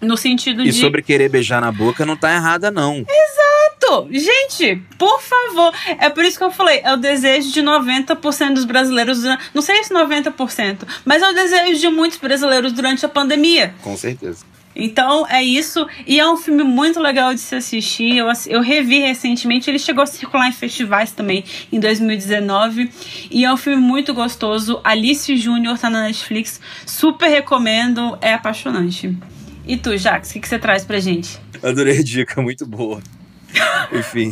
No 0.01 0.15
sentido 0.15 0.61
e 0.61 0.65
de. 0.65 0.69
E 0.69 0.73
sobre 0.73 1.01
querer 1.01 1.29
beijar 1.29 1.61
na 1.61 1.71
boca 1.71 2.05
não 2.05 2.15
tá 2.15 2.33
errada, 2.33 2.71
não. 2.71 3.05
Exato! 3.07 4.07
Gente, 4.11 4.81
por 4.97 5.21
favor. 5.21 5.73
É 5.99 6.09
por 6.09 6.23
isso 6.23 6.37
que 6.37 6.43
eu 6.43 6.51
falei, 6.51 6.79
é 6.83 6.93
o 6.93 6.97
desejo 6.97 7.51
de 7.51 7.61
90% 7.61 8.53
dos 8.53 8.63
brasileiros. 8.65 9.21
Não 9.53 9.61
sei 9.61 9.83
se 9.83 9.93
90%, 9.93 10.87
mas 11.03 11.21
é 11.21 11.29
o 11.29 11.33
desejo 11.33 11.81
de 11.81 11.89
muitos 11.89 12.17
brasileiros 12.17 12.71
durante 12.71 13.05
a 13.05 13.09
pandemia. 13.09 13.73
Com 13.81 13.97
certeza. 13.97 14.45
Então 14.75 15.27
é 15.27 15.43
isso. 15.43 15.87
E 16.05 16.19
é 16.19 16.29
um 16.29 16.37
filme 16.37 16.63
muito 16.63 16.99
legal 16.99 17.33
de 17.33 17.39
se 17.39 17.55
assistir. 17.55 18.17
Eu, 18.17 18.27
eu 18.47 18.61
revi 18.61 18.99
recentemente. 18.99 19.69
Ele 19.69 19.79
chegou 19.79 20.03
a 20.03 20.05
circular 20.05 20.47
em 20.47 20.53
festivais 20.53 21.11
também 21.11 21.43
em 21.71 21.79
2019. 21.79 22.89
E 23.29 23.43
é 23.43 23.53
um 23.53 23.57
filme 23.57 23.81
muito 23.81 24.13
gostoso. 24.13 24.79
Alice 24.83 25.35
Júnior 25.35 25.77
tá 25.77 25.89
na 25.89 26.03
Netflix. 26.03 26.61
Super 26.85 27.27
recomendo. 27.29 28.17
É 28.21 28.33
apaixonante. 28.33 29.17
E 29.65 29.77
tu, 29.77 29.95
Jax, 29.97 30.29
o 30.29 30.33
que, 30.33 30.39
que 30.39 30.47
você 30.47 30.57
traz 30.57 30.83
pra 30.83 30.99
gente? 30.99 31.37
Adorei 31.61 31.99
a 31.99 32.03
dica, 32.03 32.41
muito 32.41 32.65
boa. 32.65 33.01
Enfim. 33.93 34.31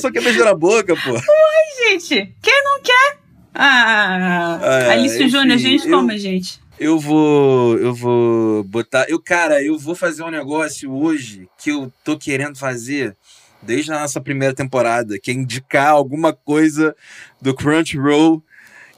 Só 0.00 0.10
quer 0.10 0.22
beijar 0.22 0.44
na 0.44 0.54
boca, 0.54 0.96
pô. 0.96 1.10
Uai, 1.10 1.90
gente. 1.90 2.34
Quem 2.40 2.64
não 2.64 2.80
quer? 2.82 3.18
Ah, 3.54 4.58
ah 4.60 4.90
Alice 4.92 5.28
Júnior, 5.28 5.54
a 5.54 5.56
gente 5.56 5.86
eu... 5.86 5.96
como, 5.96 6.16
gente? 6.16 6.63
Eu 6.78 6.98
vou, 6.98 7.78
eu 7.78 7.94
vou 7.94 8.64
botar, 8.64 9.06
eu 9.08 9.20
cara, 9.20 9.62
eu 9.62 9.78
vou 9.78 9.94
fazer 9.94 10.24
um 10.24 10.30
negócio 10.30 10.92
hoje 10.92 11.48
que 11.56 11.70
eu 11.70 11.92
tô 12.02 12.18
querendo 12.18 12.58
fazer 12.58 13.16
desde 13.62 13.92
a 13.92 14.00
nossa 14.00 14.20
primeira 14.20 14.52
temporada, 14.52 15.18
que 15.18 15.30
é 15.30 15.34
indicar 15.34 15.90
alguma 15.90 16.32
coisa 16.32 16.94
do 17.40 17.54
Crunchyroll. 17.54 18.42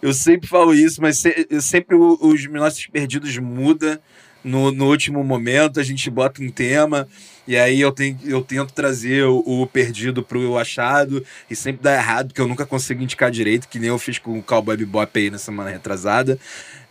Eu 0.01 0.15
sempre 0.15 0.49
falo 0.49 0.75
isso, 0.75 1.03
mas 1.03 1.19
se, 1.19 1.47
sempre 1.61 1.97
os 1.97 2.51
nossos 2.51 2.87
perdidos 2.87 3.37
muda 3.39 4.01
no, 4.43 4.71
no 4.73 4.89
último 4.89 5.23
momento, 5.23 5.79
a 5.79 5.83
gente 5.83 6.09
bota 6.09 6.43
um 6.43 6.51
tema 6.51 7.07
e 7.47 7.57
aí 7.57 7.81
eu, 7.81 7.93
tenho, 7.93 8.19
eu 8.25 8.43
tento 8.43 8.73
trazer 8.73 9.25
o, 9.25 9.39
o 9.45 9.67
perdido 9.67 10.23
pro 10.23 10.57
achado 10.57 11.25
e 11.51 11.55
sempre 11.55 11.83
dá 11.83 11.95
errado, 11.95 12.29
porque 12.29 12.41
eu 12.41 12.49
nunca 12.49 12.65
consigo 12.65 13.03
indicar 13.03 13.31
direito, 13.31 13.69
que 13.69 13.79
nem 13.79 13.89
eu 13.89 13.99
fiz 13.99 14.19
com 14.19 14.39
o 14.39 14.43
Cowboy 14.43 14.77
Bebop 14.77 15.19
aí 15.19 15.31
na 15.31 15.39
semana 15.39 15.71
retrasada. 15.71 16.39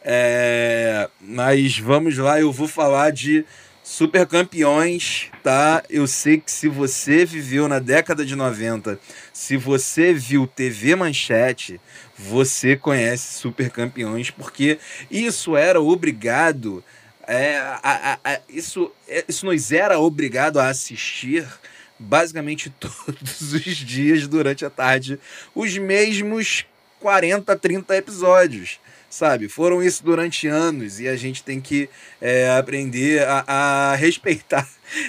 É, 0.07 1.09
mas 1.19 1.79
vamos 1.79 2.15
lá, 2.15 2.39
eu 2.39 2.51
vou 2.51 2.67
falar 2.67 3.11
de 3.11 3.43
super 3.83 4.27
campeões, 4.27 5.31
tá? 5.41 5.83
Eu 5.89 6.05
sei 6.05 6.39
que 6.39 6.51
se 6.51 6.67
você 6.67 7.25
viveu 7.25 7.67
na 7.67 7.79
década 7.79 8.23
de 8.23 8.35
90, 8.35 8.99
se 9.33 9.57
você 9.57 10.13
viu 10.13 10.45
TV 10.45 10.95
Manchete, 10.95 11.81
você 12.15 12.75
conhece 12.75 13.39
super 13.39 13.71
campeões, 13.71 14.29
porque 14.29 14.77
isso 15.09 15.57
era 15.57 15.81
obrigado. 15.81 16.83
É, 17.27 17.57
a, 17.57 17.79
a, 17.83 18.19
a, 18.23 18.39
isso, 18.47 18.91
é, 19.07 19.25
isso 19.27 19.47
nos 19.47 19.71
era 19.71 19.97
obrigado 19.99 20.59
a 20.59 20.69
assistir 20.69 21.47
basicamente 21.97 22.69
todos 22.79 23.53
os 23.53 23.63
dias 23.63 24.27
durante 24.27 24.63
a 24.63 24.69
tarde 24.69 25.19
os 25.55 25.75
mesmos 25.75 26.65
40, 26.99 27.55
30 27.55 27.97
episódios 27.97 28.79
sabe? 29.09 29.47
Foram 29.47 29.81
isso 29.81 30.03
durante 30.03 30.47
anos 30.47 30.99
e 30.99 31.07
a 31.07 31.15
gente 31.15 31.43
tem 31.43 31.61
que 31.61 31.89
é, 32.21 32.49
aprender 32.57 33.23
a, 33.23 33.43
a, 33.47 33.95
respeitar 33.97 34.67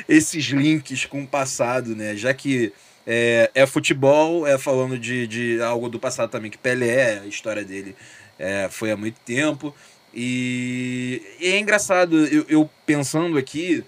esses 0.08 0.44
links 0.46 1.04
com 1.04 1.22
o 1.22 1.26
passado, 1.26 1.94
né? 1.94 2.16
Já 2.16 2.32
que 2.32 2.72
é, 3.06 3.50
é 3.54 3.66
futebol, 3.66 4.46
é 4.46 4.58
falando 4.58 4.98
de, 4.98 5.26
de 5.26 5.60
algo 5.62 5.88
do 5.88 5.98
passado 5.98 6.30
também, 6.30 6.50
que 6.50 6.58
Pelé, 6.58 7.20
a 7.20 7.26
história 7.26 7.64
dele 7.64 7.94
é, 8.38 8.68
foi 8.70 8.90
há 8.90 8.96
muito 8.96 9.20
tempo. 9.20 9.74
E, 10.14 11.22
e 11.38 11.48
é 11.48 11.58
engraçado, 11.58 12.26
eu, 12.26 12.46
eu 12.48 12.70
pensando 12.84 13.36
aqui 13.36 13.84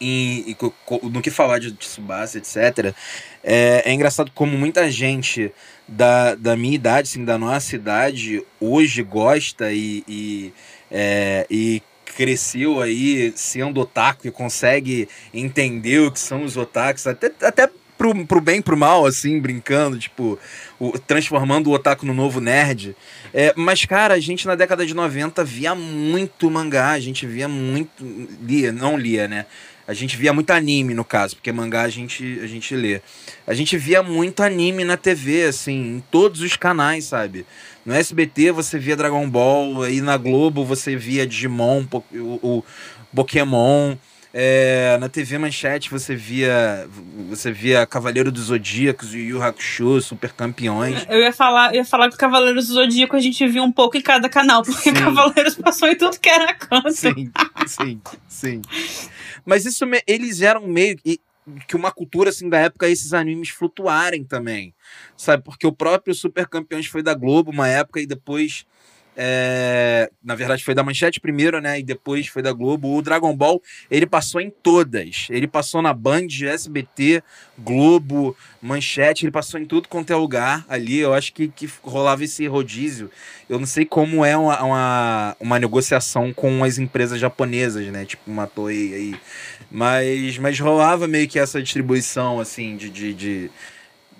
em, 0.00 0.56
no 1.02 1.20
que 1.20 1.30
falar 1.30 1.58
de 1.58 1.72
Tsubasa, 1.72 2.38
etc., 2.38 2.94
é, 3.42 3.82
é 3.84 3.92
engraçado 3.92 4.30
como 4.34 4.56
muita 4.56 4.90
gente 4.90 5.52
da, 5.86 6.34
da 6.34 6.56
minha 6.56 6.74
idade, 6.74 7.08
assim, 7.08 7.24
da 7.24 7.36
nossa 7.36 7.74
idade, 7.74 8.44
hoje 8.60 9.02
gosta 9.02 9.72
e, 9.72 10.02
e, 10.08 10.52
é, 10.90 11.46
e 11.50 11.82
cresceu 12.16 12.80
aí 12.80 13.32
sendo 13.36 13.80
otaku 13.80 14.26
e 14.26 14.30
consegue 14.30 15.08
entender 15.32 16.00
o 16.00 16.12
que 16.12 16.20
são 16.20 16.44
os 16.44 16.56
otakus, 16.56 17.06
até, 17.06 17.30
até 17.42 17.68
pro, 17.96 18.26
pro 18.26 18.40
bem 18.40 18.60
pro 18.60 18.76
mal, 18.76 19.06
assim, 19.06 19.40
brincando, 19.40 19.98
tipo, 19.98 20.38
o, 20.78 20.98
transformando 20.98 21.68
o 21.68 21.72
otaku 21.72 22.04
no 22.06 22.14
novo 22.14 22.40
nerd. 22.40 22.96
É, 23.32 23.52
mas, 23.56 23.84
cara, 23.84 24.14
a 24.14 24.20
gente 24.20 24.46
na 24.46 24.54
década 24.54 24.86
de 24.86 24.94
90 24.94 25.44
via 25.44 25.74
muito 25.74 26.50
mangá, 26.50 26.90
a 26.90 27.00
gente 27.00 27.26
via 27.26 27.48
muito. 27.48 28.04
lia, 28.42 28.72
não 28.72 28.96
lia, 28.96 29.26
né? 29.26 29.46
A 29.86 29.92
gente 29.92 30.16
via 30.16 30.32
muito 30.32 30.50
anime, 30.50 30.94
no 30.94 31.04
caso, 31.04 31.36
porque 31.36 31.52
mangá 31.52 31.82
a 31.82 31.88
gente, 31.88 32.40
a 32.42 32.46
gente 32.46 32.74
lê. 32.74 33.02
A 33.46 33.52
gente 33.52 33.76
via 33.76 34.02
muito 34.02 34.42
anime 34.42 34.82
na 34.82 34.96
TV, 34.96 35.44
assim, 35.44 35.96
em 35.96 36.04
todos 36.10 36.40
os 36.40 36.56
canais, 36.56 37.04
sabe? 37.04 37.44
No 37.84 37.92
SBT 37.92 38.50
você 38.50 38.78
via 38.78 38.96
Dragon 38.96 39.28
Ball, 39.28 39.82
aí 39.82 40.00
na 40.00 40.16
Globo 40.16 40.64
você 40.64 40.96
via 40.96 41.26
Digimon, 41.26 41.84
o, 42.12 42.58
o 42.58 42.64
Pokémon. 43.14 43.96
É, 44.36 44.98
na 44.98 45.08
TV 45.08 45.38
Manchete 45.38 45.88
você 45.88 46.16
via 46.16 46.88
você 47.28 47.52
via 47.52 47.86
Cavaleiro 47.86 48.32
dos 48.32 48.46
Zodíacos, 48.46 49.14
Yu 49.14 49.20
Yu 49.20 49.40
Hakusho, 49.40 50.00
Super 50.00 50.32
Campeões. 50.32 51.06
Eu 51.08 51.20
ia 51.20 51.32
falar, 51.32 51.72
eu 51.72 51.76
ia 51.76 51.84
falar 51.84 52.10
que 52.10 52.16
Cavaleiros 52.16 52.66
do 52.66 52.74
Zodíaco 52.74 53.14
a 53.14 53.20
gente 53.20 53.46
via 53.46 53.62
um 53.62 53.70
pouco 53.70 53.96
em 53.96 54.00
cada 54.00 54.28
canal, 54.28 54.64
porque 54.64 54.90
sim. 54.90 54.92
Cavaleiros 54.92 55.54
passou 55.54 55.86
em 55.86 55.96
tudo 55.96 56.18
que 56.18 56.28
era 56.28 56.52
canto. 56.52 56.90
Sim, 56.90 57.30
sim, 57.64 58.00
sim. 58.26 58.62
Mas 59.46 59.66
isso 59.66 59.84
eles 60.04 60.40
eram 60.40 60.66
meio 60.66 60.98
que 61.68 61.76
uma 61.76 61.92
cultura 61.92 62.30
assim 62.30 62.48
da 62.48 62.58
época 62.58 62.88
esses 62.88 63.12
animes 63.12 63.50
flutuarem 63.50 64.24
também, 64.24 64.74
sabe? 65.16 65.44
Porque 65.44 65.64
o 65.64 65.72
próprio 65.72 66.12
Super 66.12 66.48
Campeões 66.48 66.86
foi 66.86 67.04
da 67.04 67.14
Globo 67.14 67.52
uma 67.52 67.68
época 67.68 68.00
e 68.00 68.06
depois 68.06 68.66
é, 69.16 70.10
na 70.22 70.34
verdade, 70.34 70.64
foi 70.64 70.74
da 70.74 70.82
Manchete 70.82 71.20
primeiro, 71.20 71.60
né? 71.60 71.78
E 71.78 71.82
depois 71.82 72.26
foi 72.26 72.42
da 72.42 72.52
Globo. 72.52 72.96
O 72.96 73.02
Dragon 73.02 73.34
Ball, 73.34 73.62
ele 73.90 74.06
passou 74.06 74.40
em 74.40 74.50
todas. 74.50 75.26
Ele 75.30 75.46
passou 75.46 75.80
na 75.80 75.92
Band, 75.92 76.26
SBT, 76.42 77.22
Globo, 77.58 78.36
Manchete. 78.60 79.24
Ele 79.24 79.32
passou 79.32 79.60
em 79.60 79.64
tudo 79.64 79.88
quanto 79.88 80.12
é 80.12 80.16
lugar 80.16 80.64
ali. 80.68 80.98
Eu 80.98 81.14
acho 81.14 81.32
que, 81.32 81.48
que 81.48 81.70
rolava 81.82 82.24
esse 82.24 82.46
rodízio. 82.46 83.10
Eu 83.48 83.58
não 83.58 83.66
sei 83.66 83.84
como 83.84 84.24
é 84.24 84.36
uma, 84.36 84.62
uma, 84.62 85.36
uma 85.38 85.58
negociação 85.58 86.32
com 86.32 86.64
as 86.64 86.78
empresas 86.78 87.20
japonesas, 87.20 87.86
né? 87.88 88.04
Tipo 88.04 88.30
uma 88.30 88.46
Toei 88.46 88.94
aí. 88.94 89.20
Mas, 89.70 90.38
mas 90.38 90.58
rolava 90.58 91.06
meio 91.06 91.28
que 91.28 91.38
essa 91.38 91.62
distribuição, 91.62 92.40
assim, 92.40 92.76
de, 92.76 92.90
de, 92.90 93.14
de, 93.14 93.50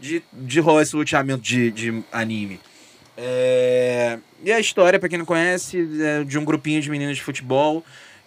de, 0.00 0.22
de 0.32 0.60
rolar 0.60 0.82
esse 0.82 0.94
loteamento 0.94 1.42
de, 1.42 1.70
de 1.70 2.02
anime. 2.12 2.60
É... 3.16 4.18
E 4.42 4.52
a 4.52 4.60
história, 4.60 4.98
para 4.98 5.08
quem 5.08 5.18
não 5.18 5.24
conhece, 5.24 5.88
é 6.02 6.24
de 6.24 6.38
um 6.38 6.44
grupinho 6.44 6.80
de 6.80 6.90
meninos 6.90 7.16
de 7.16 7.22
futebol 7.22 7.84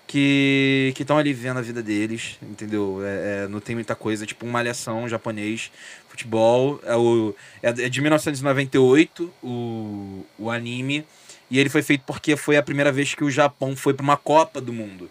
que 0.07 0.93
estão 0.97 1.17
ali 1.17 1.33
vivendo 1.33 1.57
a 1.57 1.61
vida 1.61 1.83
deles, 1.83 2.39
entendeu? 2.41 3.01
É, 3.03 3.43
é, 3.43 3.47
não 3.49 3.59
tem 3.59 3.75
muita 3.75 3.93
coisa, 3.93 4.25
tipo 4.25 4.45
uma 4.45 4.53
malhação 4.53 5.07
japonês, 5.07 5.69
futebol. 6.07 6.79
É, 6.83 6.95
o, 6.95 7.35
é 7.61 7.89
de 7.89 8.01
1998 8.01 9.33
o, 9.43 10.25
o 10.39 10.49
anime. 10.49 11.05
E 11.51 11.59
ele 11.59 11.69
foi 11.69 11.81
feito 11.81 12.03
porque 12.05 12.35
foi 12.35 12.57
a 12.57 12.63
primeira 12.63 12.91
vez 12.91 13.13
que 13.13 13.23
o 13.23 13.31
Japão 13.31 13.75
foi 13.75 13.93
para 13.93 14.03
uma 14.03 14.17
Copa 14.17 14.59
do 14.59 14.73
Mundo. 14.73 15.09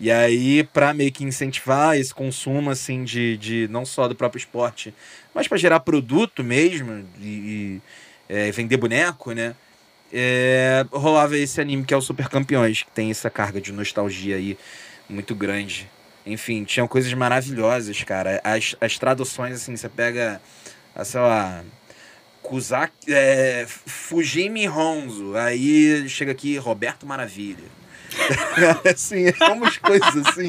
E 0.00 0.10
aí, 0.10 0.64
para 0.64 0.92
meio 0.92 1.12
que 1.12 1.24
incentivar 1.24 1.96
esse 1.96 2.12
consumo, 2.12 2.70
assim, 2.70 3.04
de, 3.04 3.36
de 3.36 3.68
não 3.68 3.84
só 3.84 4.08
do 4.08 4.14
próprio 4.14 4.38
esporte, 4.38 4.92
mas 5.34 5.46
para 5.46 5.56
gerar 5.56 5.80
produto 5.80 6.42
mesmo 6.42 7.06
e 7.20 7.80
é, 8.32 8.50
vender 8.50 8.78
boneco, 8.78 9.32
né? 9.32 9.54
É, 10.10 10.86
rolava 10.90 11.36
esse 11.36 11.60
anime 11.60 11.84
que 11.84 11.92
é 11.92 11.96
o 11.96 12.00
Super 12.00 12.28
Campeões, 12.28 12.82
que 12.82 12.90
tem 12.90 13.10
essa 13.10 13.28
carga 13.28 13.60
de 13.60 13.72
nostalgia 13.72 14.36
aí 14.36 14.58
muito 15.08 15.34
grande. 15.34 15.88
Enfim, 16.24 16.64
tinham 16.64 16.88
coisas 16.88 17.12
maravilhosas, 17.12 18.02
cara. 18.04 18.40
As, 18.42 18.74
as 18.80 18.98
traduções, 18.98 19.56
assim, 19.56 19.76
você 19.76 19.88
pega 19.88 20.40
a 20.94 21.04
sei 21.04 21.20
lá, 21.20 21.62
Kuzak, 22.42 22.92
é, 23.08 23.66
Fujimi 23.68 24.66
Honzo, 24.66 25.36
aí 25.36 26.08
chega 26.08 26.32
aqui 26.32 26.56
Roberto 26.56 27.06
Maravilha. 27.06 27.82
assim, 28.90 29.26
é 29.28 29.48
umas 29.48 29.76
coisas 29.78 30.16
assim 30.16 30.48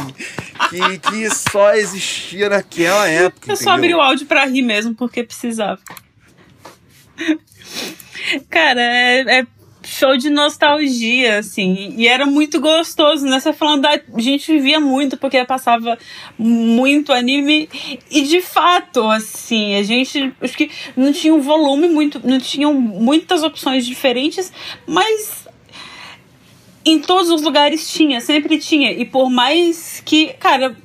que, 0.70 1.00
que 1.00 1.30
só 1.30 1.74
existia 1.74 2.50
naquela 2.50 3.10
época. 3.10 3.52
Eu 3.52 3.56
só 3.58 3.72
abri 3.72 3.94
o 3.94 4.02
áudio 4.02 4.26
pra 4.26 4.46
rir 4.46 4.62
mesmo, 4.62 4.94
porque 4.94 5.24
precisava. 5.24 5.80
Cara, 8.50 8.82
é, 8.82 9.40
é 9.40 9.48
show 9.84 10.18
de 10.18 10.30
nostalgia, 10.30 11.40
assim. 11.40 11.94
E 11.98 12.08
era 12.08 12.26
muito 12.26 12.60
gostoso, 12.60 13.26
né? 13.26 13.40
Você 13.40 13.54
falando, 13.54 13.82
da, 13.82 14.00
a 14.14 14.20
gente 14.20 14.52
vivia 14.52 14.80
muito 14.80 15.18
porque 15.18 15.44
passava 15.46 15.98
muito 16.38 17.12
anime. 17.12 17.70
E 18.10 18.22
de 18.22 18.42
fato, 18.42 19.04
assim, 19.10 19.76
a 19.76 19.84
gente 19.84 20.34
acho 20.42 20.58
que 20.58 20.72
não 20.96 21.12
tinha 21.12 21.34
um 21.34 21.42
volume 21.42 21.88
muito, 21.88 22.22
não 22.24 22.40
tinham 22.40 22.74
muitas 22.74 23.44
opções 23.44 23.86
diferentes, 23.86 24.52
mas 24.88 25.48
em 26.86 27.00
todos 27.00 27.30
os 27.30 27.42
lugares 27.42 27.92
tinha, 27.92 28.20
sempre 28.20 28.58
tinha. 28.58 28.92
E 28.92 29.06
por 29.06 29.30
mais 29.30 30.02
que, 30.06 30.34
cara, 30.34 30.76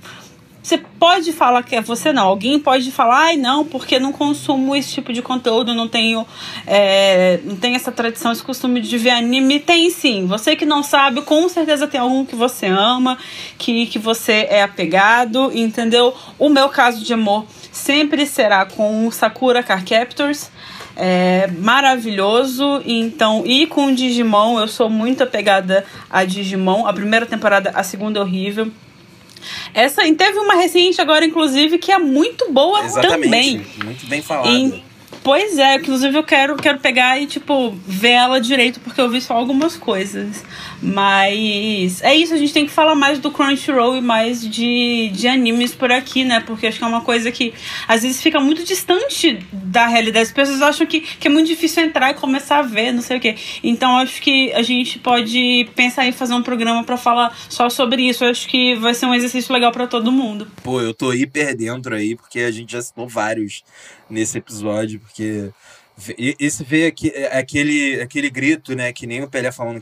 você 0.69 0.77
pode 0.77 1.33
falar 1.33 1.62
que 1.62 1.75
é 1.75 1.81
você 1.81 2.12
não. 2.12 2.29
Alguém 2.29 2.59
pode 2.59 2.91
falar, 2.93 3.29
ai 3.29 3.37
não, 3.39 3.64
porque 3.64 3.99
não 3.99 4.12
consumo 4.12 4.77
esse 4.77 4.93
tipo 4.93 5.14
de 5.14 5.23
conteúdo, 5.23 5.73
não 5.73 5.89
tenho, 5.89 6.27
é, 6.66 7.41
não 7.43 7.57
tenho 7.57 7.75
essa 7.75 7.91
tradição, 7.91 8.31
esse 8.31 8.43
costume 8.43 8.83
de 8.83 8.99
ver 8.99 9.11
anime. 9.11 9.61
Tem 9.61 9.89
sim. 9.89 10.27
Você 10.27 10.55
que 10.55 10.66
não 10.66 10.83
sabe, 10.83 11.23
com 11.23 11.49
certeza 11.49 11.87
tem 11.87 11.99
algum 11.99 12.23
que 12.23 12.37
você 12.37 12.66
ama, 12.66 13.16
que, 13.57 13.87
que 13.87 13.99
você 13.99 14.47
é 14.51 14.62
apegado, 14.62 15.51
entendeu? 15.55 16.14
O 16.39 16.51
meu 16.51 16.69
caso 16.69 17.03
de 17.03 17.14
amor 17.14 17.47
sempre 17.73 18.27
será 18.27 18.66
com 18.66 19.07
o 19.07 19.11
Sakura 19.11 19.62
Car 19.62 19.83
Captors. 19.83 20.51
É 20.95 21.47
maravilhoso. 21.47 22.83
Então, 22.85 23.43
e 23.47 23.66
com 23.66 23.95
Digimon, 23.95 24.61
eu 24.61 24.69
sou 24.69 24.91
muito 24.91 25.23
apegada 25.23 25.87
a 26.11 26.25
Digimon. 26.25 26.87
A 26.87 26.93
primeira 26.93 27.25
temporada, 27.25 27.71
a 27.75 27.83
segunda 27.83 28.19
é 28.19 28.23
horrível. 28.23 28.71
Essa 29.74 30.03
teve 30.14 30.39
uma 30.39 30.55
recente 30.55 31.01
agora, 31.01 31.24
inclusive, 31.24 31.78
que 31.78 31.93
é 31.93 31.99
muito 31.99 32.51
boa 32.53 32.84
Exatamente, 32.84 33.24
também. 33.24 33.66
Muito 33.84 34.07
bem 34.07 34.22
falada. 34.22 34.51
E, 34.51 34.82
pois 35.22 35.59
é, 35.59 35.76
inclusive 35.76 36.16
eu 36.16 36.22
quero, 36.22 36.57
quero 36.57 36.78
pegar 36.78 37.20
e, 37.20 37.26
tipo, 37.26 37.76
ver 37.86 38.11
ela 38.11 38.41
direito, 38.41 38.80
porque 38.80 39.01
eu 39.01 39.09
vi 39.11 39.20
só 39.20 39.34
algumas 39.34 39.76
coisas. 39.76 40.45
Mas 40.81 42.03
é 42.03 42.14
isso, 42.14 42.33
a 42.33 42.37
gente 42.37 42.53
tem 42.53 42.64
que 42.64 42.70
falar 42.72 42.95
mais 42.95 43.18
do 43.18 43.31
Crunchyroll 43.31 43.97
e 43.97 44.01
mais 44.01 44.49
de, 44.49 45.11
de 45.12 45.26
animes 45.26 45.74
por 45.74 45.91
aqui, 45.91 46.24
né? 46.24 46.41
Porque 46.41 46.66
acho 46.66 46.79
que 46.79 46.85
é 46.85 46.87
uma 46.87 47.01
coisa 47.01 47.33
que 47.33 47.53
às 47.87 48.03
vezes 48.03 48.22
fica 48.22 48.39
muito 48.39 48.62
distante 48.62 49.41
da 49.53 49.87
realidade. 49.87 50.26
As 50.26 50.33
pessoas 50.33 50.62
acham 50.62 50.87
que, 50.87 51.01
que 51.01 51.26
é 51.26 51.31
muito 51.31 51.49
difícil 51.49 51.83
entrar 51.83 52.11
e 52.11 52.14
começar 52.14 52.61
a 52.61 52.62
ver, 52.62 52.93
não 52.93 53.03
sei 53.03 53.18
o 53.18 53.20
quê. 53.20 53.35
Então 53.62 53.97
acho 53.99 54.22
que 54.22 54.53
a 54.53 54.62
gente 54.62 54.99
pode 55.01 55.68
pensar 55.74 56.07
em 56.07 56.12
fazer 56.12 56.35
um 56.35 56.43
programa 56.43 56.85
para 56.85 56.97
falar 56.97 57.37
só 57.49 57.68
sobre 57.68 58.03
isso. 58.03 58.24
Eu 58.24 58.31
acho 58.31 58.47
que 58.47 58.76
vai 58.76 58.95
ser 58.95 59.07
um 59.07 59.14
exercício 59.14 59.53
legal 59.53 59.72
para 59.72 59.87
todo 59.87 60.12
mundo. 60.12 60.47
Pô, 60.62 60.81
eu 60.81 60.95
tô 60.95 61.12
hiper 61.12 61.57
dentro 61.57 61.95
aí, 61.95 62.14
porque 62.14 62.41
a 62.41 62.51
gente 62.53 62.72
já 62.72 62.83
citou 62.83 63.09
vários 63.09 63.64
nesse 64.09 64.39
episódio, 64.39 65.01
porque. 65.01 65.51
Esse 66.16 66.62
veio 66.62 66.87
aqui, 66.87 67.11
é, 67.12 67.37
aquele, 67.37 68.01
aquele 68.01 68.31
grito, 68.31 68.76
né? 68.76 68.93
Que 68.93 69.05
nem 69.05 69.20
o 69.20 69.29
Pelé 69.29 69.51
falando 69.51 69.81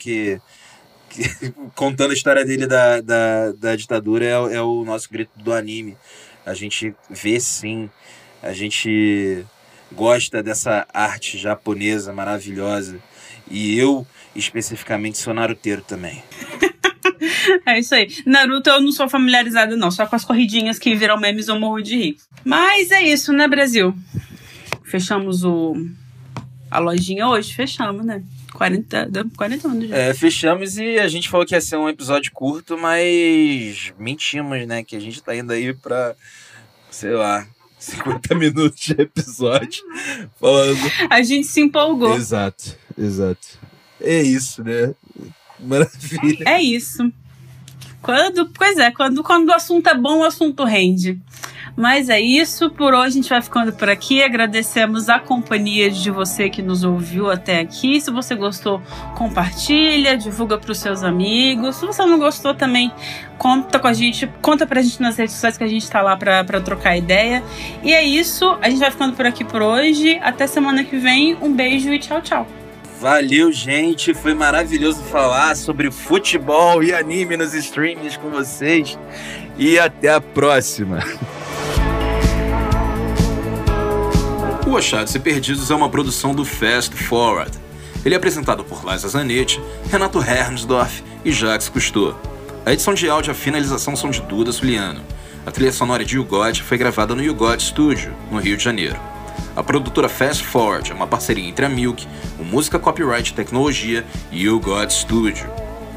contando 1.75 2.11
a 2.11 2.15
história 2.15 2.45
dele 2.45 2.67
da, 2.67 3.01
da, 3.01 3.53
da 3.53 3.77
ditadura, 3.77 4.25
é, 4.25 4.31
é, 4.31 4.63
o 4.63 4.85
nosso 4.85 5.11
grito 5.11 5.31
do 5.37 5.53
anime. 5.53 5.97
A 6.45 6.55
gente 6.55 6.95
vê 7.11 7.41
sim, 7.41 7.91
a 8.43 8.53
gente 8.53 9.45
gosta 9.93 10.43
dessa 10.43 10.87
arte 10.93 11.39
japonesa 11.39 12.13
maravilhosa. 12.13 12.99
E 13.51 13.79
eu, 13.79 14.07
especificamente, 14.35 15.19
sou 15.19 15.33
naruteiro 15.33 15.83
também. 15.83 16.23
é 17.67 17.79
isso 17.79 17.95
aí. 17.95 18.09
Naruto 18.25 18.71
eu 18.71 18.81
não 18.81 18.93
sou 18.93 19.09
familiarizada, 19.09 19.77
não. 19.77 19.91
Só 19.91 20.07
com 20.07 20.17
as 20.17 20.25
corridinhas 20.25 20.79
que 20.79 20.95
viram 20.95 21.19
memes 21.19 21.49
eu 21.49 21.59
morro 21.59 21.81
de 21.81 21.97
rir. 21.97 22.17
Mas 22.45 22.91
é 22.91 23.03
isso, 23.03 23.33
né, 23.33 23.47
Brasil? 23.47 23.95
Fechamos 24.85 25.45
o 25.45 25.75
a 26.71 26.79
lojinha 26.79 27.29
hoje? 27.29 27.55
Fechamos, 27.55 28.05
né? 28.05 28.23
40, 28.57 29.11
40 29.37 29.69
anos 29.69 29.89
já. 29.89 29.97
É, 29.97 30.15
fechamos 30.15 30.79
e 30.79 30.99
a 30.99 31.07
gente 31.09 31.29
falou 31.29 31.47
que 31.47 31.55
ia 31.55 31.61
ser 31.61 31.77
um 31.77 31.89
episódio 31.89 32.33
curto, 32.33 32.79
mas 32.79 33.93
mentimos, 33.99 34.67
né? 34.67 34.83
Que 34.83 34.97
a 34.97 35.01
gente 35.01 35.23
tá 35.23 35.37
indo 35.37 35.53
aí 35.53 35.75
pra, 35.75 36.15
sei 36.91 37.13
lá, 37.13 37.47
50 37.79 38.35
minutos 38.35 38.81
de 38.81 38.93
episódio 38.93 39.85
falando. 40.41 40.81
A 41.11 41.23
gente 41.23 41.47
se 41.47 41.61
empolgou. 41.61 42.15
Exato, 42.15 42.77
exato. 42.97 43.47
É 44.01 44.23
isso, 44.23 44.65
né? 44.65 44.95
Maravilha. 45.61 46.45
É 46.47 46.61
isso. 46.61 47.13
Quando, 48.01 48.49
pois 48.51 48.79
é, 48.79 48.91
quando, 48.91 49.23
quando 49.23 49.49
o 49.49 49.55
assunto 49.55 49.89
é 49.89 49.95
bom, 49.95 50.21
o 50.21 50.25
assunto 50.25 50.65
rende. 50.65 51.21
Mas 51.77 52.09
é 52.09 52.19
isso, 52.19 52.71
por 52.71 52.95
hoje 52.95 53.07
a 53.07 53.11
gente 53.11 53.29
vai 53.29 53.43
ficando 53.43 53.71
por 53.71 53.91
aqui. 53.91 54.23
Agradecemos 54.23 55.11
a 55.11 55.19
companhia 55.19 55.91
de 55.91 56.11
você 56.11 56.49
que 56.49 56.63
nos 56.63 56.83
ouviu 56.83 57.31
até 57.31 57.61
aqui. 57.61 58.01
Se 58.01 58.11
você 58.11 58.35
gostou, 58.35 58.81
compartilha, 59.15 60.17
divulga 60.17 60.57
para 60.57 60.73
os 60.73 60.79
seus 60.79 61.03
amigos. 61.03 61.77
Se 61.77 61.85
você 61.85 62.07
não 62.07 62.19
gostou 62.19 62.55
também, 62.55 62.91
conta 63.37 63.79
com 63.79 63.89
a 63.89 63.93
gente, 63.93 64.27
conta 64.41 64.67
pra 64.67 64.81
gente 64.81 65.03
nas 65.03 65.19
redes 65.19 65.35
sociais 65.35 65.59
que 65.59 65.65
a 65.65 65.69
gente 65.69 65.89
tá 65.91 66.01
lá 66.01 66.17
pra, 66.17 66.43
pra 66.45 66.63
trocar 66.63 66.97
ideia. 66.97 67.43
E 67.83 67.93
é 67.93 68.03
isso, 68.03 68.57
a 68.63 68.71
gente 68.71 68.79
vai 68.79 68.91
ficando 68.91 69.15
por 69.15 69.27
aqui 69.27 69.45
por 69.45 69.61
hoje. 69.61 70.19
Até 70.23 70.47
semana 70.47 70.83
que 70.83 70.97
vem. 70.97 71.37
Um 71.43 71.53
beijo 71.53 71.93
e 71.93 71.99
tchau, 71.99 72.23
tchau. 72.23 72.47
Valeu, 72.99 73.53
gente. 73.53 74.15
Foi 74.15 74.33
maravilhoso 74.33 75.03
falar 75.05 75.55
sobre 75.55 75.91
futebol 75.91 76.83
e 76.83 76.95
anime 76.95 77.37
nos 77.37 77.53
streams 77.53 78.19
com 78.19 78.31
vocês. 78.31 78.99
E 79.59 79.79
até 79.79 80.09
a 80.09 80.23
próxima. 80.23 81.01
O 84.67 84.77
Achados 84.77 85.15
e 85.15 85.21
Perdidos 85.21 85.71
é 85.71 85.75
uma 85.77 85.89
produção 85.89 86.35
do 86.35 86.45
Fast 86.45 86.93
Forward. 86.97 87.57
Ele 88.05 88.17
é 88.17 88.19
apresentado 88.19 88.65
por 88.65 88.85
Liza 88.85 89.07
Zanetti, 89.07 89.61
Renato 89.89 90.19
Hernsdorf 90.19 91.05
e 91.25 91.31
Jacques 91.31 91.69
Cousteau. 91.69 92.21
A 92.65 92.73
edição 92.73 92.93
de 92.93 93.09
áudio 93.09 93.31
e 93.31 93.33
a 93.33 93.35
finalização 93.35 93.95
são 93.95 94.11
de 94.11 94.21
Duda 94.23 94.51
Suliano. 94.51 95.03
A 95.47 95.53
trilha 95.53 95.73
sonora 95.73 96.05
de 96.05 96.17
Yugot 96.17 96.65
foi 96.65 96.77
gravada 96.77 97.15
no 97.15 97.23
Yugot 97.23 97.63
Studio, 97.63 98.13
no 98.29 98.41
Rio 98.41 98.57
de 98.57 98.65
Janeiro. 98.65 98.99
A 99.55 99.63
produtora 99.63 100.09
Fast 100.09 100.45
Forward 100.45 100.91
é 100.91 100.95
uma 100.95 101.07
parceria 101.07 101.49
entre 101.49 101.65
a 101.65 101.69
Milk, 101.69 102.05
o 102.37 102.43
Música 102.45 102.77
Copyright 102.77 103.35
Tecnologia 103.35 104.05
e 104.33 104.49
o 104.49 104.59
God 104.59 104.91
Studio. 104.91 105.49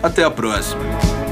Até 0.03 0.24
a 0.24 0.30
próxima! 0.30 1.28